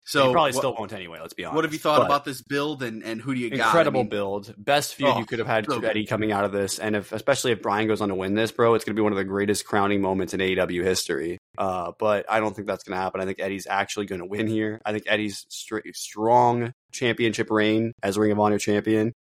So 0.05 0.27
he 0.27 0.33
probably 0.33 0.51
what, 0.51 0.57
still 0.57 0.75
won't 0.77 0.91
anyway. 0.91 1.19
Let's 1.21 1.33
be 1.33 1.45
honest. 1.45 1.55
what 1.55 1.63
have 1.63 1.73
you 1.73 1.79
thought 1.79 1.99
But 1.99 2.05
about 2.07 2.25
this 2.25 2.41
build 2.41 2.83
and, 2.83 3.03
and 3.03 3.21
who 3.21 3.33
do 3.33 3.39
you 3.39 3.49
got? 3.49 3.67
Incredible 3.67 4.01
I 4.01 4.03
mean, 4.03 4.09
build, 4.09 4.53
best 4.57 4.95
feud 4.95 5.11
Oh, 5.13 5.19
you 5.19 5.25
could 5.25 5.39
have 5.39 5.47
had 5.47 5.65
so. 5.65 5.79
Eddie 5.79 6.05
coming 6.05 6.31
out 6.31 6.43
of 6.43 6.51
this, 6.51 6.77
and 6.79 6.95
if 6.95 7.11
especially 7.13 7.51
if 7.51 7.61
Bryan 7.61 7.87
goes 7.87 8.01
on 8.01 8.09
to 8.09 8.15
win 8.15 8.33
this, 8.33 8.51
bro, 8.51 8.73
it's 8.73 8.83
going 8.83 8.95
to 8.95 8.99
be 8.99 9.03
one 9.03 9.13
of 9.13 9.17
the 9.17 9.23
greatest 9.23 9.65
crowning 9.65 10.01
moments 10.01 10.33
in 10.33 10.41
AEW 10.41 10.83
history. 10.83 11.37
Uh, 11.57 11.93
but 11.97 12.25
I 12.29 12.39
don't 12.39 12.53
think 12.55 12.67
that's 12.67 12.83
going 12.83 12.97
to 12.97 13.01
happen. 13.01 13.21
I 13.21 13.25
think 13.25 13.39
Eddie's 13.39 13.67
actually 13.67 14.05
going 14.07 14.19
to 14.19 14.25
win 14.25 14.47
here. 14.47 14.81
I 14.85 14.91
think 14.91 15.05
Eddie's 15.07 15.45
str- 15.49 15.79
strong 15.93 16.73
championship 16.91 17.49
reign 17.49 17.93
as 18.03 18.17
Ring 18.17 18.31
of 18.31 18.39
Honor 18.39 18.59
champion 18.59 19.13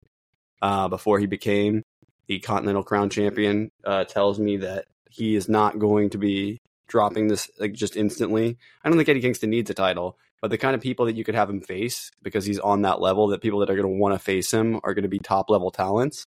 uh, 0.62 0.88
before 0.88 1.18
he 1.18 1.26
became 1.26 1.82
the 2.26 2.40
Continental 2.40 2.82
Crown 2.82 3.10
champion 3.10 3.70
uh, 3.84 4.04
tells 4.04 4.38
me 4.38 4.58
that 4.58 4.86
he 5.10 5.36
is 5.36 5.48
not 5.48 5.78
going 5.78 6.10
to 6.10 6.18
be 6.18 6.60
dropping 6.92 7.26
this 7.26 7.50
like 7.58 7.72
just 7.72 7.96
instantly. 7.96 8.58
I 8.84 8.88
don't 8.88 8.96
think 8.96 9.08
Eddie 9.08 9.22
Kingston 9.22 9.50
needs 9.50 9.70
a 9.70 9.74
title, 9.74 10.18
but 10.40 10.50
the 10.50 10.58
kind 10.58 10.76
of 10.76 10.80
people 10.80 11.06
that 11.06 11.16
you 11.16 11.24
could 11.24 11.34
have 11.34 11.50
him 11.50 11.60
face 11.62 12.12
because 12.22 12.44
he's 12.44 12.60
on 12.60 12.82
that 12.82 13.00
level, 13.00 13.28
that 13.28 13.40
people 13.40 13.58
that 13.60 13.70
are 13.70 13.74
going 13.74 13.88
to 13.88 13.98
want 13.98 14.14
to 14.14 14.18
face 14.18 14.52
him 14.52 14.78
are 14.84 14.94
going 14.94 15.02
to 15.02 15.08
be 15.08 15.18
top 15.18 15.50
level 15.50 15.70
talents. 15.70 16.26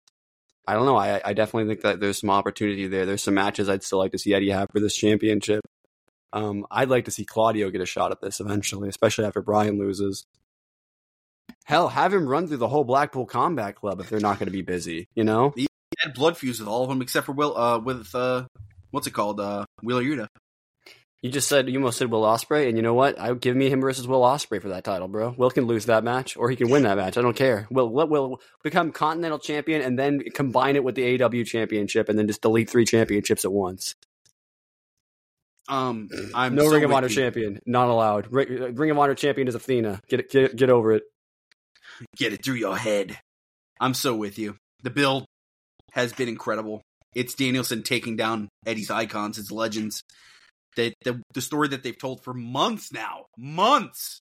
I 0.67 0.74
don't 0.76 0.86
know. 0.86 0.95
I, 0.95 1.19
I 1.26 1.34
definitely 1.34 1.67
think 1.74 1.82
that 1.82 2.00
there's 2.00 2.19
some 2.19 2.30
opportunity 2.30 2.88
there. 2.88 3.06
There's 3.06 3.24
some 3.24 3.34
matches 3.34 3.67
I'd 3.67 3.84
still 3.84 3.97
like 3.97 4.12
to 4.12 4.19
see 4.19 4.34
Eddie 4.34 4.52
have 4.52 4.69
for 4.71 4.80
this 4.80 4.95
championship. 4.95 5.62
Um, 6.32 6.65
I'd 6.69 6.89
like 6.89 7.06
to 7.06 7.12
see 7.12 7.26
Claudio 7.26 7.71
get 7.71 7.82
a 7.82 7.86
shot 7.86 8.12
at 8.12 8.21
this 8.21 8.39
eventually, 8.39 8.88
especially 8.88 9.26
after 9.26 9.41
Bryan 9.41 9.80
loses. 9.80 10.26
Hell, 11.65 11.89
have 11.89 12.13
him 12.13 12.28
run 12.28 12.47
through 12.47 12.58
the 12.58 12.67
whole 12.67 12.84
Blackpool 12.84 13.26
Combat 13.26 13.76
Club 13.76 14.00
if 14.00 14.10
they're 14.10 14.19
not 14.19 14.39
going 14.39 14.45
to 14.47 14.52
be 14.52 14.62
busy. 14.62 15.08
You 15.15 15.24
know, 15.24 15.52
He 15.56 15.67
had 16.00 16.13
blood 16.13 16.38
feuds 16.38 16.60
with 16.60 16.69
all 16.69 16.84
of 16.84 16.89
them 16.89 17.02
except 17.02 17.26
for 17.26 17.34
Will. 17.34 17.58
Uh, 17.58 17.80
with 17.80 18.13
uh, 18.15 18.45
what's 18.91 19.08
it 19.08 19.12
called? 19.12 19.39
Uh, 19.39 19.65
Wheeler 19.84 20.04
Yuta. 20.04 20.28
You 21.21 21.29
just 21.29 21.47
said 21.47 21.69
you 21.69 21.77
almost 21.77 21.99
said 21.99 22.10
Will 22.10 22.23
Ospreay, 22.23 22.67
and 22.67 22.77
you 22.77 22.81
know 22.81 22.95
what? 22.95 23.19
I 23.19 23.29
would 23.29 23.41
give 23.41 23.55
me 23.55 23.69
him 23.69 23.79
versus 23.79 24.07
Will 24.07 24.21
Ospreay 24.21 24.60
for 24.60 24.69
that 24.69 24.84
title, 24.84 25.07
bro. 25.07 25.36
Will 25.38 25.51
can 25.51 25.65
lose 25.65 25.86
that 25.86 26.03
match, 26.03 26.36
or 26.36 26.49
he 26.49 26.55
can 26.55 26.69
win 26.69 26.81
that 26.84 26.97
match. 26.97 27.15
I 27.15 27.21
don't 27.21 27.36
care. 27.36 27.67
Will 27.69 27.93
let 27.93 28.10
Will 28.10 28.41
become 28.63 28.91
Continental 28.91 29.38
Champion 29.38 29.81
and 29.84 29.99
then 29.99 30.21
combine 30.34 30.75
it 30.75 30.84
with 30.84 30.95
the 30.95 31.19
AEW 31.19 31.45
Championship, 31.45 32.10
and 32.10 32.17
then 32.17 32.27
just 32.27 32.41
delete 32.41 32.71
three 32.71 32.86
championships 32.86 33.45
at 33.45 33.51
once. 33.51 33.93
Um, 35.69 36.10
I'm 36.34 36.55
no 36.55 36.63
so 36.63 36.73
Ring 36.73 36.84
of 36.86 36.91
Honor 36.91 37.07
you. 37.07 37.15
champion, 37.15 37.60
not 37.67 37.88
allowed. 37.89 38.31
Ring, 38.31 38.75
Ring 38.75 38.89
of 38.89 38.97
Honor 38.97 39.13
champion 39.13 39.47
is 39.47 39.53
Athena. 39.53 40.01
Get 40.10 40.21
it, 40.21 40.31
get 40.31 40.55
get 40.55 40.69
over 40.71 40.93
it. 40.93 41.03
Get 42.17 42.34
it 42.34 42.43
through 42.43 42.55
your 42.55 42.77
head. 42.77 43.19
I'm 43.79 43.93
so 43.93 44.15
with 44.15 44.39
you. 44.39 44.57
The 44.81 44.89
build 44.89 45.25
has 45.91 46.13
been 46.13 46.29
incredible. 46.29 46.81
It's 47.13 47.36
Danielson 47.36 47.84
taking 47.84 48.15
down 48.15 48.49
Eddie's 48.65 48.89
icons, 48.89 49.38
his 49.38 49.51
legends. 49.51 50.01
The, 50.75 50.93
the 51.03 51.21
the 51.34 51.41
story 51.41 51.67
that 51.69 51.84
they've 51.84 51.97
told 51.97 52.23
for 52.23 52.34
months 52.34 52.91
now, 52.93 53.25
months. 53.38 54.21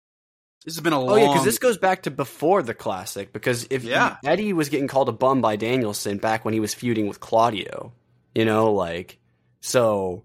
This 0.64 0.74
has 0.76 0.80
been 0.82 0.92
a 0.92 1.00
long. 1.00 1.10
Oh 1.10 1.16
yeah, 1.16 1.28
because 1.28 1.44
this 1.44 1.58
goes 1.58 1.78
back 1.78 2.02
to 2.04 2.10
before 2.10 2.62
the 2.62 2.74
classic. 2.74 3.32
Because 3.32 3.66
if 3.70 3.84
Yeah. 3.84 4.16
Eddie 4.24 4.52
was 4.52 4.68
getting 4.68 4.88
called 4.88 5.08
a 5.08 5.12
bum 5.12 5.40
by 5.40 5.56
Danielson 5.56 6.18
back 6.18 6.44
when 6.44 6.54
he 6.54 6.60
was 6.60 6.74
feuding 6.74 7.06
with 7.08 7.20
Claudio, 7.20 7.92
you 8.34 8.44
know, 8.44 8.72
like 8.72 9.18
so. 9.60 10.24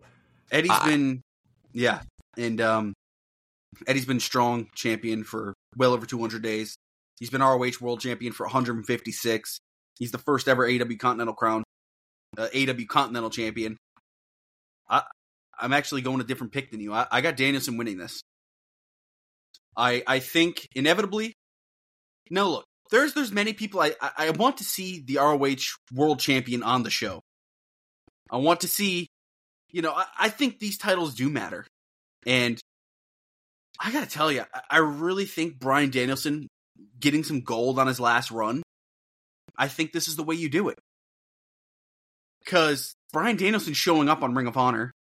Eddie's 0.52 0.72
I- 0.72 0.90
been, 0.90 1.22
yeah, 1.74 2.02
and 2.38 2.60
um, 2.60 2.94
Eddie's 3.88 4.06
been 4.06 4.20
strong 4.20 4.68
champion 4.76 5.24
for 5.24 5.54
well 5.78 5.94
over 5.94 6.06
200 6.06 6.42
days. 6.42 6.76
He's 7.20 7.30
been 7.30 7.42
ROH 7.42 7.74
World 7.82 8.02
Champion 8.02 8.34
for 8.34 8.46
156. 8.48 9.60
He's 10.00 10.12
the 10.12 10.18
first 10.18 10.48
ever 10.48 10.68
AEW 10.68 11.00
Continental 11.00 11.36
Crown, 11.36 11.64
uh, 12.38 12.48
AEW 12.54 12.88
Continental 12.88 13.30
Champion. 13.30 13.78
I, 14.90 15.04
I'm 15.62 15.74
actually 15.74 16.02
going 16.02 16.22
a 16.22 16.26
different 16.26 16.54
pick 16.54 16.72
than 16.72 16.80
you. 16.80 16.94
I, 16.94 17.08
I 17.12 17.22
got 17.22 17.38
Danielson 17.38 17.78
winning 17.78 17.98
this. 17.98 18.22
I, 19.78 20.04
I 20.06 20.20
think 20.20 20.68
inevitably. 20.76 21.34
No, 22.30 22.50
look, 22.50 22.66
there's 22.90 23.14
there's 23.14 23.32
many 23.32 23.54
people. 23.54 23.80
I, 23.82 23.94
I 24.02 24.12
I 24.18 24.30
want 24.32 24.58
to 24.58 24.64
see 24.64 25.04
the 25.06 25.18
ROH 25.18 25.78
World 25.94 26.20
Champion 26.20 26.64
on 26.64 26.84
the 26.84 26.90
show. 26.90 27.22
I 28.30 28.38
want 28.38 28.62
to 28.62 28.68
see 28.68 29.08
you 29.72 29.82
know, 29.82 29.94
I, 29.94 30.06
I 30.20 30.30
think 30.30 30.60
these 30.60 30.78
titles 30.78 31.16
do 31.16 31.30
matter. 31.30 31.66
And 32.26 32.60
I 33.80 33.92
gotta 33.92 34.10
tell 34.10 34.32
you, 34.32 34.44
I, 34.54 34.62
I 34.70 34.78
really 34.78 35.26
think 35.26 35.60
Bryan 35.60 35.90
Danielson 35.90 36.48
getting 37.00 37.24
some 37.24 37.42
gold 37.42 37.80
on 37.80 37.88
his 37.88 38.00
last 38.00 38.32
run, 38.32 38.62
I 39.58 39.68
think 39.68 39.92
this 39.92 40.08
is 40.08 40.16
the 40.16 40.24
way 40.24 40.36
you 40.36 40.50
do 40.50 40.70
it. 40.70 40.78
Because 42.44 42.94
Bryan 43.14 43.38
Danielson 43.38 43.74
showing 43.74 44.10
up 44.10 44.24
on 44.24 44.34
Ring 44.34 44.48
of 44.48 44.58
Honor, 44.58 44.92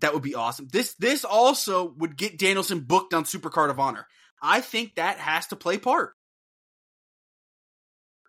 that 0.00 0.14
would 0.14 0.22
be 0.22 0.34
awesome. 0.34 0.68
This 0.72 0.94
this 0.94 1.24
also 1.24 1.94
would 1.98 2.16
get 2.16 2.38
Danielson 2.38 2.80
booked 2.80 3.14
on 3.14 3.24
Supercard 3.24 3.70
of 3.70 3.80
Honor. 3.80 4.06
I 4.42 4.60
think 4.60 4.96
that 4.96 5.18
has 5.18 5.46
to 5.48 5.56
play 5.56 5.78
part. 5.78 6.12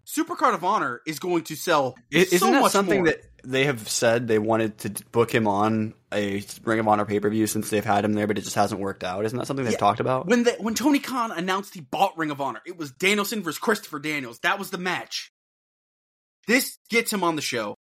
Supercard 0.06 0.54
of 0.54 0.64
Honor 0.64 1.02
is 1.06 1.20
going 1.20 1.44
to 1.46 1.56
sell. 1.56 1.96
Isn't 2.12 2.52
that 2.52 2.62
much 2.62 2.72
something 2.72 3.00
more. 3.00 3.08
that 3.08 3.22
they 3.44 3.66
have 3.66 3.90
said 3.90 4.28
they 4.28 4.40
wanted 4.40 4.78
to 4.80 5.04
book 5.12 5.34
him 5.36 5.48
on 5.48 5.94
a 6.14 6.42
Ring 6.64 6.80
of 6.80 6.88
Honor 6.88 7.04
pay 7.04 7.20
per 7.20 7.30
view 7.30 7.46
since 7.46 7.70
they've 7.70 7.84
had 7.84 8.06
him 8.06 8.14
there, 8.14 8.26
but 8.26 8.38
it 8.38 8.44
just 8.46 8.56
hasn't 8.56 8.80
worked 8.80 9.04
out? 9.04 9.26
Isn't 9.26 9.38
that 9.38 9.48
something 9.48 9.66
they've 9.66 9.74
Yeah. 9.74 9.78
talked 9.80 10.00
about? 10.00 10.28
when 10.28 10.44
the 10.44 10.52
when 10.60 10.76
Tony 10.76 11.00
Khan 11.00 11.34
announced 11.34 11.74
he 11.74 11.82
bought 11.82 12.18
Ring 12.18 12.32
of 12.32 12.40
Honor, 12.40 12.62
it 12.66 12.78
was 12.78 12.92
Danielson 12.92 13.44
versus 13.44 13.60
Christopher 13.60 14.00
Daniels. 14.00 14.40
That 14.40 14.58
was 14.60 14.70
the 14.70 14.78
match. 14.78 15.34
This 16.48 16.78
gets 16.90 17.12
him 17.12 17.26
on 17.26 17.36
the 17.36 17.42
show. 17.42 17.76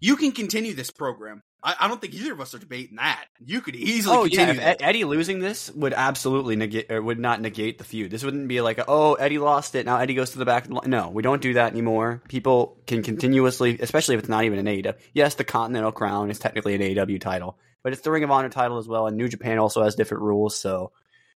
You 0.00 0.16
can 0.16 0.32
continue 0.32 0.74
this 0.74 0.90
program. 0.90 1.42
I, 1.62 1.76
I 1.80 1.88
don't 1.88 2.00
think 2.00 2.14
either 2.14 2.32
of 2.32 2.40
us 2.40 2.54
are 2.54 2.58
debating 2.58 2.96
that. 2.96 3.24
You 3.44 3.60
could 3.60 3.76
easily 3.76 4.16
Oh 4.16 4.24
yeah, 4.24 4.52
that. 4.52 4.82
Eddie 4.82 5.04
losing 5.04 5.40
this 5.40 5.70
would 5.70 5.92
absolutely 5.92 6.56
negate, 6.56 6.90
or 6.90 7.02
would 7.02 7.18
not 7.18 7.40
negate 7.40 7.78
the 7.78 7.84
feud. 7.84 8.10
This 8.10 8.24
wouldn't 8.24 8.48
be 8.48 8.60
like, 8.60 8.80
oh, 8.88 9.14
Eddie 9.14 9.38
lost 9.38 9.74
it, 9.74 9.86
now 9.86 9.98
Eddie 9.98 10.14
goes 10.14 10.30
to 10.30 10.38
the 10.38 10.44
back. 10.44 10.64
of 10.64 10.68
the 10.70 10.74
line. 10.76 10.90
No, 10.90 11.10
we 11.10 11.22
don't 11.22 11.42
do 11.42 11.54
that 11.54 11.72
anymore. 11.72 12.22
People 12.28 12.78
can 12.86 13.02
continuously, 13.02 13.78
especially 13.80 14.14
if 14.14 14.20
it's 14.20 14.28
not 14.28 14.44
even 14.44 14.58
an 14.58 14.66
AEW. 14.66 14.94
Yes, 15.12 15.34
the 15.34 15.44
Continental 15.44 15.92
Crown 15.92 16.30
is 16.30 16.38
technically 16.38 16.74
an 16.74 16.80
AEW 16.80 17.20
title, 17.20 17.58
but 17.82 17.92
it's 17.92 18.02
the 18.02 18.10
Ring 18.10 18.24
of 18.24 18.30
Honor 18.30 18.48
title 18.48 18.78
as 18.78 18.88
well, 18.88 19.06
and 19.06 19.16
New 19.16 19.28
Japan 19.28 19.58
also 19.58 19.82
has 19.82 19.94
different 19.94 20.22
rules. 20.22 20.58
So, 20.58 20.92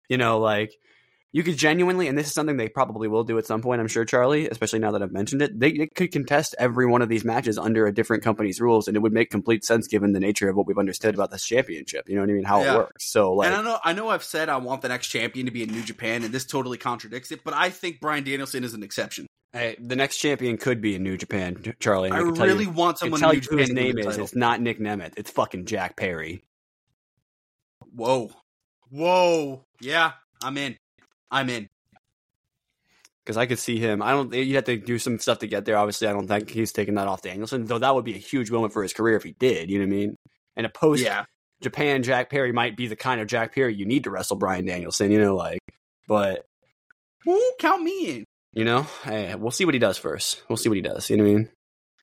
you 0.09 0.19
know, 0.19 0.39
like 0.39 0.79
you 1.33 1.43
could 1.45 1.57
genuinely, 1.57 2.09
and 2.09 2.19
this 2.19 2.27
is 2.27 2.33
something 2.35 2.57
they 2.57 2.69
probably 2.69 3.07
will 3.07 3.23
do 3.23 3.39
at 3.39 3.47
some 3.47 3.63
point, 3.63 3.81
I'm 3.81 3.87
sure, 3.87 4.05
Charlie, 4.05 4.49
especially 4.49 4.81
now 4.81 4.91
that 4.91 5.03
I've 5.03 5.13
mentioned 5.13 5.43
it, 5.43 5.59
they, 5.59 5.73
they 5.73 5.87
could 5.87 6.11
contest 6.11 6.57
every 6.59 6.87
one 6.87 7.03
of 7.03 7.09
these 7.09 7.25
matches 7.25 7.57
under 7.57 7.87
a 7.87 7.95
different 7.95 8.25
company's 8.25 8.61
rules, 8.61 8.89
and 8.89 8.97
it 8.97 9.01
would 9.01 9.13
make 9.13 9.31
complete 9.31 9.65
sense 9.65 9.87
given 9.87 10.13
the 10.13 10.19
nature 10.21 10.49
of 10.49 10.57
what 10.57 10.67
we've 10.67 10.77
understood 10.79 11.15
about 11.15 11.31
this 11.31 11.45
championship. 11.45 12.09
You 12.09 12.17
know 12.17 12.23
what 12.23 12.31
I 12.31 12.33
mean? 12.33 12.45
How 12.45 12.63
Yeah. 12.65 12.75
it 12.75 12.79
works. 12.79 13.11
So, 13.11 13.33
like, 13.35 13.47
and 13.51 13.55
I 13.57 13.63
know 13.63 13.79
I 13.85 13.93
know 13.93 14.09
I've 14.09 14.25
said 14.25 14.49
I 14.49 14.57
want 14.57 14.83
the 14.83 14.89
next 14.89 15.07
champion 15.09 15.47
to 15.47 15.53
be 15.53 15.63
in 15.63 15.71
New 15.71 15.83
Japan, 15.85 16.25
and 16.25 16.35
this 16.35 16.45
totally 16.45 16.79
contradicts 16.79 17.31
it. 17.31 17.45
But 17.45 17.55
I 17.55 17.71
think 17.71 18.01
Bryan 18.01 18.25
Danielson 18.25 18.65
is 18.65 18.75
an 18.75 18.83
exception. 18.83 19.27
hey, 19.53 19.77
the 19.81 19.97
next 19.97 20.19
champion 20.19 20.57
could 20.59 20.81
be 20.81 20.95
in 20.97 21.03
New 21.05 21.17
Japan, 21.17 21.75
Charlie. 21.79 22.11
I 22.11 22.19
tell 22.23 22.47
really 22.47 22.65
you, 22.65 22.71
want 22.71 22.97
I 22.99 23.07
someone 23.07 23.21
tell 23.21 23.35
you 23.35 23.41
Japan 23.41 23.59
who 23.59 23.63
his 23.63 23.73
name 23.73 23.99
is. 23.99 24.19
It's 24.19 24.35
not 24.35 24.61
Nick 24.61 24.81
Nemeth. 24.81 25.15
It's 25.17 25.31
fucking 25.31 25.67
Jack 25.67 25.97
Perry. 25.97 26.43
Whoa, 27.95 28.31
whoa, 28.91 29.65
yeah, 29.81 30.13
I'm 30.43 30.57
in. 30.57 30.77
I'm 31.31 31.49
in. 31.49 31.69
Because 33.25 33.37
I 33.37 33.47
could 33.47 33.59
see 33.59 33.79
him. 33.79 34.03
I 34.03 34.13
don't. 34.13 34.33
You 34.33 34.57
have 34.57 34.65
to 34.65 34.77
do 34.77 34.99
some 34.99 35.19
stuff 35.19 35.41
to 35.41 35.47
get 35.47 35.65
there. 35.65 35.77
Obviously, 35.77 36.09
I 36.09 36.13
don't 36.13 36.27
think 36.27 36.51
he's 36.51 36.73
taking 36.73 36.95
that 36.95 37.07
off 37.07 37.23
Danielson. 37.23 37.67
Though 37.67 37.79
that 37.79 37.95
would 37.95 38.05
be 38.05 38.15
a 38.15 38.19
huge 38.19 38.51
moment 38.51 38.73
for 38.73 38.83
his 38.83 38.93
career 38.93 39.17
if 39.17 39.23
he 39.23 39.33
did. 39.39 39.71
You 39.71 39.79
know 39.79 39.85
what 39.87 39.95
I 39.95 39.97
mean? 39.99 40.17
And 40.57 40.67
a 40.67 40.71
post 40.71 41.03
Yeah, 41.03 41.27
Japan 41.61 42.03
Jack 42.03 42.31
Perry 42.31 42.53
might 42.53 42.77
be 42.77 42.87
the 42.89 42.97
kind 42.97 43.21
of 43.21 43.27
Jack 43.29 43.55
Perry 43.55 43.75
you 43.75 43.85
need 43.85 44.05
to 44.05 44.11
wrestle 44.11 44.37
Bryan 44.37 44.65
Danielson. 44.65 45.11
You 45.11 45.21
know, 45.21 45.37
like, 45.37 45.61
but 46.09 46.45
Ooh, 47.29 47.53
count 47.61 47.83
me 47.83 48.17
in. 48.17 48.25
you 48.55 48.65
know, 48.65 48.87
hey, 49.05 49.35
we'll 49.35 49.51
see 49.51 49.67
what 49.67 49.75
he 49.75 49.81
does 49.81 49.99
first. 49.99 50.43
We'll 50.49 50.57
see 50.57 50.69
what 50.71 50.77
he 50.77 50.83
does. 50.83 51.09
You 51.11 51.19
know 51.19 51.25
what 51.25 51.31
I 51.31 51.35
mean? 51.35 51.49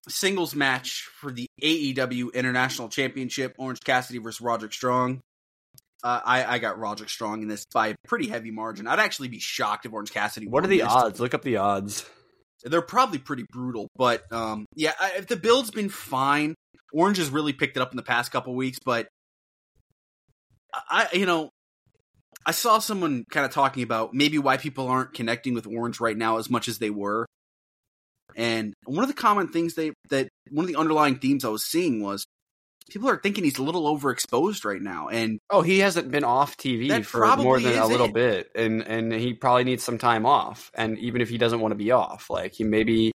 singles 0.09 0.55
match 0.55 1.09
for 1.19 1.31
the 1.31 1.47
AEW 1.61 2.33
International 2.33 2.87
Championship: 2.89 3.55
Orange 3.57 3.81
Cassidy 3.81 4.19
versus 4.19 4.39
Roderick 4.39 4.73
Strong. 4.73 5.21
Uh, 6.03 6.21
I, 6.23 6.45
I 6.45 6.59
got 6.59 6.77
Roderick 6.77 7.09
Strong 7.09 7.41
in 7.41 7.47
this 7.47 7.65
by 7.73 7.87
a 7.87 7.95
pretty 8.07 8.27
heavy 8.27 8.51
margin. 8.51 8.87
I'd 8.87 8.99
actually 8.99 9.29
be 9.29 9.39
shocked 9.39 9.85
if 9.85 9.93
Orange 9.93 10.11
Cassidy. 10.11 10.47
What 10.47 10.63
are 10.63 10.67
the 10.67 10.83
odds? 10.83 11.19
Look 11.19 11.33
up 11.33 11.41
the 11.41 11.57
odds. 11.57 12.07
They're 12.63 12.81
probably 12.81 13.19
pretty 13.19 13.45
brutal, 13.51 13.87
but 13.95 14.31
um, 14.31 14.65
yeah, 14.75 14.93
I, 14.99 15.13
if 15.17 15.27
the 15.27 15.35
build's 15.35 15.71
been 15.71 15.89
fine. 15.89 16.55
Orange 16.93 17.17
has 17.17 17.29
really 17.29 17.51
picked 17.51 17.77
it 17.77 17.81
up 17.81 17.91
in 17.91 17.97
the 17.97 18.03
past 18.03 18.31
couple 18.31 18.55
weeks, 18.55 18.79
but 18.83 19.07
I, 20.89 21.07
you 21.13 21.25
know, 21.25 21.49
I 22.45 22.51
saw 22.51 22.79
someone 22.79 23.25
kind 23.29 23.45
of 23.45 23.51
talking 23.51 23.83
about 23.83 24.13
maybe 24.13 24.39
why 24.39 24.57
people 24.57 24.87
aren't 24.87 25.13
connecting 25.13 25.53
with 25.53 25.67
Orange 25.67 25.99
right 25.99 26.15
now 26.15 26.37
as 26.37 26.49
much 26.49 26.67
as 26.69 26.77
they 26.79 26.89
were. 26.89 27.25
And 28.35 28.73
one 28.85 29.03
of 29.03 29.09
the 29.09 29.15
common 29.15 29.49
things 29.49 29.73
they 29.73 29.91
that 30.09 30.29
one 30.51 30.63
of 30.63 30.67
the 30.67 30.77
underlying 30.77 31.17
themes 31.17 31.43
I 31.43 31.49
was 31.49 31.65
seeing 31.65 32.01
was 32.01 32.25
people 32.89 33.09
are 33.09 33.17
thinking 33.17 33.43
he's 33.43 33.57
a 33.57 33.63
little 33.63 33.83
overexposed 33.97 34.65
right 34.65 34.81
now, 34.81 35.07
and 35.07 35.39
Oh, 35.49 35.61
he 35.61 35.79
hasn't 35.79 36.11
been 36.11 36.23
off 36.23 36.57
TV 36.57 37.03
for 37.05 37.35
more 37.37 37.59
than 37.59 37.77
a 37.77 37.87
little 37.87 38.07
it. 38.07 38.13
bit, 38.13 38.51
and 38.55 38.81
and 38.81 39.11
he 39.13 39.33
probably 39.33 39.63
needs 39.63 39.83
some 39.83 39.97
time 39.97 40.25
off. 40.25 40.71
And 40.73 40.97
even 40.99 41.21
if 41.21 41.29
he 41.29 41.37
doesn't 41.37 41.59
want 41.59 41.71
to 41.71 41.77
be 41.77 41.91
off, 41.91 42.29
like 42.29 42.53
he 42.53 42.63
maybe, 42.63 43.11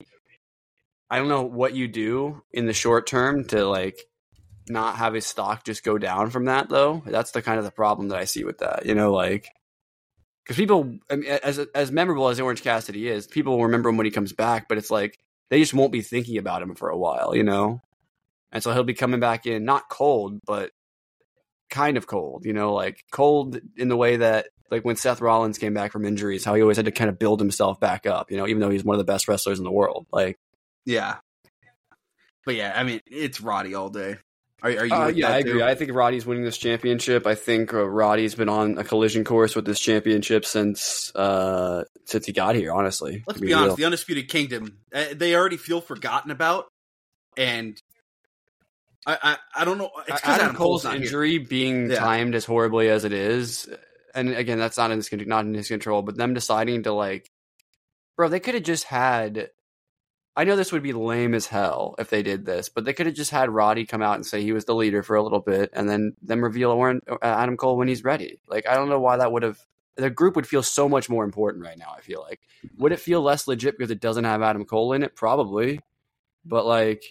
I 1.10 1.18
don't 1.18 1.30
know 1.30 1.44
what 1.44 1.74
you 1.74 1.88
do 1.88 2.42
in 2.52 2.66
the 2.66 2.74
short 2.74 3.08
term 3.08 3.46
to 3.50 3.66
like 3.66 4.00
not 4.70 4.96
have 4.98 5.14
his 5.14 5.26
stock 5.26 5.64
just 5.66 5.84
go 5.84 5.98
down 5.98 6.30
from 6.30 6.46
that 6.46 6.70
though. 6.70 7.02
That's 7.06 7.32
the 7.32 7.42
kind 7.42 7.58
of 7.60 7.66
the 7.66 7.72
problem 7.72 8.10
that 8.10 8.18
I 8.20 8.26
see 8.26 8.44
with 8.44 8.60
that. 8.60 8.86
You 8.86 8.96
know, 8.96 9.12
like 9.12 9.50
because 10.44 10.58
people, 10.58 10.98
I 11.10 11.16
mean, 11.16 11.30
as 11.44 11.60
as 11.60 11.92
memorable 11.92 12.30
as 12.30 12.40
Orange 12.40 12.64
Cassidy 12.64 13.08
is, 13.08 13.28
people 13.28 13.58
will 13.58 13.66
remember 13.66 13.90
him 13.90 13.98
when 13.98 14.06
he 14.06 14.12
comes 14.12 14.34
back, 14.34 14.68
but 14.68 14.78
it's 14.78 14.92
like 14.92 15.18
they 15.50 15.60
just 15.60 15.74
won't 15.74 15.92
be 15.92 16.02
thinking 16.02 16.38
about 16.38 16.62
him 16.62 16.76
for 16.76 16.90
a 16.90 16.98
while, 16.98 17.36
you 17.36 17.44
know. 17.44 17.82
And 18.52 18.62
so 18.62 18.74
he'll 18.74 18.84
be 18.84 18.94
coming 18.94 19.20
back 19.20 19.46
in 19.46 19.66
not 19.66 19.90
cold, 19.90 20.40
but 20.46 20.72
kind 21.70 21.98
of 21.98 22.06
cold, 22.06 22.46
you 22.46 22.54
know, 22.54 22.74
like 22.74 23.04
cold 23.12 23.60
in 23.78 23.88
the 23.88 23.98
way 23.98 24.18
that 24.18 24.48
like 24.70 24.86
when 24.86 24.96
Seth 24.96 25.22
Rollins 25.22 25.58
came 25.58 25.74
back 25.74 25.92
from 25.92 26.06
injuries, 26.06 26.46
how 26.46 26.54
he 26.54 26.62
always 26.62 26.78
had 26.78 26.86
to 26.86 26.92
kind 26.92 27.10
of 27.10 27.18
build 27.18 27.40
himself 27.40 27.80
back 27.80 28.06
up, 28.06 28.32
you 28.32 28.38
know, 28.38 28.48
even 28.48 28.62
though 28.62 28.70
he's 28.70 28.84
one 28.84 28.96
of 28.96 29.00
the 29.00 29.12
best 29.12 29.28
wrestlers 29.28 29.58
in 29.58 29.66
the 29.66 29.72
world. 29.72 30.06
Like, 30.12 30.38
yeah, 30.86 31.18
but 32.46 32.56
yeah, 32.56 32.74
I 32.76 32.84
mean, 32.84 33.02
it's 33.06 33.42
Roddy 33.42 33.76
all 33.76 33.90
day. 33.90 34.18
Are, 34.64 34.70
are 34.70 34.86
you? 34.86 34.94
uh, 34.94 35.08
yeah, 35.08 35.30
I 35.30 35.40
agree. 35.40 35.54
too? 35.54 35.64
I 35.64 35.74
think 35.74 35.92
Roddy's 35.92 36.26
winning 36.26 36.44
this 36.44 36.58
championship. 36.58 37.26
I 37.26 37.34
think 37.34 37.74
uh, 37.74 37.88
Roddy's 37.88 38.36
been 38.36 38.50
on 38.50 38.78
a 38.78 38.84
collision 38.84 39.24
course 39.24 39.56
with 39.56 39.66
this 39.66 39.80
championship 39.80 40.46
since 40.46 41.12
uh 41.16 41.84
since 42.06 42.28
he 42.28 42.32
got 42.32 42.56
here. 42.56 42.72
Honestly, 42.72 43.24
Let's 43.26 43.40
to 43.40 43.46
be 43.46 43.54
honest. 43.54 43.70
real. 43.70 43.76
The 43.78 43.86
Undisputed 43.86 44.30
Kingdom, 44.30 44.78
uh, 44.94 45.06
they 45.16 45.36
already 45.36 45.58
feel 45.58 45.82
forgotten 45.82 46.30
about, 46.30 46.66
and 47.38 47.76
I 49.06 49.18
I, 49.22 49.38
I 49.62 49.66
don't 49.66 49.78
know. 49.78 49.90
It's 50.08 50.22
'cause 50.22 50.40
Adam, 50.40 50.56
Cole's 50.56 50.84
here. 50.84 50.94
injury 50.94 51.38
being 51.38 51.90
Yeah. 51.90 52.00
timed 52.00 52.36
as 52.36 52.46
horribly 52.46 52.90
as 52.90 53.04
it 53.06 53.14
is, 53.14 53.68
and 54.14 54.30
again, 54.30 54.60
that's 54.60 54.78
not 54.78 54.92
in 54.92 54.98
his 54.98 55.10
not 55.12 55.46
in 55.46 55.54
his 55.54 55.68
control. 55.68 56.02
But 56.02 56.18
them 56.18 56.34
deciding 56.34 56.84
to 56.84 56.92
like, 56.94 57.32
bro, 58.16 58.30
they 58.30 58.40
could 58.40 58.54
have 58.56 58.64
just 58.64 58.86
had. 58.86 59.50
I 60.34 60.46
know 60.46 60.56
this 60.56 60.72
would 60.72 60.82
be 60.84 60.94
lame 60.94 61.34
as 61.34 61.48
hell 61.48 61.94
if 62.00 62.10
they 62.10 62.24
did 62.24 62.46
this, 62.46 62.70
but 62.70 62.86
they 62.86 62.94
could 62.94 63.06
have 63.06 63.16
just 63.16 63.32
had 63.32 63.50
Roddy 63.50 63.86
come 63.86 64.02
out 64.02 64.16
and 64.16 64.26
say 64.26 64.42
he 64.42 64.54
was 64.54 64.64
the 64.64 64.74
leader 64.74 65.04
for 65.04 65.18
a 65.18 65.22
little 65.24 65.42
bit, 65.42 65.72
and 65.74 65.90
then 65.90 66.16
them 66.22 66.42
reveal 66.42 66.72
Oren, 66.72 67.02
uh, 67.10 67.18
Adam 67.22 67.58
Cole 67.58 67.76
when 67.76 67.90
he's 67.90 68.06
ready. 68.06 68.40
Like, 68.48 68.66
I 68.66 68.76
don't 68.76 68.88
know 68.88 69.00
why 69.02 69.18
that 69.18 69.32
would 69.34 69.44
have. 69.44 69.60
The 69.98 70.10
group 70.10 70.38
would 70.38 70.48
feel 70.48 70.64
so 70.64 70.88
much 70.88 71.10
more 71.10 71.26
important 71.26 71.66
right 71.66 71.78
now. 71.78 71.94
I 71.98 72.00
feel 72.00 72.22
like 72.22 72.40
would 72.78 72.94
it 72.94 73.00
feel 73.02 73.22
less 73.22 73.46
legit 73.46 73.78
because 73.78 73.92
it 73.92 74.00
doesn't 74.00 74.24
have 74.24 74.42
Adam 74.42 74.64
Cole 74.64 74.94
in 74.94 75.04
it? 75.04 75.18
Probably, 75.18 75.82
but 76.46 76.66
like 76.66 77.04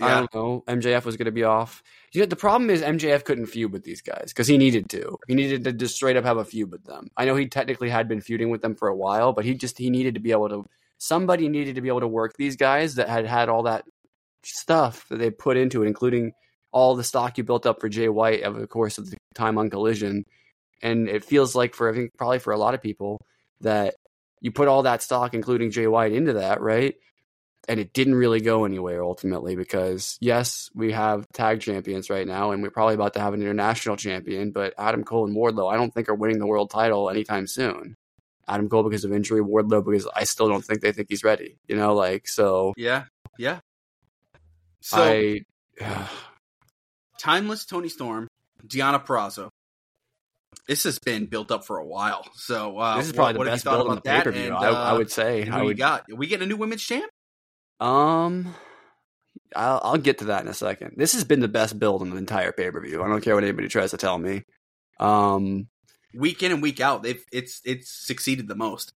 I 0.00 0.10
don't 0.10 0.34
know. 0.34 0.64
MJF 0.66 1.04
was 1.04 1.16
going 1.16 1.26
to 1.26 1.32
be 1.32 1.44
off. 1.44 1.82
You 2.12 2.20
know, 2.20 2.26
the 2.26 2.36
problem 2.36 2.70
is 2.70 2.82
MJF 2.82 3.24
couldn't 3.24 3.46
feud 3.46 3.72
with 3.72 3.84
these 3.84 4.00
guys 4.00 4.26
because 4.28 4.46
he 4.46 4.58
needed 4.58 4.88
to. 4.90 5.18
He 5.28 5.34
needed 5.34 5.64
to 5.64 5.72
just 5.72 5.96
straight 5.96 6.16
up 6.16 6.24
have 6.24 6.38
a 6.38 6.44
feud 6.44 6.70
with 6.70 6.84
them. 6.84 7.08
I 7.16 7.24
know 7.24 7.36
he 7.36 7.46
technically 7.46 7.90
had 7.90 8.08
been 8.08 8.20
feuding 8.20 8.50
with 8.50 8.62
them 8.62 8.74
for 8.74 8.88
a 8.88 8.96
while, 8.96 9.32
but 9.32 9.44
he 9.44 9.54
just 9.54 9.78
he 9.78 9.90
needed 9.90 10.14
to 10.14 10.20
be 10.20 10.32
able 10.32 10.48
to. 10.48 10.66
Somebody 10.98 11.48
needed 11.48 11.76
to 11.76 11.80
be 11.80 11.88
able 11.88 12.00
to 12.00 12.08
work 12.08 12.36
these 12.36 12.56
guys 12.56 12.96
that 12.96 13.08
had 13.08 13.26
had 13.26 13.48
all 13.48 13.62
that 13.64 13.84
stuff 14.42 15.06
that 15.08 15.18
they 15.18 15.30
put 15.30 15.56
into 15.56 15.82
it, 15.82 15.86
including 15.86 16.32
all 16.72 16.94
the 16.94 17.04
stock 17.04 17.38
you 17.38 17.44
built 17.44 17.66
up 17.66 17.80
for 17.80 17.88
Jay 17.88 18.08
White 18.08 18.42
over 18.42 18.60
the 18.60 18.66
course 18.66 18.98
of 18.98 19.10
the 19.10 19.16
time 19.34 19.58
on 19.58 19.70
Collision. 19.70 20.24
And 20.82 21.08
it 21.08 21.24
feels 21.24 21.54
like 21.54 21.74
for 21.74 21.90
I 21.90 21.94
think 21.94 22.16
probably 22.16 22.38
for 22.38 22.52
a 22.52 22.58
lot 22.58 22.74
of 22.74 22.82
people 22.82 23.20
that 23.60 23.94
you 24.40 24.50
put 24.50 24.68
all 24.68 24.82
that 24.82 25.02
stock, 25.02 25.34
including 25.34 25.70
Jay 25.70 25.86
White, 25.86 26.12
into 26.12 26.34
that, 26.34 26.60
right? 26.60 26.94
And 27.68 27.78
it 27.78 27.92
didn't 27.92 28.14
really 28.14 28.40
go 28.40 28.64
anywhere 28.64 29.04
ultimately 29.04 29.54
because 29.54 30.16
yes, 30.20 30.70
we 30.74 30.92
have 30.92 31.28
tag 31.32 31.60
champions 31.60 32.10
right 32.10 32.26
now, 32.26 32.50
and 32.50 32.62
we're 32.62 32.70
probably 32.70 32.94
about 32.94 33.14
to 33.14 33.20
have 33.20 33.34
an 33.34 33.42
international 33.42 33.96
champion. 33.96 34.50
But 34.50 34.74
Adam 34.78 35.04
Cole 35.04 35.26
and 35.26 35.36
Wardlow, 35.36 35.72
I 35.72 35.76
don't 35.76 35.92
think 35.92 36.08
are 36.08 36.14
winning 36.14 36.38
the 36.38 36.46
world 36.46 36.70
title 36.70 37.10
anytime 37.10 37.46
soon. 37.46 37.96
Adam 38.48 38.68
Cole 38.68 38.82
because 38.82 39.04
of 39.04 39.12
injury, 39.12 39.40
Wardlow 39.40 39.84
because 39.84 40.08
I 40.14 40.24
still 40.24 40.48
don't 40.48 40.64
think 40.64 40.80
they 40.80 40.92
think 40.92 41.08
he's 41.08 41.22
ready. 41.22 41.58
You 41.68 41.76
know, 41.76 41.94
like 41.94 42.26
so. 42.26 42.74
yeah, 42.76 43.04
yeah. 43.38 43.60
So 44.80 44.96
I 45.02 45.42
timeless 47.18 47.64
Toni 47.64 47.88
Storm, 47.88 48.28
Deonna 48.66 49.04
Purrazzo. 49.04 49.50
This 50.66 50.84
has 50.84 50.98
been 50.98 51.26
built 51.26 51.50
up 51.50 51.64
for 51.64 51.78
a 51.78 51.86
while. 51.86 52.24
So 52.34 52.78
uh, 52.78 52.96
this 52.96 53.06
is 53.06 53.12
probably 53.12 53.38
what 53.38 53.44
the 53.44 53.50
best 53.50 53.64
build 53.64 53.88
on 53.88 53.94
the 53.96 54.00
pay 54.00 54.20
per 54.22 54.32
view. 54.32 54.52
I, 54.52 54.68
I 54.68 54.90
uh, 54.90 54.98
would 54.98 55.10
say. 55.10 55.48
I 55.48 55.62
would. 55.62 55.68
you 55.68 55.74
got? 55.74 56.04
We 56.12 56.26
getting 56.26 56.44
a 56.44 56.48
new 56.48 56.56
women's 56.56 56.82
champ? 56.82 57.10
Um, 57.80 58.54
I'll, 59.56 59.80
I'll 59.82 59.98
get 59.98 60.18
to 60.18 60.26
that 60.26 60.42
in 60.42 60.48
a 60.48 60.54
second. 60.54 60.94
This 60.96 61.14
has 61.14 61.24
been 61.24 61.40
the 61.40 61.48
best 61.48 61.78
build 61.78 62.02
in 62.02 62.10
the 62.10 62.16
entire 62.16 62.52
pay 62.52 62.70
per 62.70 62.80
view. 62.80 63.02
I 63.02 63.08
don't 63.08 63.22
care 63.22 63.34
what 63.34 63.44
anybody 63.44 63.68
tries 63.68 63.90
to 63.92 63.96
tell 63.96 64.18
me. 64.18 64.44
Um, 64.98 65.68
Week 66.12 66.42
in 66.42 66.50
and 66.50 66.60
week 66.60 66.80
out, 66.80 67.02
they've 67.04 67.24
it's 67.32 67.60
it's 67.64 67.88
succeeded 67.88 68.48
the 68.48 68.56
most. 68.56 68.92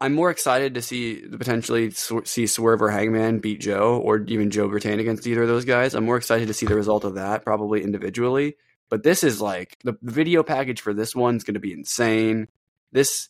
I'm 0.00 0.14
more 0.14 0.30
excited 0.30 0.74
to 0.74 0.82
see 0.82 1.26
the 1.26 1.38
potentially 1.38 1.90
sw- 1.90 2.24
see 2.24 2.46
Swerve 2.46 2.82
or 2.82 2.90
Hangman 2.90 3.40
beat 3.40 3.60
Joe, 3.60 3.98
or 3.98 4.18
even 4.18 4.50
Joe 4.50 4.66
retain 4.66 5.00
against 5.00 5.26
either 5.26 5.42
of 5.42 5.48
those 5.48 5.64
guys. 5.64 5.94
I'm 5.94 6.04
more 6.04 6.16
excited 6.16 6.48
to 6.48 6.54
see 6.54 6.66
the 6.66 6.76
result 6.76 7.04
of 7.04 7.16
that, 7.16 7.44
probably 7.44 7.82
individually. 7.82 8.56
But 8.90 9.02
this 9.02 9.24
is 9.24 9.40
like 9.40 9.76
the, 9.82 9.94
the 10.02 10.12
video 10.12 10.42
package 10.42 10.80
for 10.80 10.94
this 10.94 11.16
one's 11.16 11.44
going 11.44 11.54
to 11.54 11.60
be 11.60 11.72
insane. 11.72 12.46
This 12.92 13.28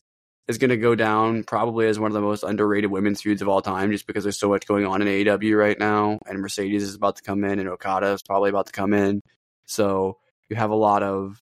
is 0.53 0.59
going 0.59 0.71
to 0.71 0.77
go 0.77 0.95
down 0.95 1.43
probably 1.45 1.87
as 1.87 1.99
one 1.99 2.11
of 2.11 2.15
the 2.15 2.21
most 2.21 2.45
underrated 2.45 2.91
women's 2.91 3.23
feuds 3.23 3.43
of 3.43 3.49
all 3.49 3.63
time, 3.63 3.91
just 3.91 4.07
because 4.07 4.23
there's 4.23 4.39
so 4.39 4.49
much 4.49 4.67
going 4.67 4.87
on 4.87 5.03
in 5.03 5.09
AEW 5.09 5.59
right 5.59 5.79
now, 5.79 6.19
and 6.27 6.39
Mercedes 6.39 6.83
is 6.83 6.95
about 6.95 7.17
to 7.17 7.23
come 7.23 7.43
in, 7.45 7.59
and 7.59 7.69
Okada 7.69 8.13
is 8.13 8.23
probably 8.23 8.51
about 8.51 8.67
to 8.67 8.73
come 8.73 8.93
in. 8.93 9.21
So 9.67 10.19
you 10.49 10.57
have 10.57 10.71
a 10.71 10.77
lot 10.77 11.03
of 11.03 11.41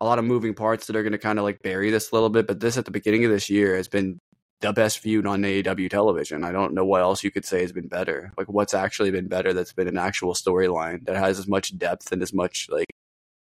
a 0.00 0.04
lot 0.04 0.18
of 0.18 0.24
moving 0.24 0.54
parts 0.54 0.86
that 0.86 0.96
are 0.96 1.02
going 1.02 1.12
to 1.12 1.18
kind 1.18 1.38
of 1.38 1.44
like 1.44 1.62
bury 1.62 1.90
this 1.90 2.10
a 2.10 2.14
little 2.14 2.28
bit. 2.28 2.46
But 2.46 2.60
this 2.60 2.76
at 2.76 2.84
the 2.84 2.90
beginning 2.90 3.24
of 3.24 3.30
this 3.30 3.48
year 3.48 3.76
has 3.76 3.88
been 3.88 4.18
the 4.60 4.72
best 4.72 4.98
feud 4.98 5.26
on 5.26 5.42
AEW 5.42 5.88
television. 5.88 6.44
I 6.44 6.52
don't 6.52 6.74
know 6.74 6.84
what 6.84 7.00
else 7.00 7.24
you 7.24 7.30
could 7.30 7.44
say 7.44 7.62
has 7.62 7.72
been 7.72 7.88
better. 7.88 8.32
Like 8.36 8.48
what's 8.48 8.74
actually 8.74 9.10
been 9.10 9.28
better 9.28 9.52
that's 9.52 9.72
been 9.72 9.88
an 9.88 9.98
actual 9.98 10.34
storyline 10.34 11.06
that 11.06 11.16
has 11.16 11.38
as 11.38 11.48
much 11.48 11.76
depth 11.76 12.12
and 12.12 12.22
as 12.22 12.32
much 12.32 12.68
like 12.70 12.86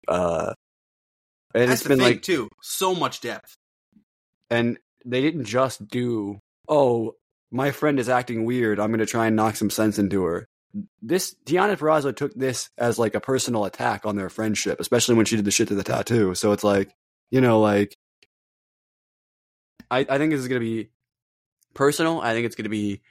uh 0.08 0.53
and 1.56 1.70
That's 1.70 1.82
it's 1.82 1.88
been 1.88 1.99
like 1.99 2.22
too. 2.22 2.49
So 2.62 2.93
much 2.93 3.22
depth. 3.22 3.56
And 4.50 4.78
they 5.06 5.22
didn't 5.22 5.46
just 5.46 5.88
do 5.88 6.41
oh 6.68 7.16
my 7.52 7.72
friend 7.72 8.00
is 8.00 8.10
acting 8.10 8.43
weird 8.43 8.80
i'm 8.80 8.89
going 8.89 9.00
to 9.00 9.06
try 9.06 9.28
and 9.28 9.36
knock 9.36 9.56
some 9.56 9.70
sense 9.70 10.00
into 10.00 10.24
her. 10.24 10.48
This 11.02 11.34
Deonna 11.46 11.78
Purrazzo 11.78 12.14
took 12.14 12.34
this 12.34 12.70
as 12.78 13.00
like 13.00 13.16
a 13.16 13.22
personal 13.22 13.64
attack 13.64 14.06
on 14.06 14.18
their 14.18 14.30
friendship 14.30 14.80
especially 14.80 15.16
when 15.16 15.26
she 15.26 15.38
did 15.38 15.46
the 15.46 15.52
shit 15.52 15.70
to 15.70 15.76
the 15.76 15.84
tattoo 15.84 16.36
so 16.36 16.52
it's 16.52 16.64
like 16.64 16.91
you 17.32 17.39
know 17.39 17.62
like 17.62 17.96
i 19.89 20.00
i 20.00 20.18
think 20.18 20.32
this 20.32 20.41
is 20.41 20.48
going 20.48 20.60
to 20.60 20.66
be 20.66 20.89
personal 21.74 22.20
i 22.20 22.34
think 22.34 22.46
it's 22.46 22.56
going 22.56 22.64
to 22.64 22.70
be 22.70 23.02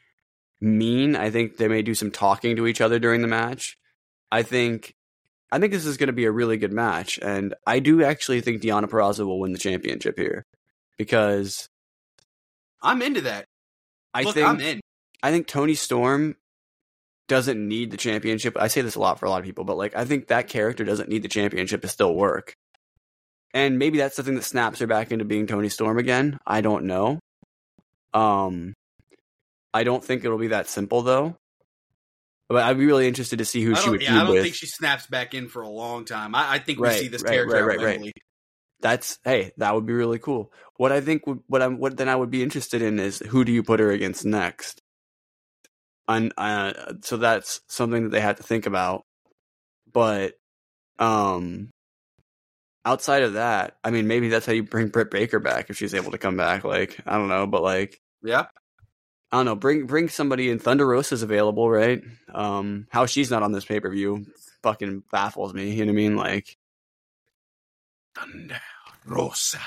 mean 0.61 1.16
i 1.16 1.30
think 1.30 1.57
they 1.57 1.68
may 1.68 1.82
do 1.82 1.95
some 1.95 2.11
talking 2.11 2.57
to 2.57 2.66
each 2.66 2.80
other 2.80 2.99
during 2.99 3.22
the 3.22 3.28
match. 3.28 3.78
I 4.30 4.43
think 4.43 4.95
i 5.51 5.59
think 5.59 5.72
this 5.72 5.87
is 5.87 5.97
going 5.97 6.09
to 6.09 6.12
be 6.12 6.24
a 6.26 6.32
really 6.32 6.59
good 6.59 6.72
match 6.72 7.18
and 7.22 7.55
i 7.66 7.78
do 7.78 8.05
actually 8.05 8.43
think 8.43 8.61
Deonna 8.61 8.91
Purrazzo 8.91 9.24
will 9.24 9.41
win 9.41 9.53
the 9.53 9.59
championship 9.59 10.18
here 10.18 10.45
because 10.97 11.68
I'm 12.82 13.03
into 13.03 13.22
that. 13.22 13.47
I 14.12 14.22
Look, 14.22 14.34
think 14.34 14.49
I'm 14.49 14.61
in. 14.61 14.80
I 15.22 15.30
think 15.30 15.47
Toni 15.47 15.74
Storm 15.74 16.36
doesn't 17.28 17.66
need 17.66 17.90
the 17.90 17.97
championship. 17.97 18.57
I 18.59 18.68
say 18.68 18.82
this 18.82 18.95
a 18.97 19.01
lot 19.01 19.18
for 19.18 19.26
a 19.26 19.30
lot 19.30 19.38
of 19.40 19.45
people, 19.45 19.64
but 19.64 19.76
like 19.76 19.97
I 19.97 20.05
think 20.05 20.28
that 20.28 20.49
character 20.49 20.84
doesn't 20.84 21.09
need 21.09 21.22
the 21.22 21.28
championship 21.28 21.82
to 21.82 21.88
still 21.88 22.14
work. 22.14 22.55
And 23.53 23.78
maybe 23.78 23.99
that's 23.99 24.16
the 24.16 24.22
thing 24.22 24.34
that 24.34 24.42
snaps 24.45 24.80
her 24.80 24.86
back 24.86 25.12
into 25.12 25.24
being 25.24 25.47
Toni 25.47 25.68
Storm 25.68 25.99
again. 25.99 26.38
I 26.47 26.61
don't 26.61 26.84
know. 26.84 27.20
Um 28.12 28.74
I 29.72 29.84
don't 29.84 30.05
think 30.05 30.24
it'll 30.24 30.38
be 30.38 30.49
that 30.49 30.68
simple 30.68 31.03
though. 31.03 31.36
But 32.49 32.64
I'd 32.64 32.78
be 32.78 32.84
really 32.86 33.09
interested 33.09 33.38
to 33.38 33.45
see 33.45 33.62
who 33.62 33.74
she 33.74 33.88
would 33.88 34.03
yeah, 34.03 34.16
I 34.20 34.24
don't 34.24 34.34
with. 34.34 34.42
think 34.42 34.55
she 34.55 34.66
snaps 34.66 35.07
back 35.07 35.32
in 35.32 35.49
for 35.49 35.62
a 35.62 35.68
long 35.68 36.05
time. 36.05 36.34
I, 36.34 36.53
I 36.53 36.59
think 36.59 36.78
we 36.78 36.88
Right, 36.88 37.01
see 37.01 37.09
this 37.09 37.22
right, 37.22 37.32
character 37.32 37.66
right, 37.66 37.78
right, 37.78 38.01
right. 38.01 38.12
That's 38.85 39.18
hey, 39.24 39.53
that 39.57 39.74
would 39.74 39.87
be 39.87 39.95
really 39.95 40.18
cool. 40.18 40.53
What 40.76 40.93
I 40.93 41.01
think 41.01 41.26
would 41.26 41.41
what 41.47 41.62
I'm 41.62 41.78
what 41.78 41.97
then 41.97 42.11
I 42.11 42.14
would 42.16 42.30
be 42.30 42.43
interested 42.43 42.82
in 42.82 43.01
is 43.01 43.18
who 43.18 43.43
do 43.43 43.51
you 43.51 43.62
put 43.62 43.80
her 43.80 43.91
against 43.91 44.26
next? 44.26 44.82
And 46.07 46.35
uh, 46.37 46.74
so 47.03 47.16
that's 47.16 47.62
something 47.66 48.05
that 48.05 48.11
they 48.11 48.20
have 48.20 48.37
to 48.37 48.43
think 48.43 48.66
about. 48.66 49.05
But 49.91 50.35
um 50.99 51.70
outside 52.85 53.22
of 53.22 53.35
that, 53.35 53.78
I 53.82 53.91
mean 53.91 54.07
maybe 54.07 54.28
that's 54.28 54.45
how 54.45 54.53
you 54.53 54.62
bring 54.64 54.89
Britt 54.89 55.11
Baker 55.11 55.41
back 55.41 55.70
if 55.70 55.78
she's 55.78 55.95
able 55.95 56.11
to 56.12 56.18
come 56.18 56.37
back. 56.37 56.62
Like, 56.64 57.01
I 57.07 57.16
don't 57.16 57.28
know, 57.28 57.47
but 57.47 57.62
like 57.62 58.03
Yeah. 58.22 58.47
I 59.32 59.39
don't 59.39 59.47
know, 59.47 59.57
bring 59.57 59.87
bring 59.87 60.11
somebody 60.11 60.51
in 60.51 60.59
Thunder 60.59 60.87
Rosa's 60.87 61.22
available, 61.22 61.70
right? 61.70 62.03
Um 62.35 62.87
how 62.91 63.07
she's 63.07 63.30
not 63.30 63.43
on 63.43 63.53
this 63.53 63.64
pay 63.64 63.80
per 63.80 63.91
view 63.91 64.26
fucking 64.62 65.05
baffles 65.11 65.55
me, 65.55 65.70
you 65.72 65.87
know 65.87 65.93
what 65.93 65.99
I 65.99 66.03
mean? 66.03 66.16
Like 66.16 66.59
Thunder 68.14 68.61
Rosa. 69.07 69.59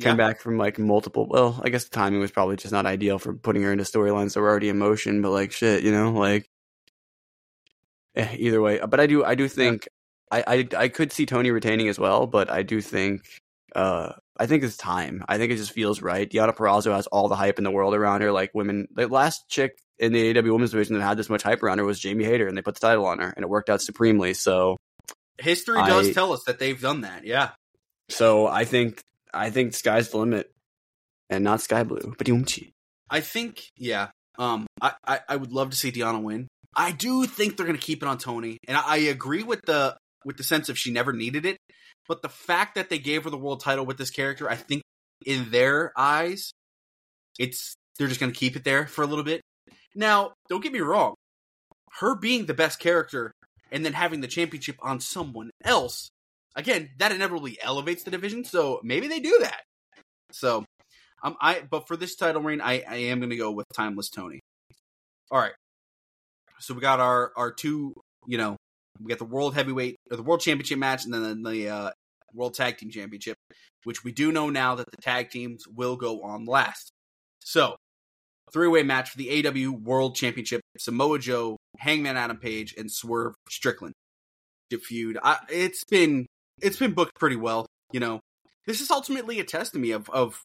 came 0.00 0.10
Yeah. 0.10 0.14
back 0.16 0.40
from 0.40 0.58
like 0.58 0.78
multiple. 0.78 1.26
Well, 1.28 1.60
I 1.64 1.68
guess 1.68 1.84
the 1.84 1.90
timing 1.94 2.20
was 2.20 2.30
probably 2.32 2.56
just 2.56 2.72
not 2.72 2.84
ideal 2.86 3.18
for 3.18 3.32
putting 3.34 3.62
her 3.62 3.70
into 3.72 3.84
storylines 3.84 4.34
that 4.34 4.40
were 4.40 4.48
already 4.48 4.68
in 4.68 4.78
motion. 4.78 5.22
But 5.22 5.30
like 5.30 5.52
shit, 5.52 5.82
you 5.84 5.92
know, 5.92 6.12
like 6.12 6.48
eh, 8.16 8.34
either 8.38 8.60
way. 8.60 8.80
But 8.86 9.00
I 9.00 9.06
do, 9.06 9.24
I 9.24 9.34
do 9.34 9.48
think 9.48 9.88
I, 10.30 10.44
I, 10.46 10.68
I 10.76 10.88
could 10.88 11.12
see 11.12 11.26
Toni 11.26 11.50
retaining 11.50 11.88
as 11.88 11.98
well. 11.98 12.26
But 12.26 12.50
I 12.50 12.62
do 12.62 12.80
think, 12.80 13.22
uh, 13.74 14.12
I 14.36 14.46
think 14.46 14.64
it's 14.64 14.76
time. 14.76 15.24
I 15.28 15.38
think 15.38 15.52
it 15.52 15.56
just 15.56 15.72
feels 15.72 16.02
right. 16.02 16.28
Deonna 16.28 16.56
Purrazzo 16.56 16.92
has 16.92 17.06
all 17.06 17.28
the 17.28 17.36
hype 17.36 17.58
in 17.58 17.64
the 17.64 17.70
world 17.70 17.94
around 17.94 18.22
her. 18.22 18.32
Like 18.32 18.50
women, 18.52 18.88
the 18.92 19.06
last 19.06 19.44
chick 19.48 19.78
in 19.98 20.12
the 20.12 20.34
AEW 20.34 20.50
Women's 20.52 20.72
Division 20.72 20.98
that 20.98 21.04
had 21.04 21.16
this 21.16 21.30
much 21.30 21.44
hype 21.44 21.62
around 21.62 21.78
her 21.78 21.84
was 21.84 22.00
Jamie 22.00 22.24
Hayter, 22.24 22.48
and 22.48 22.56
they 22.58 22.62
put 22.62 22.74
the 22.74 22.80
title 22.80 23.06
on 23.06 23.20
her, 23.20 23.30
and 23.30 23.44
it 23.44 23.48
worked 23.48 23.70
out 23.70 23.80
supremely. 23.80 24.34
So, 24.34 24.76
History 25.38 25.76
does 25.84 26.08
I- 26.08 26.12
tell 26.12 26.32
us 26.32 26.42
that 26.48 26.58
they've 26.58 26.80
done 26.80 27.02
that. 27.02 27.24
Yeah. 27.24 27.50
So 28.08 28.46
I 28.46 28.64
think 28.64 29.00
I 29.32 29.50
think 29.50 29.74
sky's 29.74 30.10
the 30.10 30.18
limit, 30.18 30.50
and 31.30 31.44
not 31.44 31.60
sky 31.60 31.84
blue, 31.84 32.14
but 32.16 32.26
I 33.10 33.20
think, 33.20 33.68
yeah. 33.76 34.08
Um, 34.38 34.66
I, 34.80 34.92
I, 35.06 35.20
I 35.28 35.36
would 35.36 35.52
love 35.52 35.70
to 35.70 35.76
see 35.76 35.92
Deonna 35.92 36.20
win. 36.20 36.48
I 36.74 36.90
do 36.90 37.24
think 37.26 37.56
they're 37.56 37.66
going 37.66 37.78
to 37.78 37.84
keep 37.84 38.02
it 38.02 38.08
on 38.08 38.18
Toni, 38.18 38.58
and 38.66 38.76
I, 38.76 38.82
I 38.86 38.96
agree 38.96 39.42
with 39.42 39.62
the 39.62 39.96
with 40.24 40.36
the 40.36 40.44
sense 40.44 40.68
of 40.68 40.78
she 40.78 40.90
never 40.90 41.12
needed 41.12 41.46
it. 41.46 41.56
But 42.08 42.22
the 42.22 42.28
fact 42.28 42.74
that 42.74 42.90
they 42.90 42.98
gave 42.98 43.24
her 43.24 43.30
the 43.30 43.38
world 43.38 43.60
title 43.60 43.86
with 43.86 43.96
this 43.96 44.10
character, 44.10 44.50
I 44.50 44.56
think 44.56 44.82
in 45.24 45.50
their 45.50 45.92
eyes, 45.96 46.52
it's 47.38 47.74
they're 47.98 48.08
just 48.08 48.20
going 48.20 48.32
to 48.32 48.38
keep 48.38 48.56
it 48.56 48.64
there 48.64 48.86
for 48.86 49.02
a 49.02 49.06
little 49.06 49.24
bit. 49.24 49.40
Now, 49.94 50.32
don't 50.48 50.62
get 50.62 50.72
me 50.72 50.80
wrong, 50.80 51.14
her 52.00 52.16
being 52.16 52.46
the 52.46 52.54
best 52.54 52.80
character 52.80 53.32
and 53.70 53.84
then 53.84 53.92
having 53.92 54.20
the 54.20 54.26
championship 54.26 54.76
on 54.82 55.00
someone 55.00 55.50
else, 55.64 56.08
again, 56.56 56.90
that 56.98 57.12
inevitably 57.12 57.58
elevates 57.62 58.02
the 58.02 58.10
division. 58.10 58.44
So 58.44 58.80
maybe 58.82 59.08
they 59.08 59.20
do 59.20 59.38
that. 59.40 59.62
So 60.32 60.64
um, 61.22 61.36
I 61.40 61.62
but 61.68 61.86
for 61.86 61.96
this 61.96 62.16
title 62.16 62.42
reign, 62.42 62.60
I, 62.60 62.82
I 62.88 62.96
am 62.96 63.20
going 63.20 63.30
to 63.30 63.36
go 63.36 63.50
with 63.50 63.66
Timeless 63.74 64.10
Toni. 64.10 64.40
All 65.30 65.38
right. 65.38 65.54
So 66.60 66.74
we 66.74 66.80
got 66.80 67.00
our 67.00 67.32
our 67.36 67.52
two, 67.52 67.94
you 68.26 68.38
know, 68.38 68.56
we 69.00 69.08
got 69.08 69.18
the 69.18 69.24
World 69.24 69.54
Heavyweight 69.54 69.96
or 70.10 70.16
the 70.16 70.22
World 70.22 70.40
Championship 70.40 70.78
match, 70.78 71.04
and 71.04 71.12
then 71.12 71.42
the 71.42 71.68
uh, 71.68 71.90
World 72.32 72.54
Tag 72.54 72.78
Team 72.78 72.90
Championship, 72.90 73.36
which 73.84 74.04
we 74.04 74.12
do 74.12 74.32
know 74.32 74.50
now 74.50 74.74
that 74.74 74.90
the 74.90 75.02
tag 75.02 75.30
teams 75.30 75.66
will 75.66 75.96
go 75.96 76.22
on 76.22 76.44
last. 76.44 76.90
So 77.40 77.76
three 78.52 78.68
way 78.68 78.82
match 78.82 79.10
for 79.10 79.18
the 79.18 79.42
AEW 79.42 79.82
World 79.82 80.16
Championship: 80.16 80.60
Samoa 80.78 81.18
Joe, 81.18 81.56
Hangman 81.78 82.16
Adam 82.16 82.36
Page, 82.36 82.74
and 82.76 82.90
Swerve 82.90 83.34
Strickland. 83.48 83.94
Feud. 84.82 85.18
I, 85.22 85.38
it's 85.50 85.84
been 85.84 86.26
it's 86.60 86.78
been 86.78 86.92
booked 86.92 87.14
pretty 87.18 87.36
well. 87.36 87.66
You 87.92 88.00
know, 88.00 88.20
this 88.66 88.80
is 88.80 88.90
ultimately 88.90 89.40
a 89.40 89.44
test 89.44 89.72
to 89.72 89.78
me 89.78 89.90
of 89.92 90.08
of 90.10 90.40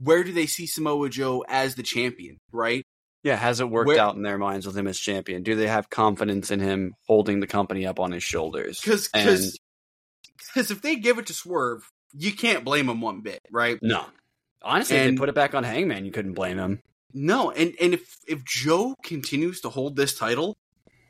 where 0.00 0.22
do 0.24 0.32
they 0.32 0.46
see 0.46 0.66
Samoa 0.66 1.08
Joe 1.08 1.44
as 1.48 1.74
the 1.74 1.82
champion, 1.82 2.38
right? 2.52 2.84
Yeah, 3.24 3.36
has 3.36 3.60
it 3.60 3.68
worked 3.68 3.88
Where- 3.88 3.98
out 3.98 4.14
in 4.14 4.22
their 4.22 4.38
minds 4.38 4.64
with 4.66 4.76
him 4.76 4.86
as 4.86 4.98
champion? 4.98 5.42
Do 5.42 5.56
they 5.56 5.66
have 5.66 5.90
confidence 5.90 6.50
in 6.50 6.60
him 6.60 6.94
holding 7.06 7.40
the 7.40 7.46
company 7.48 7.84
up 7.84 7.98
on 7.98 8.12
his 8.12 8.22
shoulders? 8.22 8.80
Because 8.80 9.08
because 9.08 10.70
if 10.70 10.80
they 10.82 10.96
give 10.96 11.18
it 11.18 11.26
to 11.26 11.34
Swerve, 11.34 11.88
you 12.14 12.32
can't 12.32 12.64
blame 12.64 12.88
him 12.88 13.00
one 13.00 13.20
bit, 13.20 13.40
right? 13.50 13.78
No, 13.82 14.04
honestly, 14.62 14.96
if 14.96 15.10
they 15.10 15.16
put 15.16 15.28
it 15.28 15.34
back 15.34 15.54
on 15.54 15.64
Hangman, 15.64 16.04
you 16.04 16.12
couldn't 16.12 16.34
blame 16.34 16.58
him. 16.58 16.80
No, 17.12 17.50
and 17.50 17.74
and 17.80 17.94
if 17.94 18.16
if 18.26 18.44
Joe 18.44 18.94
continues 19.02 19.60
to 19.62 19.68
hold 19.68 19.96
this 19.96 20.16
title, 20.16 20.56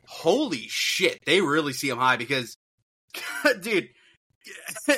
holy 0.07 0.65
shit, 0.67 1.19
they 1.25 1.41
really 1.41 1.73
see 1.73 1.89
him 1.89 1.97
high 1.99 2.17
because, 2.17 2.57
dude, 3.61 3.89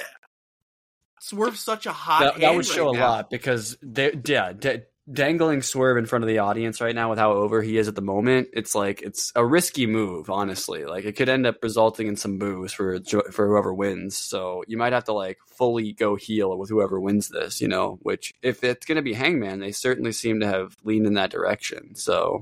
Swerve's 1.20 1.60
such 1.60 1.86
a 1.86 1.92
hot. 1.92 2.34
That, 2.36 2.42
that 2.42 2.56
would 2.56 2.66
show 2.66 2.88
right 2.88 2.96
a 2.96 3.00
now. 3.00 3.10
lot 3.10 3.30
because 3.30 3.78
they, 3.82 4.20
yeah, 4.26 4.54
da- 4.54 4.84
dangling 5.12 5.62
Swerve 5.62 5.98
in 5.98 6.06
front 6.06 6.24
of 6.24 6.28
the 6.28 6.40
audience 6.40 6.82
right 6.82 6.96
now 6.96 7.10
with 7.10 7.20
how 7.20 7.34
over 7.34 7.62
he 7.62 7.78
is 7.78 7.88
at 7.88 7.96
the 7.96 8.02
moment, 8.02 8.50
it's 8.54 8.74
like 8.74 9.02
it's 9.02 9.32
a 9.36 9.46
risky 9.46 9.86
move. 9.86 10.30
Honestly, 10.30 10.86
like 10.86 11.06
it 11.06 11.14
could 11.16 11.30
end 11.30 11.46
up 11.46 11.58
resulting 11.62 12.08
in 12.08 12.16
some 12.16 12.38
boos 12.38 12.74
for 12.74 13.00
for 13.32 13.48
whoever 13.48 13.74
wins. 13.74 14.18
So 14.18 14.64
you 14.68 14.78
might 14.78 14.94
have 14.94 15.06
to 15.06 15.14
like 15.14 15.38
fully 15.46 15.94
go 15.94 16.16
heel 16.16 16.58
with 16.58 16.70
whoever 16.70 17.00
wins 17.00 17.30
this. 17.30 17.62
You 17.62 17.68
know, 17.68 18.00
which 18.02 18.34
if 18.42 18.64
it's 18.64 18.86
going 18.86 18.96
to 18.98 19.02
be 19.02 19.14
Hangman, 19.14 19.60
they 19.60 19.72
certainly 19.72 20.12
seem 20.14 20.40
to 20.40 20.48
have 20.48 20.76
leaned 20.84 21.06
in 21.06 21.14
that 21.16 21.32
direction. 21.32 21.96
So, 21.96 22.42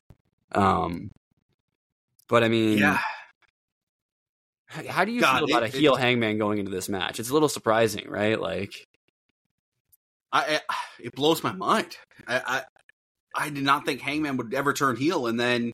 um, 0.53 1.11
but 2.27 2.43
I 2.43 2.47
mean, 2.47 2.77
Yeah, 2.77 2.99
How 4.69 5.03
do 5.03 5.11
you 5.11 5.21
God, 5.21 5.39
feel 5.39 5.49
about 5.49 5.63
it- 5.63 5.73
a 5.73 5.77
heel 5.77 5.95
it- 5.95 5.99
hangman 6.01 6.37
going 6.37 6.59
into 6.59 6.71
this 6.71 6.87
match? 6.89 7.19
It's 7.19 7.29
a 7.29 7.33
little 7.33 7.49
surprising, 7.49 8.07
right? 8.09 8.39
Like, 8.39 8.87
I, 10.31 10.61
I 10.69 10.75
it 10.99 11.13
blows 11.15 11.43
my 11.43 11.51
mind. 11.53 11.97
I, 12.27 12.41
I 12.45 13.45
I 13.45 13.49
did 13.49 13.63
not 13.63 13.85
think 13.85 14.01
Hangman 14.01 14.37
would 14.37 14.53
ever 14.53 14.73
turn 14.73 14.95
heel, 14.95 15.25
and 15.27 15.39
then 15.39 15.71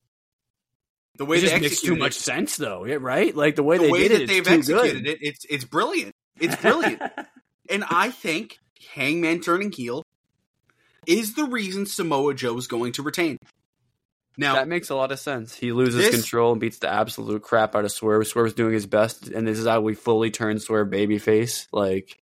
the 1.16 1.24
way 1.26 1.38
it 1.38 1.40
they 1.42 1.48
just 1.48 1.60
makes 1.60 1.62
too 1.80 1.92
executed 1.92 2.00
much 2.00 2.16
it, 2.16 2.20
sense, 2.20 2.56
though, 2.56 2.84
yeah, 2.84 2.96
right? 3.00 3.34
Like 3.36 3.56
the 3.56 3.62
way 3.62 3.76
the 3.78 3.84
they 3.84 3.90
way 3.90 4.08
did 4.08 4.12
that 4.12 4.22
it, 4.22 4.26
they've 4.28 4.46
it's 4.46 4.68
executed 4.70 5.04
good. 5.04 5.08
it, 5.08 5.18
it's 5.20 5.44
it's 5.48 5.64
brilliant. 5.64 6.14
It's 6.40 6.56
brilliant. 6.56 7.02
And 7.68 7.82
I 7.90 8.10
think 8.12 8.58
Hangman 8.94 9.40
turning 9.40 9.72
heel 9.72 10.04
is 11.04 11.34
the 11.34 11.46
reason 11.46 11.84
Samoa 11.84 12.32
Joe 12.32 12.56
is 12.56 12.68
going 12.68 12.92
to 12.92 13.02
retain. 13.02 13.38
Now, 14.38 14.54
That 14.54 14.68
makes 14.68 14.90
a 14.90 14.94
lot 14.94 15.12
of 15.12 15.18
sense. 15.18 15.54
He 15.54 15.72
loses 15.72 15.96
This- 16.04 16.14
control 16.14 16.52
and 16.52 16.60
beats 16.60 16.78
the 16.78 16.88
absolute 16.92 17.42
crap 17.42 17.74
out 17.74 17.84
of 17.86 17.92
Swerve. 17.92 18.26
Swerve's 18.26 18.52
doing 18.54 18.74
his 18.74 18.86
best, 18.86 19.28
and 19.28 19.46
this 19.48 19.58
is 19.58 19.66
how 19.66 19.80
we 19.80 19.94
fully 19.94 20.30
turn 20.30 20.58
Swerve 20.58 20.88
babyface. 20.88 21.66
Like, 21.72 22.18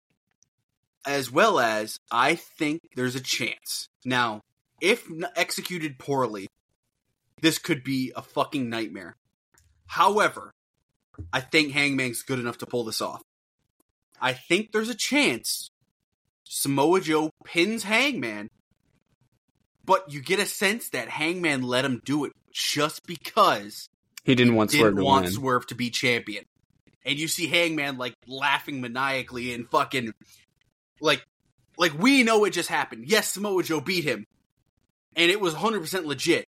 as 1.05 1.31
well 1.31 1.59
as 1.59 1.99
I 2.11 2.37
think 2.37 2.81
there's 2.95 3.17
a 3.17 3.21
chance. 3.21 3.89
Now, 4.05 4.43
if 4.81 5.09
executed 5.35 5.99
poorly, 5.99 6.47
this 7.41 7.59
could 7.59 7.83
be 7.83 8.13
a 8.15 8.23
fucking 8.23 8.71
nightmare. 8.71 9.17
However, 9.87 10.53
I 11.33 11.41
think 11.41 11.73
Hangman's 11.73 12.23
good 12.23 12.39
enough 12.39 12.59
to 12.59 12.67
pull 12.67 12.85
this 12.85 13.01
off. 13.01 13.23
I 14.21 14.33
think 14.33 14.73
there's 14.73 14.89
a 14.89 14.95
chance 14.95 15.69
Samoa 16.45 17.01
Joe 17.01 17.31
pins 17.45 17.83
Hangman, 17.83 18.49
but 19.85 20.11
you 20.13 20.21
get 20.21 20.39
a 20.39 20.47
sense 20.47 20.91
that 20.91 21.09
Hangman 21.09 21.63
let 21.63 21.85
him 21.85 22.01
do 22.05 22.25
it 22.25 22.33
just 22.53 23.07
because 23.07 23.89
he 24.25 24.35
didn't 24.35 24.55
want 24.55 24.71
Swerve 24.71 24.95
didn't 24.95 24.97
to 24.99 25.05
want. 25.05 25.29
Swerve 25.29 25.67
to 25.69 25.75
be 25.75 25.91
champion. 25.91 26.45
And 27.05 27.19
you 27.19 27.29
see 27.29 27.47
Hangman 27.47 27.99
like 27.99 28.15
laughing 28.27 28.81
maniacally 28.81 29.53
and 29.53 29.69
fucking 29.69 30.15
like 31.01 31.25
like 31.77 31.99
we 31.99 32.23
know 32.23 32.45
it 32.45 32.51
just 32.51 32.69
happened. 32.69 33.05
Yes, 33.07 33.33
Samoa 33.33 33.63
Joe 33.63 33.81
beat 33.81 34.05
him. 34.05 34.25
And 35.17 35.31
it 35.31 35.41
was 35.41 35.55
100% 35.55 36.07
legit. 36.07 36.47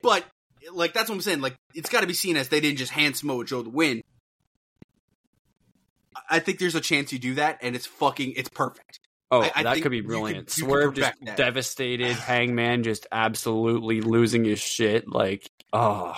But 0.00 0.24
like 0.72 0.94
that's 0.94 1.10
what 1.10 1.16
I'm 1.16 1.20
saying, 1.20 1.40
like 1.40 1.56
it's 1.74 1.90
got 1.90 2.00
to 2.00 2.06
be 2.06 2.14
seen 2.14 2.36
as 2.36 2.48
they 2.48 2.60
didn't 2.60 2.78
just 2.78 2.92
hand 2.92 3.16
Samoa 3.16 3.44
Joe 3.44 3.62
the 3.62 3.70
win. 3.70 4.02
I 6.30 6.38
think 6.38 6.58
there's 6.58 6.74
a 6.74 6.80
chance 6.80 7.12
you 7.12 7.18
do 7.18 7.34
that 7.34 7.58
and 7.60 7.76
it's 7.76 7.86
fucking 7.86 8.32
it's 8.36 8.48
perfect. 8.48 9.00
Oh, 9.34 9.42
I- 9.42 9.52
I 9.56 9.62
that 9.64 9.82
could 9.82 9.90
be 9.90 10.00
brilliant. 10.00 10.46
could 10.46 10.52
Swerve 10.52 10.94
just 10.94 11.12
that. 11.22 11.36
devastated. 11.36 12.16
Hangman 12.16 12.84
just 12.84 13.06
absolutely 13.10 14.00
losing 14.00 14.44
his 14.44 14.60
shit. 14.60 15.08
Like, 15.08 15.50
oh, 15.72 16.16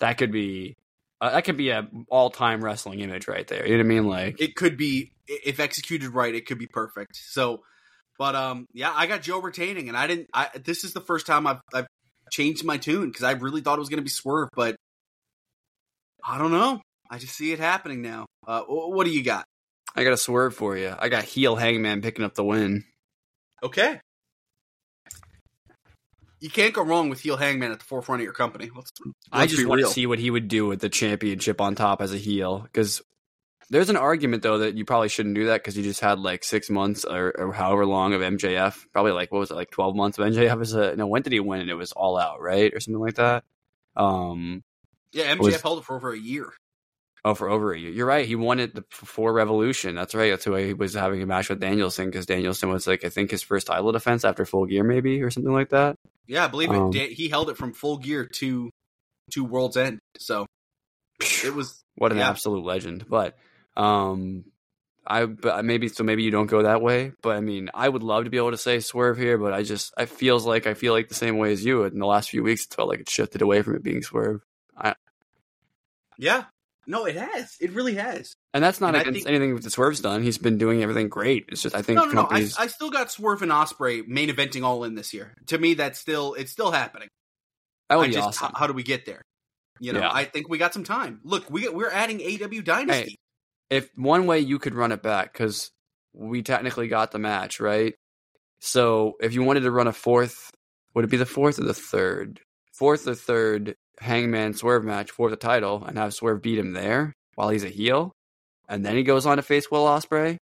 that 0.00 0.18
could 0.18 0.32
be 0.32 0.76
uh, 1.20 1.30
that 1.30 1.44
could 1.44 1.56
be 1.56 1.70
a 1.70 1.88
all 2.08 2.30
time 2.30 2.62
wrestling 2.62 3.00
image 3.00 3.28
right 3.28 3.46
there. 3.46 3.64
You 3.66 3.76
know 3.76 3.84
what 3.84 3.86
I 3.86 3.88
mean? 3.88 4.06
Like, 4.06 4.40
It 4.40 4.56
could 4.56 4.76
be 4.76 5.12
if 5.28 5.60
executed 5.60 6.10
right, 6.10 6.34
it 6.34 6.46
could 6.46 6.58
be 6.58 6.66
perfect. 6.66 7.16
So, 7.16 7.62
but 8.18 8.34
um, 8.34 8.66
yeah, 8.72 8.92
I 8.92 9.06
got 9.06 9.22
Joe 9.22 9.40
retaining, 9.40 9.88
and 9.88 9.96
I 9.96 10.06
didn't. 10.08 10.28
I 10.34 10.48
this 10.64 10.82
is 10.82 10.92
the 10.92 11.00
first 11.00 11.26
time 11.26 11.46
I've 11.46 11.60
I've 11.72 11.86
changed 12.32 12.64
my 12.64 12.78
tune 12.78 13.06
because 13.08 13.22
I 13.22 13.32
really 13.32 13.60
thought 13.60 13.76
it 13.76 13.80
was 13.80 13.88
going 13.88 13.98
to 13.98 14.02
be 14.04 14.10
Swerve, 14.10 14.48
but 14.56 14.74
I 16.24 16.38
don't 16.38 16.50
know. 16.50 16.80
I 17.08 17.18
just 17.18 17.36
see 17.36 17.52
it 17.52 17.60
happening 17.60 18.02
now. 18.02 18.26
Uh, 18.46 18.62
what 18.62 19.04
do 19.04 19.10
you 19.12 19.22
got? 19.22 19.44
I 19.96 20.04
got 20.04 20.12
a 20.12 20.16
swerve 20.18 20.54
for 20.54 20.76
you. 20.76 20.94
I 20.98 21.08
got 21.08 21.24
heel 21.24 21.56
Hangman 21.56 22.02
picking 22.02 22.24
up 22.24 22.34
the 22.34 22.44
win. 22.44 22.84
Okay. 23.62 24.00
You 26.38 26.50
can't 26.50 26.74
go 26.74 26.82
wrong 26.82 27.08
with 27.08 27.20
heel 27.20 27.38
Hangman 27.38 27.72
at 27.72 27.78
the 27.78 27.84
forefront 27.84 28.20
of 28.20 28.24
your 28.24 28.34
company. 28.34 28.70
Let's, 28.74 28.92
I 29.32 29.40
let's 29.40 29.52
just 29.52 29.66
want 29.66 29.78
real. 29.78 29.88
to 29.88 29.94
see 29.94 30.06
what 30.06 30.18
he 30.18 30.30
would 30.30 30.48
do 30.48 30.66
with 30.66 30.80
the 30.80 30.90
championship 30.90 31.60
on 31.62 31.74
top 31.74 32.02
as 32.02 32.12
a 32.12 32.18
heel 32.18 32.58
because 32.60 33.00
there's 33.70 33.88
an 33.88 33.96
argument 33.96 34.42
though 34.42 34.58
that 34.58 34.76
you 34.76 34.84
probably 34.84 35.08
shouldn't 35.08 35.34
do 35.34 35.46
that 35.46 35.62
because 35.62 35.76
you 35.78 35.82
just 35.82 36.00
had 36.00 36.20
like 36.20 36.44
six 36.44 36.68
months 36.68 37.04
or, 37.06 37.32
or 37.36 37.52
however 37.52 37.86
long 37.86 38.12
of 38.12 38.20
MJF, 38.20 38.84
probably 38.92 39.12
like 39.12 39.32
what 39.32 39.38
was 39.40 39.50
it 39.50 39.54
like 39.54 39.70
twelve 39.70 39.96
months 39.96 40.18
of 40.18 40.26
MJF 40.26 40.60
as 40.60 40.74
a 40.74 40.94
no 40.94 41.06
when 41.06 41.22
did 41.22 41.32
he 41.32 41.40
win 41.40 41.62
and 41.62 41.70
it 41.70 41.74
was 41.74 41.92
all 41.92 42.18
out 42.18 42.40
right 42.40 42.72
or 42.74 42.80
something 42.80 43.00
like 43.00 43.14
that. 43.14 43.42
Um, 43.96 44.62
Yeah, 45.12 45.34
MJF 45.34 45.38
was- 45.38 45.62
held 45.62 45.78
it 45.78 45.84
for 45.84 45.96
over 45.96 46.12
a 46.12 46.18
year. 46.18 46.52
Oh 47.24 47.34
for 47.34 47.48
over 47.48 47.72
a 47.72 47.78
year. 47.78 47.90
You're 47.90 48.06
right. 48.06 48.26
He 48.26 48.36
won 48.36 48.60
it 48.60 48.74
the, 48.74 48.82
before 48.82 49.32
Revolution. 49.32 49.94
That's 49.94 50.14
right. 50.14 50.30
That's 50.30 50.46
why 50.46 50.64
he 50.66 50.74
was 50.74 50.94
having 50.94 51.22
a 51.22 51.26
match 51.26 51.48
with 51.48 51.60
Danielson 51.60 52.06
because 52.06 52.26
Danielson 52.26 52.68
was 52.70 52.86
like 52.86 53.04
I 53.04 53.08
think 53.08 53.30
his 53.30 53.42
first 53.42 53.66
title 53.66 53.92
defense 53.92 54.24
after 54.24 54.44
Full 54.44 54.66
Gear 54.66 54.84
maybe 54.84 55.22
or 55.22 55.30
something 55.30 55.52
like 55.52 55.70
that. 55.70 55.96
Yeah, 56.26 56.44
I 56.44 56.48
believe 56.48 56.70
Um, 56.70 56.92
it. 56.94 57.12
He 57.12 57.28
held 57.28 57.50
it 57.50 57.56
from 57.56 57.72
full 57.72 57.98
gear 57.98 58.26
to 58.36 58.70
to 59.32 59.44
World's 59.44 59.76
End. 59.76 59.98
So 60.18 60.46
it 61.44 61.54
was 61.54 61.80
What 61.96 62.12
an 62.12 62.18
Yeah. 62.18 62.28
absolute 62.30 62.64
legend. 62.64 63.06
But 63.08 63.36
um 63.76 64.44
I 65.06 65.24
but 65.26 65.64
maybe 65.64 65.88
so 65.88 66.02
maybe 66.02 66.24
you 66.24 66.32
don't 66.32 66.48
go 66.48 66.62
that 66.64 66.82
way, 66.82 67.12
but 67.22 67.36
I 67.36 67.40
mean, 67.40 67.70
I 67.72 67.88
would 67.88 68.02
love 68.02 68.24
to 68.24 68.30
be 68.30 68.38
able 68.38 68.50
to 68.50 68.56
say 68.58 68.80
swerve 68.80 69.16
here, 69.16 69.38
but 69.38 69.52
I 69.52 69.62
just 69.62 69.94
I 69.96 70.06
feels 70.06 70.44
like 70.44 70.66
I 70.66 70.74
feel 70.74 70.92
like 70.92 71.08
the 71.08 71.14
same 71.14 71.38
way 71.38 71.52
as 71.52 71.64
you. 71.64 71.84
In 71.84 71.98
the 72.00 72.06
last 72.06 72.30
few 72.30 72.42
weeks, 72.42 72.64
it 72.66 72.74
felt 72.74 72.88
like 72.88 72.98
it 73.00 73.08
shifted 73.08 73.40
away 73.40 73.62
from 73.62 73.76
it 73.76 73.84
being 73.84 74.02
swerve, 74.02 74.42
I, 74.76 74.96
yeah. 76.18 76.44
No, 76.86 77.04
it 77.06 77.16
has. 77.16 77.54
It 77.60 77.72
really 77.72 77.94
has. 77.96 78.34
and 78.54 78.62
that's 78.62 78.80
not 78.80 78.94
And 78.94 79.02
against 79.02 79.24
think- 79.24 79.28
anything 79.28 79.56
that 79.56 79.70
Swerve's 79.70 80.00
done. 80.00 80.22
He's 80.22 80.38
been 80.38 80.56
doing 80.58 80.82
everything 80.82 81.08
great. 81.08 81.46
It's 81.48 81.62
just 81.62 81.74
I 81.74 81.82
think 81.82 81.96
No, 81.98 82.04
no, 82.06 82.12
no. 82.12 82.28
I. 82.30 82.48
I 82.58 82.66
still 82.68 82.90
got 82.90 83.10
Swerve 83.10 83.42
and 83.42 83.50
Ospreay 83.52 84.06
main 84.06 84.28
eventing 84.28 84.62
all 84.64 84.84
in 84.84 84.94
this 84.94 85.12
year. 85.12 85.34
To 85.46 85.58
me, 85.58 85.74
that's 85.74 85.98
still 85.98 86.34
it's 86.34 86.52
still 86.52 86.70
happening. 86.70 87.08
That 87.88 87.96
would 87.98 88.04
I 88.04 88.08
be 88.08 88.14
just, 88.14 88.28
awesome. 88.28 88.52
how, 88.54 88.60
how 88.60 88.66
do 88.66 88.72
we 88.72 88.82
get 88.82 89.04
there? 89.06 89.22
You 89.80 89.92
know, 89.92 90.00
Yeah. 90.00 90.10
I 90.12 90.24
think 90.24 90.48
we 90.48 90.58
got 90.58 90.72
some 90.74 90.84
time. 90.84 91.20
Look, 91.24 91.50
we 91.50 91.68
we're 91.68 91.90
adding 91.90 92.18
AEW 92.20 92.64
Dynasty. 92.64 93.16
if 93.70 93.90
one 93.96 94.26
way 94.26 94.40
you 94.40 94.58
could 94.58 94.74
run 94.74 94.92
it 94.92 95.02
back 95.02 95.32
because 95.32 95.70
we 96.14 96.42
technically 96.42 96.88
got 96.88 97.10
the 97.12 97.18
match 97.18 97.60
right 97.60 97.94
so 98.60 99.16
if 99.20 99.34
you 99.34 99.42
wanted 99.42 99.60
to 99.60 99.70
run 99.70 99.86
a 99.86 99.92
fourth 99.92 100.50
would 100.94 101.04
it 101.04 101.10
be 101.10 101.18
the 101.18 101.26
fourth 101.26 101.58
or 101.58 101.64
the 101.64 101.74
third 101.74 102.40
fourth 102.72 103.06
or 103.06 103.14
third 103.14 103.74
hangman 103.98 104.54
swerve 104.54 104.84
match 104.84 105.10
for 105.10 105.30
the 105.30 105.36
title 105.36 105.82
and 105.84 105.96
have 105.98 106.12
swerve 106.14 106.42
beat 106.42 106.58
him 106.58 106.72
there 106.72 107.12
while 107.34 107.48
he's 107.48 107.64
a 107.64 107.68
heel 107.68 108.12
and 108.68 108.84
then 108.84 108.96
he 108.96 109.02
goes 109.02 109.24
on 109.26 109.36
to 109.36 109.42
face 109.42 109.70
will 109.70 109.84
ospreay 109.84 110.36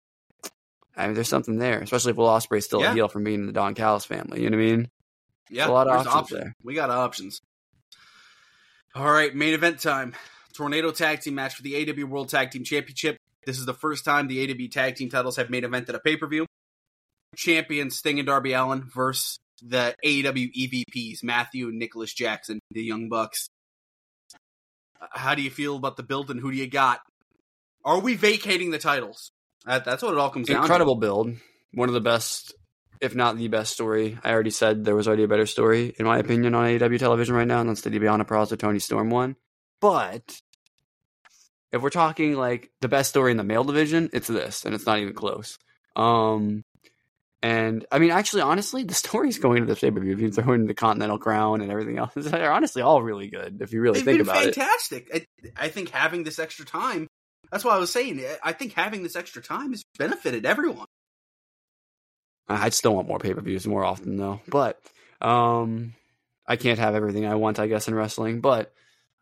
I 0.97 1.07
mean, 1.07 1.15
there's 1.15 1.29
something 1.29 1.57
there, 1.57 1.81
especially 1.81 2.11
if 2.11 2.17
Will 2.19 2.27
Ospreay's 2.27 2.67
still 2.67 2.81
Yeah. 2.83 2.91
a 2.91 2.95
heel 2.95 3.09
from 3.09 3.25
being 3.25 3.41
in 3.41 3.47
the 3.47 3.53
Don 3.53 3.75
Callis 3.75 4.05
family. 4.05 4.43
You 4.43 4.51
know 4.51 4.59
what 4.59 4.65
I 4.65 4.67
mean? 4.67 4.91
Yeah, 5.49 5.69
a 5.69 5.71
lot 5.71 5.87
of 5.87 5.95
there's 5.95 6.15
options 6.15 6.41
there. 6.41 6.55
We 6.63 6.75
got 6.75 6.91
options. 6.91 7.41
All 8.95 9.11
right, 9.11 9.35
main 9.35 9.55
event 9.55 9.81
time. 9.81 10.15
Tornado 10.53 10.91
tag 10.91 11.21
team 11.21 11.37
match 11.37 11.55
for 11.55 11.63
the 11.63 11.75
AEW 11.75 12.05
World 12.05 12.29
Tag 12.29 12.51
Team 12.51 12.65
Championship. 12.65 13.17
This 13.47 13.59
is 13.59 13.65
the 13.67 13.73
first 13.73 14.05
time 14.05 14.27
the 14.27 14.47
AEW 14.47 14.71
tag 14.71 14.97
team 14.97 15.09
titles 15.09 15.37
have 15.37 15.49
main 15.49 15.63
evented 15.63 15.89
at 15.91 15.95
a 15.95 16.01
pay 16.01 16.17
per 16.17 16.27
view. 16.27 16.45
Champions 17.37 17.97
Sting 17.97 18.19
and 18.19 18.27
Darby 18.27 18.53
Allin 18.53 18.83
versus 18.93 19.39
the 19.63 19.95
AEW 20.05 20.53
EVPs 20.55 21.23
Matthew 21.23 21.69
and 21.69 21.79
Nicholas 21.79 22.13
Jackson, 22.13 22.61
the 22.71 22.83
Young 22.83 23.09
Bucks. 23.09 23.49
Uh, 25.01 25.07
How 25.13 25.35
do 25.35 25.43
you 25.43 25.51
feel 25.51 25.77
about 25.77 25.97
the 25.97 26.03
build 26.03 26.31
and 26.31 26.41
who 26.41 26.51
do 26.51 26.57
you 26.57 26.67
got? 26.69 27.01
Are 27.85 27.99
we 27.99 28.15
vacating 28.15 28.71
the 28.71 28.79
titles? 28.79 29.31
That, 29.67 29.85
that's 29.85 30.03
what 30.03 30.13
it 30.13 30.19
all 30.19 30.31
comes 30.31 30.49
down 30.49 30.57
to. 30.57 30.63
Incredible 30.63 30.97
build. 30.97 31.35
One 31.73 31.89
of 31.89 31.95
the 31.95 32.01
best, 32.01 32.55
if 33.01 33.15
not 33.15 33.37
the 33.37 33.49
best 33.49 33.73
story. 33.73 34.19
I 34.25 34.33
already 34.33 34.51
said 34.51 34.85
there 34.85 34.97
was 34.97 35.07
already 35.07 35.25
a 35.25 35.29
better 35.29 35.47
story, 35.47 35.95
in 35.99 36.05
my 36.07 36.19
opinion, 36.19 36.55
on 36.55 36.67
AEW 36.67 36.99
television 36.99 37.35
right 37.35 37.47
now, 37.47 37.61
and 37.61 37.69
that's 37.69 37.83
the 37.83 37.91
Deonna 37.91 38.27
Purrazzo 38.27 38.59
Toni 38.59 38.79
Storm 38.79 39.11
one. 39.11 39.37
But 39.81 40.41
if 41.73 41.81
we're 41.83 41.91
talking 41.91 42.35
like 42.35 42.71
the 42.81 42.89
best 42.89 43.11
story 43.11 43.31
in 43.31 43.37
the 43.37 43.45
male 43.45 43.65
division, 43.65 44.11
it's 44.13 44.29
this, 44.29 44.65
and 44.65 44.75
it's 44.75 44.87
not 44.87 44.99
even 44.99 45.15
close. 45.15 45.59
Um, 45.97 46.65
and 47.43 47.87
I 47.91 47.99
mean, 47.99 48.11
actually, 48.11 48.43
honestly, 48.43 48.85
the 48.85 48.95
stories 49.07 49.39
going 49.39 49.59
into 49.59 49.73
this 49.73 49.81
pay 49.81 49.91
per 49.91 50.01
view, 50.01 50.13
if 50.13 50.21
you 50.21 50.31
throw 50.31 50.53
in 50.53 50.67
the 50.67 50.75
Continental 50.75 51.19
Crown 51.19 51.61
and 51.61 51.71
everything 51.71 51.99
else, 51.99 52.13
they're 52.17 52.53
honestly 52.53 52.83
all 52.83 53.03
really 53.03 53.29
good 53.29 53.61
if 53.61 53.73
you 53.73 53.81
really 53.81 54.01
They've 54.01 54.17
think 54.17 54.23
about 54.23 54.45
it. 54.45 54.55
fantastic. 54.55 55.09
I, 55.15 55.65
I 55.65 55.69
think 55.69 55.91
having 55.91 56.25
this 56.25 56.39
extra 56.39 56.67
time, 56.67 57.07
that's 57.51 57.65
why 57.65 57.75
I 57.75 57.79
was 57.79 57.93
saying, 57.93 58.23
I 58.43 58.53
think 58.53 58.75
having 58.75 59.03
this 59.03 59.17
extra 59.17 59.43
time 59.43 59.71
has 59.71 59.83
benefited 59.99 60.45
everyone. 60.47 60.87
I 62.49 62.71
still 62.71 62.95
want 62.95 63.09
more 63.09 63.19
pay 63.19 63.33
per 63.33 63.41
views 63.41 63.67
more 63.67 63.85
often 63.85 64.17
though. 64.17 64.41
But 64.49 64.81
um 65.21 65.95
I 66.47 66.57
can't 66.57 66.81
have 66.81 66.97
everything 66.97 67.27
I 67.27 67.37
want, 67.37 67.61
I 67.61 67.69
guess, 67.69 67.87
in 67.87 67.95
wrestling. 67.95 68.41
But 68.41 68.73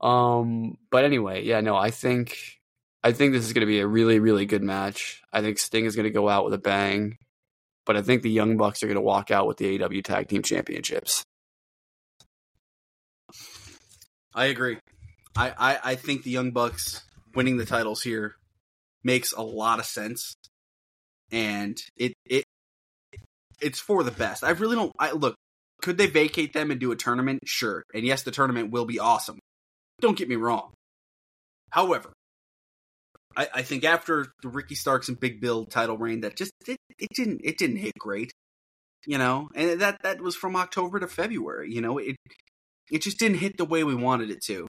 um 0.00 0.78
but 0.90 1.04
anyway, 1.04 1.44
yeah, 1.44 1.60
no, 1.60 1.76
I 1.76 1.90
think 1.90 2.36
I 3.04 3.12
think 3.12 3.32
this 3.32 3.44
is 3.44 3.52
gonna 3.52 3.66
be 3.66 3.80
a 3.80 3.86
really, 3.86 4.18
really 4.18 4.46
good 4.46 4.62
match. 4.62 5.22
I 5.32 5.42
think 5.42 5.58
Sting 5.58 5.84
is 5.84 5.94
gonna 5.94 6.10
go 6.10 6.28
out 6.28 6.44
with 6.44 6.54
a 6.54 6.58
bang. 6.58 7.18
But 7.88 7.96
I 7.96 8.02
think 8.02 8.20
the 8.20 8.30
Young 8.30 8.58
Bucks 8.58 8.82
are 8.82 8.86
gonna 8.86 9.00
walk 9.00 9.30
out 9.30 9.46
with 9.46 9.56
the 9.56 9.78
AEW 9.78 10.04
Tag 10.04 10.28
Team 10.28 10.42
Championships. 10.42 11.24
I 14.34 14.44
agree. 14.44 14.76
I, 15.34 15.54
I, 15.58 15.78
I 15.82 15.94
think 15.94 16.22
the 16.22 16.30
Young 16.30 16.50
Bucks 16.50 17.02
winning 17.34 17.56
the 17.56 17.64
titles 17.64 18.02
here 18.02 18.34
makes 19.02 19.32
a 19.32 19.40
lot 19.40 19.78
of 19.78 19.86
sense. 19.86 20.34
And 21.32 21.78
it 21.96 22.12
it 22.26 22.44
it's 23.58 23.80
for 23.80 24.02
the 24.02 24.10
best. 24.10 24.44
I 24.44 24.50
really 24.50 24.76
don't 24.76 24.92
I 24.98 25.12
look, 25.12 25.34
could 25.80 25.96
they 25.96 26.08
vacate 26.08 26.52
them 26.52 26.70
and 26.70 26.78
do 26.78 26.92
a 26.92 26.96
tournament? 26.96 27.40
Sure. 27.46 27.82
And 27.94 28.04
yes, 28.04 28.22
the 28.22 28.30
tournament 28.30 28.70
will 28.70 28.84
be 28.84 28.98
awesome. 28.98 29.38
Don't 30.02 30.16
get 30.18 30.28
me 30.28 30.36
wrong. 30.36 30.74
However, 31.70 32.12
I, 33.36 33.48
I 33.54 33.62
think 33.62 33.84
after 33.84 34.26
the 34.42 34.48
Ricky 34.48 34.74
Starks 34.74 35.08
and 35.08 35.18
Big 35.18 35.40
Bill 35.40 35.64
title 35.66 35.98
reign, 35.98 36.20
that 36.20 36.36
just 36.36 36.52
it, 36.66 36.78
it 36.98 37.08
didn't 37.14 37.40
it 37.44 37.58
didn't 37.58 37.76
hit 37.76 37.94
great, 37.98 38.32
you 39.06 39.18
know, 39.18 39.48
and 39.54 39.80
that 39.80 40.02
that 40.02 40.20
was 40.20 40.34
from 40.34 40.56
October 40.56 41.00
to 41.00 41.08
February. 41.08 41.72
You 41.72 41.80
know, 41.80 41.98
it 41.98 42.16
it 42.90 43.02
just 43.02 43.18
didn't 43.18 43.38
hit 43.38 43.56
the 43.56 43.64
way 43.64 43.84
we 43.84 43.94
wanted 43.94 44.30
it 44.30 44.42
to. 44.46 44.66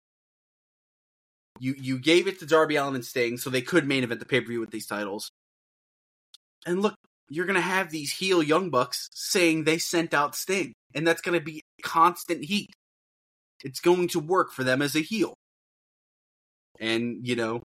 You 1.60 1.76
you 1.78 2.00
gave 2.00 2.28
it 2.28 2.40
to 2.40 2.46
Darby 2.46 2.76
Allin 2.76 2.96
and 2.96 3.06
Sting, 3.06 3.38
so 3.38 3.50
they 3.50 3.62
could 3.62 3.88
main 3.88 4.04
event 4.04 4.20
the 4.20 4.26
pay 4.26 4.42
per 4.42 4.48
view 4.48 4.60
with 4.60 4.72
these 4.72 4.88
titles. 4.88 5.30
And 6.66 6.82
look, 6.82 6.96
you're 7.30 7.46
gonna 7.46 7.62
have 7.62 7.90
these 7.90 8.14
heel 8.14 8.44
young 8.44 8.70
bucks 8.70 9.10
saying 9.14 9.64
they 9.64 9.78
sent 9.78 10.14
out 10.14 10.36
Sting, 10.36 10.74
and 10.94 11.08
that's 11.08 11.22
gonna 11.22 11.42
be 11.42 11.62
constant 11.82 12.46
heat. 12.46 12.70
It's 13.64 13.80
going 13.80 14.08
to 14.10 14.20
work 14.20 14.52
for 14.52 14.64
them 14.64 14.82
as 14.82 14.96
a 14.96 15.02
heel. 15.02 15.34
And 16.80 17.28
you 17.28 17.36
know, 17.36 17.64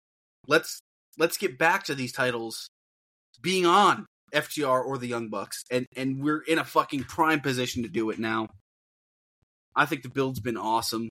let's 0.48 0.80
let's 1.18 1.38
get 1.38 1.58
back 1.58 1.84
to 1.86 1.96
these 1.96 2.12
titles 2.12 2.70
being 3.42 3.66
on 3.66 4.06
FTR 4.34 4.84
or 4.86 4.98
the 4.98 5.08
Young 5.08 5.30
Bucks, 5.30 5.64
and 5.72 5.86
and 5.96 6.22
we're 6.24 6.42
in 6.42 6.60
a 6.60 6.64
fucking 6.66 7.04
prime 7.04 7.40
position 7.42 7.84
to 7.84 7.90
do 7.90 8.10
it 8.10 8.20
now. 8.20 8.48
I 9.76 9.86
think 9.86 10.02
the 10.04 10.10
build's 10.10 10.40
been 10.40 10.58
awesome. 10.58 11.10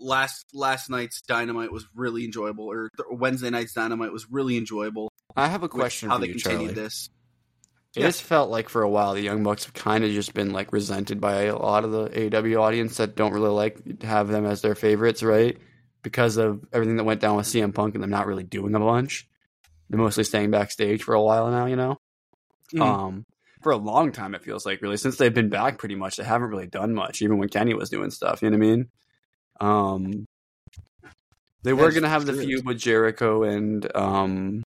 Last 0.00 0.44
last 0.54 0.90
night's 0.90 1.20
Dynamite 1.22 1.72
was 1.72 1.86
really 1.94 2.24
enjoyable, 2.24 2.64
or 2.70 2.88
Wednesday 3.10 3.50
night's 3.50 3.72
Dynamite 3.72 4.12
was 4.12 4.30
really 4.30 4.56
enjoyable. 4.56 5.10
I 5.36 5.48
have 5.48 5.62
a 5.62 5.68
question 5.68 6.08
how 6.08 6.16
for 6.16 6.20
they 6.22 6.26
you, 6.28 6.32
continued 6.34 6.74
Charlie. 6.74 6.74
this. 6.74 7.08
It 7.96 8.00
Yeah. 8.00 8.06
just 8.06 8.22
felt 8.22 8.48
like 8.50 8.68
for 8.68 8.82
a 8.82 8.88
while 8.88 9.14
the 9.14 9.22
Young 9.22 9.42
Bucks 9.42 9.64
have 9.64 9.74
kind 9.74 10.04
of 10.04 10.10
just 10.12 10.34
been 10.34 10.52
like 10.52 10.72
resented 10.72 11.20
by 11.20 11.42
a 11.44 11.56
lot 11.56 11.84
of 11.84 11.90
the 11.90 12.08
AEW 12.10 12.60
audience 12.60 12.98
that 12.98 13.16
don't 13.16 13.32
really 13.32 13.48
like 13.50 14.00
to 14.00 14.06
have 14.06 14.28
them 14.28 14.44
as 14.46 14.62
their 14.62 14.74
favorites, 14.76 15.22
right? 15.22 15.58
Because 16.02 16.36
of 16.36 16.64
everything 16.72 16.96
that 16.96 17.04
went 17.04 17.20
down 17.20 17.36
with 17.36 17.46
CM 17.46 17.74
Punk 17.74 17.94
and 17.94 18.02
them 18.02 18.10
not 18.10 18.26
really 18.26 18.44
doing 18.44 18.74
a 18.74 18.80
bunch. 18.80 19.28
They're 19.90 19.98
mostly 19.98 20.24
staying 20.24 20.50
backstage 20.50 21.02
for 21.02 21.14
a 21.14 21.22
while 21.22 21.50
now, 21.50 21.66
you 21.66 21.76
know. 21.76 21.98
Mhm. 22.72 22.80
Um, 22.80 23.24
for 23.62 23.72
a 23.72 23.76
long 23.76 24.12
time, 24.12 24.34
it 24.34 24.42
feels 24.42 24.64
like 24.64 24.80
really 24.82 24.96
since 24.96 25.16
they've 25.16 25.34
been 25.34 25.48
back, 25.48 25.78
pretty 25.78 25.96
much 25.96 26.16
they 26.16 26.24
haven't 26.24 26.50
really 26.50 26.66
done 26.66 26.94
much. 26.94 27.22
Even 27.22 27.38
when 27.38 27.48
Kenny 27.48 27.74
was 27.74 27.90
doing 27.90 28.10
stuff, 28.10 28.42
you 28.42 28.50
know 28.50 28.56
what 28.56 28.64
I 28.64 28.68
mean? 28.68 28.88
Um, 29.60 30.26
they 31.62 31.72
were 31.72 31.90
gonna 31.90 32.08
have 32.08 32.26
the 32.26 32.34
feud 32.34 32.64
with 32.64 32.78
Jericho 32.78 33.42
and 33.42 33.90
um, 33.96 34.62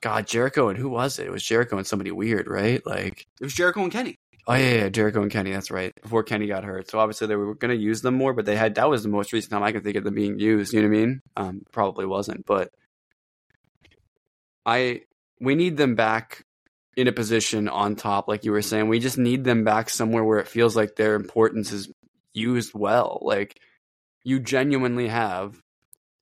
God, 0.00 0.26
Jericho 0.26 0.68
and 0.68 0.78
who 0.78 0.88
was 0.88 1.18
it? 1.18 1.26
It 1.26 1.30
was 1.30 1.44
Jericho 1.44 1.78
and 1.78 1.86
somebody 1.86 2.10
weird, 2.10 2.48
right? 2.48 2.84
Like, 2.84 3.24
It 3.40 3.44
was 3.44 3.54
Jericho 3.54 3.82
and 3.82 3.92
Kenny. 3.92 4.16
Oh 4.46 4.54
yeah, 4.54 4.74
yeah, 4.74 4.88
Jericho 4.88 5.22
and 5.22 5.30
Kenny. 5.30 5.52
That's 5.52 5.70
right. 5.70 5.94
Before 6.02 6.22
Kenny 6.22 6.46
got 6.46 6.64
hurt, 6.64 6.90
so 6.90 6.98
obviously 6.98 7.26
they 7.26 7.36
were 7.36 7.54
gonna 7.54 7.74
use 7.74 8.02
them 8.02 8.14
more, 8.14 8.32
but 8.32 8.46
they 8.46 8.56
had 8.56 8.74
that 8.76 8.88
was 8.88 9.02
the 9.02 9.08
most 9.08 9.32
recent 9.32 9.52
time 9.52 9.62
I 9.62 9.72
can 9.72 9.82
think 9.82 9.96
of 9.96 10.04
them 10.04 10.14
being 10.14 10.38
used. 10.38 10.72
You 10.72 10.82
know 10.82 10.88
what 10.88 10.96
I 10.96 11.00
mean? 11.00 11.22
Um, 11.36 11.62
probably 11.72 12.06
wasn't, 12.06 12.46
but 12.46 12.70
I 14.66 15.02
we 15.40 15.54
need 15.54 15.76
them 15.76 15.94
back 15.94 16.44
in 16.96 17.08
a 17.08 17.12
position 17.12 17.68
on 17.68 17.96
top, 17.96 18.28
like 18.28 18.44
you 18.44 18.52
were 18.52 18.62
saying. 18.62 18.88
We 18.88 19.00
just 19.00 19.18
need 19.18 19.44
them 19.44 19.64
back 19.64 19.90
somewhere 19.90 20.24
where 20.24 20.38
it 20.38 20.48
feels 20.48 20.76
like 20.76 20.96
their 20.96 21.14
importance 21.14 21.72
is 21.72 21.90
used 22.32 22.72
well. 22.74 23.18
Like 23.22 23.60
you 24.22 24.40
genuinely 24.40 25.08
have 25.08 25.60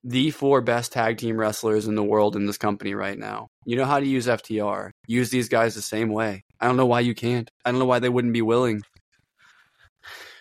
the 0.03 0.31
four 0.31 0.61
best 0.61 0.91
tag 0.91 1.17
team 1.17 1.37
wrestlers 1.37 1.87
in 1.87 1.95
the 1.95 2.03
world 2.03 2.35
in 2.35 2.45
this 2.45 2.57
company 2.57 2.93
right 2.93 3.17
now. 3.17 3.47
You 3.65 3.77
know 3.77 3.85
how 3.85 3.99
to 3.99 4.05
use 4.05 4.27
FTR. 4.27 4.91
Use 5.07 5.29
these 5.29 5.49
guys 5.49 5.75
the 5.75 5.81
same 5.81 6.09
way. 6.09 6.43
I 6.59 6.67
don't 6.67 6.77
know 6.77 6.85
why 6.85 7.01
you 7.01 7.15
can't. 7.15 7.49
I 7.63 7.71
don't 7.71 7.79
know 7.79 7.85
why 7.85 7.99
they 7.99 8.09
wouldn't 8.09 8.33
be 8.33 8.41
willing. 8.41 8.81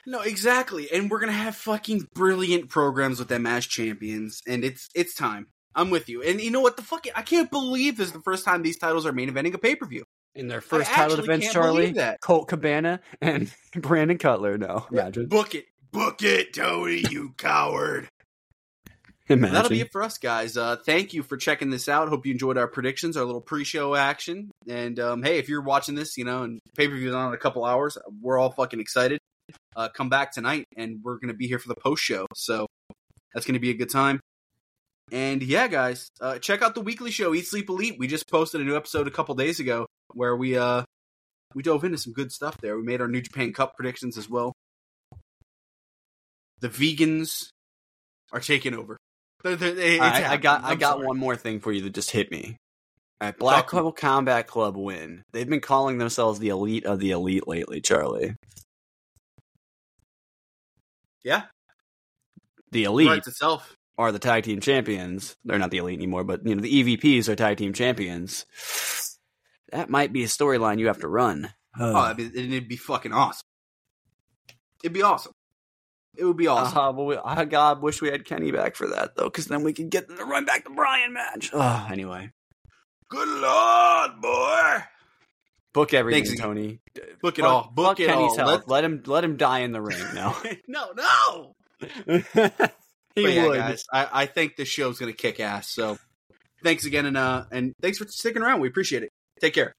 No, 0.05 0.21
exactly. 0.21 0.91
And 0.93 1.11
we're 1.11 1.21
gonna 1.21 1.33
have 1.33 1.55
fucking 1.55 2.09
brilliant 2.15 2.69
programs 2.69 3.19
with 3.19 3.29
them 3.29 3.47
as 3.47 3.67
champions, 3.67 4.43
and 4.47 4.65
it's 4.65 4.89
it's 4.95 5.15
time. 5.15 5.47
I'm 5.75 5.91
with 5.91 6.09
you. 6.09 6.23
And 6.23 6.41
you 6.41 6.51
know 6.51 6.61
what? 6.61 6.77
The 6.77 6.83
fuck 6.83 7.07
I 7.15 7.23
can't 7.23 7.51
believe 7.51 7.97
this 7.97 8.09
is 8.09 8.13
the 8.13 8.21
first 8.21 8.45
time 8.45 8.63
these 8.63 8.79
titles 8.79 9.07
are 9.07 9.13
main 9.13 9.31
eventing 9.31 9.55
a 9.55 9.59
pay 9.59 9.77
per 9.77 9.87
view. 9.87 10.05
In 10.35 10.49
their 10.49 10.61
first 10.61 10.91
I 10.91 10.95
title 10.95 11.17
defense, 11.17 11.53
Charlie. 11.53 11.95
Colt 12.21 12.49
Cabana 12.49 13.01
and 13.21 13.53
Brandon 13.77 14.19
Cutler. 14.19 14.59
No, 14.59 14.87
imagine. 14.91 15.29
Book 15.29 15.55
it, 15.55 15.67
book 15.93 16.23
it, 16.23 16.55
Tony, 16.55 17.05
you 17.11 17.35
coward. 17.37 18.09
Imagine. 19.29 19.55
That'll 19.55 19.71
be 19.71 19.81
it 19.81 19.93
for 19.93 20.03
us, 20.03 20.19
guys. 20.19 20.57
Uh, 20.57 20.77
thank 20.77 21.15
you 21.15 21.23
for 21.23 21.37
checking 21.37 21.71
this 21.71 21.89
out. 21.89 22.09
Hope 22.09 22.27
you 22.27 22.33
enjoyed 22.33 22.59
our 22.59 22.67
predictions, 22.67 23.17
our 23.17 23.25
little 23.25 23.41
pre-show 23.41 23.95
action. 23.95 24.51
And 24.69 24.99
um, 24.99 25.23
hey, 25.23 25.39
if 25.39 25.49
you're 25.49 25.63
watching 25.63 25.95
this, 25.95 26.17
you 26.17 26.25
know, 26.25 26.43
and 26.43 26.59
pay 26.77 26.89
per 26.89 26.95
view's 26.95 27.15
on 27.15 27.29
in 27.29 27.35
a 27.35 27.39
couple 27.39 27.65
hours, 27.65 27.97
we're 28.21 28.39
all 28.39 28.51
fucking 28.51 28.81
excited. 28.81 29.21
Uh, 29.77 29.89
come 29.89 30.09
back 30.09 30.33
tonight, 30.33 30.65
and 30.77 31.01
we're 31.03 31.19
gonna 31.19 31.35
be 31.35 31.47
here 31.47 31.59
for 31.59 31.69
the 31.69 31.75
post 31.75 32.03
show. 32.03 32.27
So 32.35 32.67
that's 33.33 33.47
gonna 33.47 33.61
be 33.61 33.71
a 33.71 33.75
good 33.75 33.91
time. 33.91 34.21
And 35.11 35.43
yeah, 35.43 35.69
guys, 35.69 36.09
uh, 36.21 36.39
check 36.39 36.63
out 36.63 36.75
the 36.75 36.81
weekly 36.81 37.11
show, 37.11 37.35
Eat 37.35 37.47
Sleep 37.47 37.69
Elite. 37.69 37.97
We 37.99 38.07
just 38.07 38.29
posted 38.29 38.61
a 38.61 38.65
new 38.65 38.77
episode 38.77 39.07
a 39.07 39.11
couple 39.11 39.35
days 39.35 39.61
ago 39.61 39.87
where 40.15 40.37
we 40.37 40.57
uh 40.57 40.83
we 41.55 41.63
dove 41.63 41.85
into 41.85 41.99
some 41.99 42.13
good 42.13 42.33
stuff 42.33 42.57
there. 42.61 42.77
We 42.77 42.83
made 42.83 43.01
our 43.01 43.09
New 43.09 43.21
Japan 43.21 43.53
Cup 43.53 43.77
predictions 43.77 44.17
as 44.19 44.29
well. 44.29 44.53
The 46.61 46.69
vegans 46.69 47.49
are 48.33 48.41
taking 48.41 48.75
over. 48.75 48.97
They're- 49.43 49.57
they're- 49.57 49.75
they- 49.75 49.95
it's 49.97 50.03
All 50.03 50.11
right, 50.11 50.25
I 50.25 50.37
got 50.37 50.65
I 50.65 50.71
I'm 50.73 50.79
got 50.79 50.95
sorry. 50.97 51.07
one 51.07 51.19
more 51.19 51.37
thing 51.37 51.61
for 51.61 51.73
you 51.73 51.83
that 51.83 51.95
just 51.95 52.11
hit 52.11 52.31
me. 52.31 52.57
At 53.21 53.39
Blackpool 53.39 53.93
Combat 53.93 54.47
Club 54.49 54.77
win. 54.77 55.23
They've 55.33 55.49
been 55.49 55.61
calling 55.61 55.99
themselves 55.99 56.39
the 56.41 56.49
elite 56.49 56.85
of 56.85 56.99
the 56.99 57.13
elite 57.13 57.47
lately, 57.47 57.81
Charlie. 57.81 58.35
Yeah, 61.25 61.45
The 62.73 62.85
elite 62.85 63.27
itself. 63.27 63.77
are 63.97 64.11
the 64.11 64.19
tag 64.19 64.43
team 64.43 64.61
champions. 64.61 65.37
They're 65.45 65.59
not 65.59 65.71
the 65.71 65.77
elite 65.79 65.99
anymore, 65.99 66.25
but 66.25 66.45
you 66.45 66.55
know 66.57 66.63
the 66.63 66.83
EVPs 66.83 67.29
are 67.29 67.37
tag 67.37 67.59
team 67.59 67.73
champions. 67.73 68.45
That 69.71 69.89
might 69.89 70.13
be 70.13 70.25
a 70.25 70.27
storyline 70.27 70.81
you 70.81 70.89
have 70.89 70.99
to 71.01 71.09
run. 71.09 71.53
Oh, 71.79 71.95
I 71.95 72.15
mean, 72.15 72.33
it'd 72.35 72.69
be 72.69 72.77
fucking 72.77 73.13
awesome. 73.13 73.47
It'd 74.83 74.93
be 74.93 75.03
awesome. 75.03 75.33
It 76.17 76.25
would 76.25 76.37
be 76.37 76.47
awesome. 76.47 76.77
Uh, 76.79 76.93
but 76.93 77.03
we, 77.05 77.17
I 77.17 77.45
God 77.47 77.81
wish 77.83 78.03
we 78.03 78.09
had 78.11 78.25
Kenny 78.25 78.51
back 78.53 78.77
for 78.77 78.87
that 78.89 79.17
though, 79.17 79.25
because 79.25 79.47
then 79.47 79.63
we 79.63 79.73
could 79.73 79.91
get 79.91 80.09
them 80.09 80.19
to 80.19 80.25
run 80.25 80.45
back 80.45 80.65
the 80.65 80.71
Bryan 80.71 81.13
match. 81.13 81.51
Oh, 81.53 81.89
anyway, 81.91 82.31
Good 83.09 83.29
lord, 83.29 84.21
boy. 84.21 84.79
book 85.73 85.95
everything, 85.95 86.25
Thanks. 86.25 86.41
Tony. 86.41 86.81
Book 87.23 87.39
it 87.39 87.43
Fuck- 87.43 87.51
all. 87.51 87.71
Book 87.75 87.87
fuck 87.87 88.01
it 88.01 88.07
Kenny's 88.09 88.39
all. 88.39 88.49
health. 88.49 88.65
Let, 88.67 88.85
him 88.85 89.03
let 89.07 89.25
him 89.25 89.37
die 89.37 89.61
in 89.61 89.73
the 89.73 89.81
ring. 89.81 89.99
No, 90.15 90.37
no, 90.69 90.93
no. 90.95 91.55
he 92.07 92.23
But 93.23 93.33
yeah, 93.33 93.47
would. 93.49 93.57
guys, 93.59 93.85
I, 93.93 94.09
I 94.13 94.27
think 94.27 94.57
this 94.57 94.69
show's 94.69 94.99
gonna 94.99 95.13
kick 95.15 95.41
ass. 95.41 95.69
So, 95.71 95.97
thanks 96.63 96.85
again, 96.85 97.07
and 97.07 97.17
uh, 97.17 97.45
and 97.51 97.73
thanks 97.81 97.99
for 97.99 98.07
sticking 98.09 98.43
around. 98.43 98.61
We 98.61 98.69
appreciate 98.69 99.03
it. 99.03 99.11
Take 99.41 99.55
care. 99.55 99.75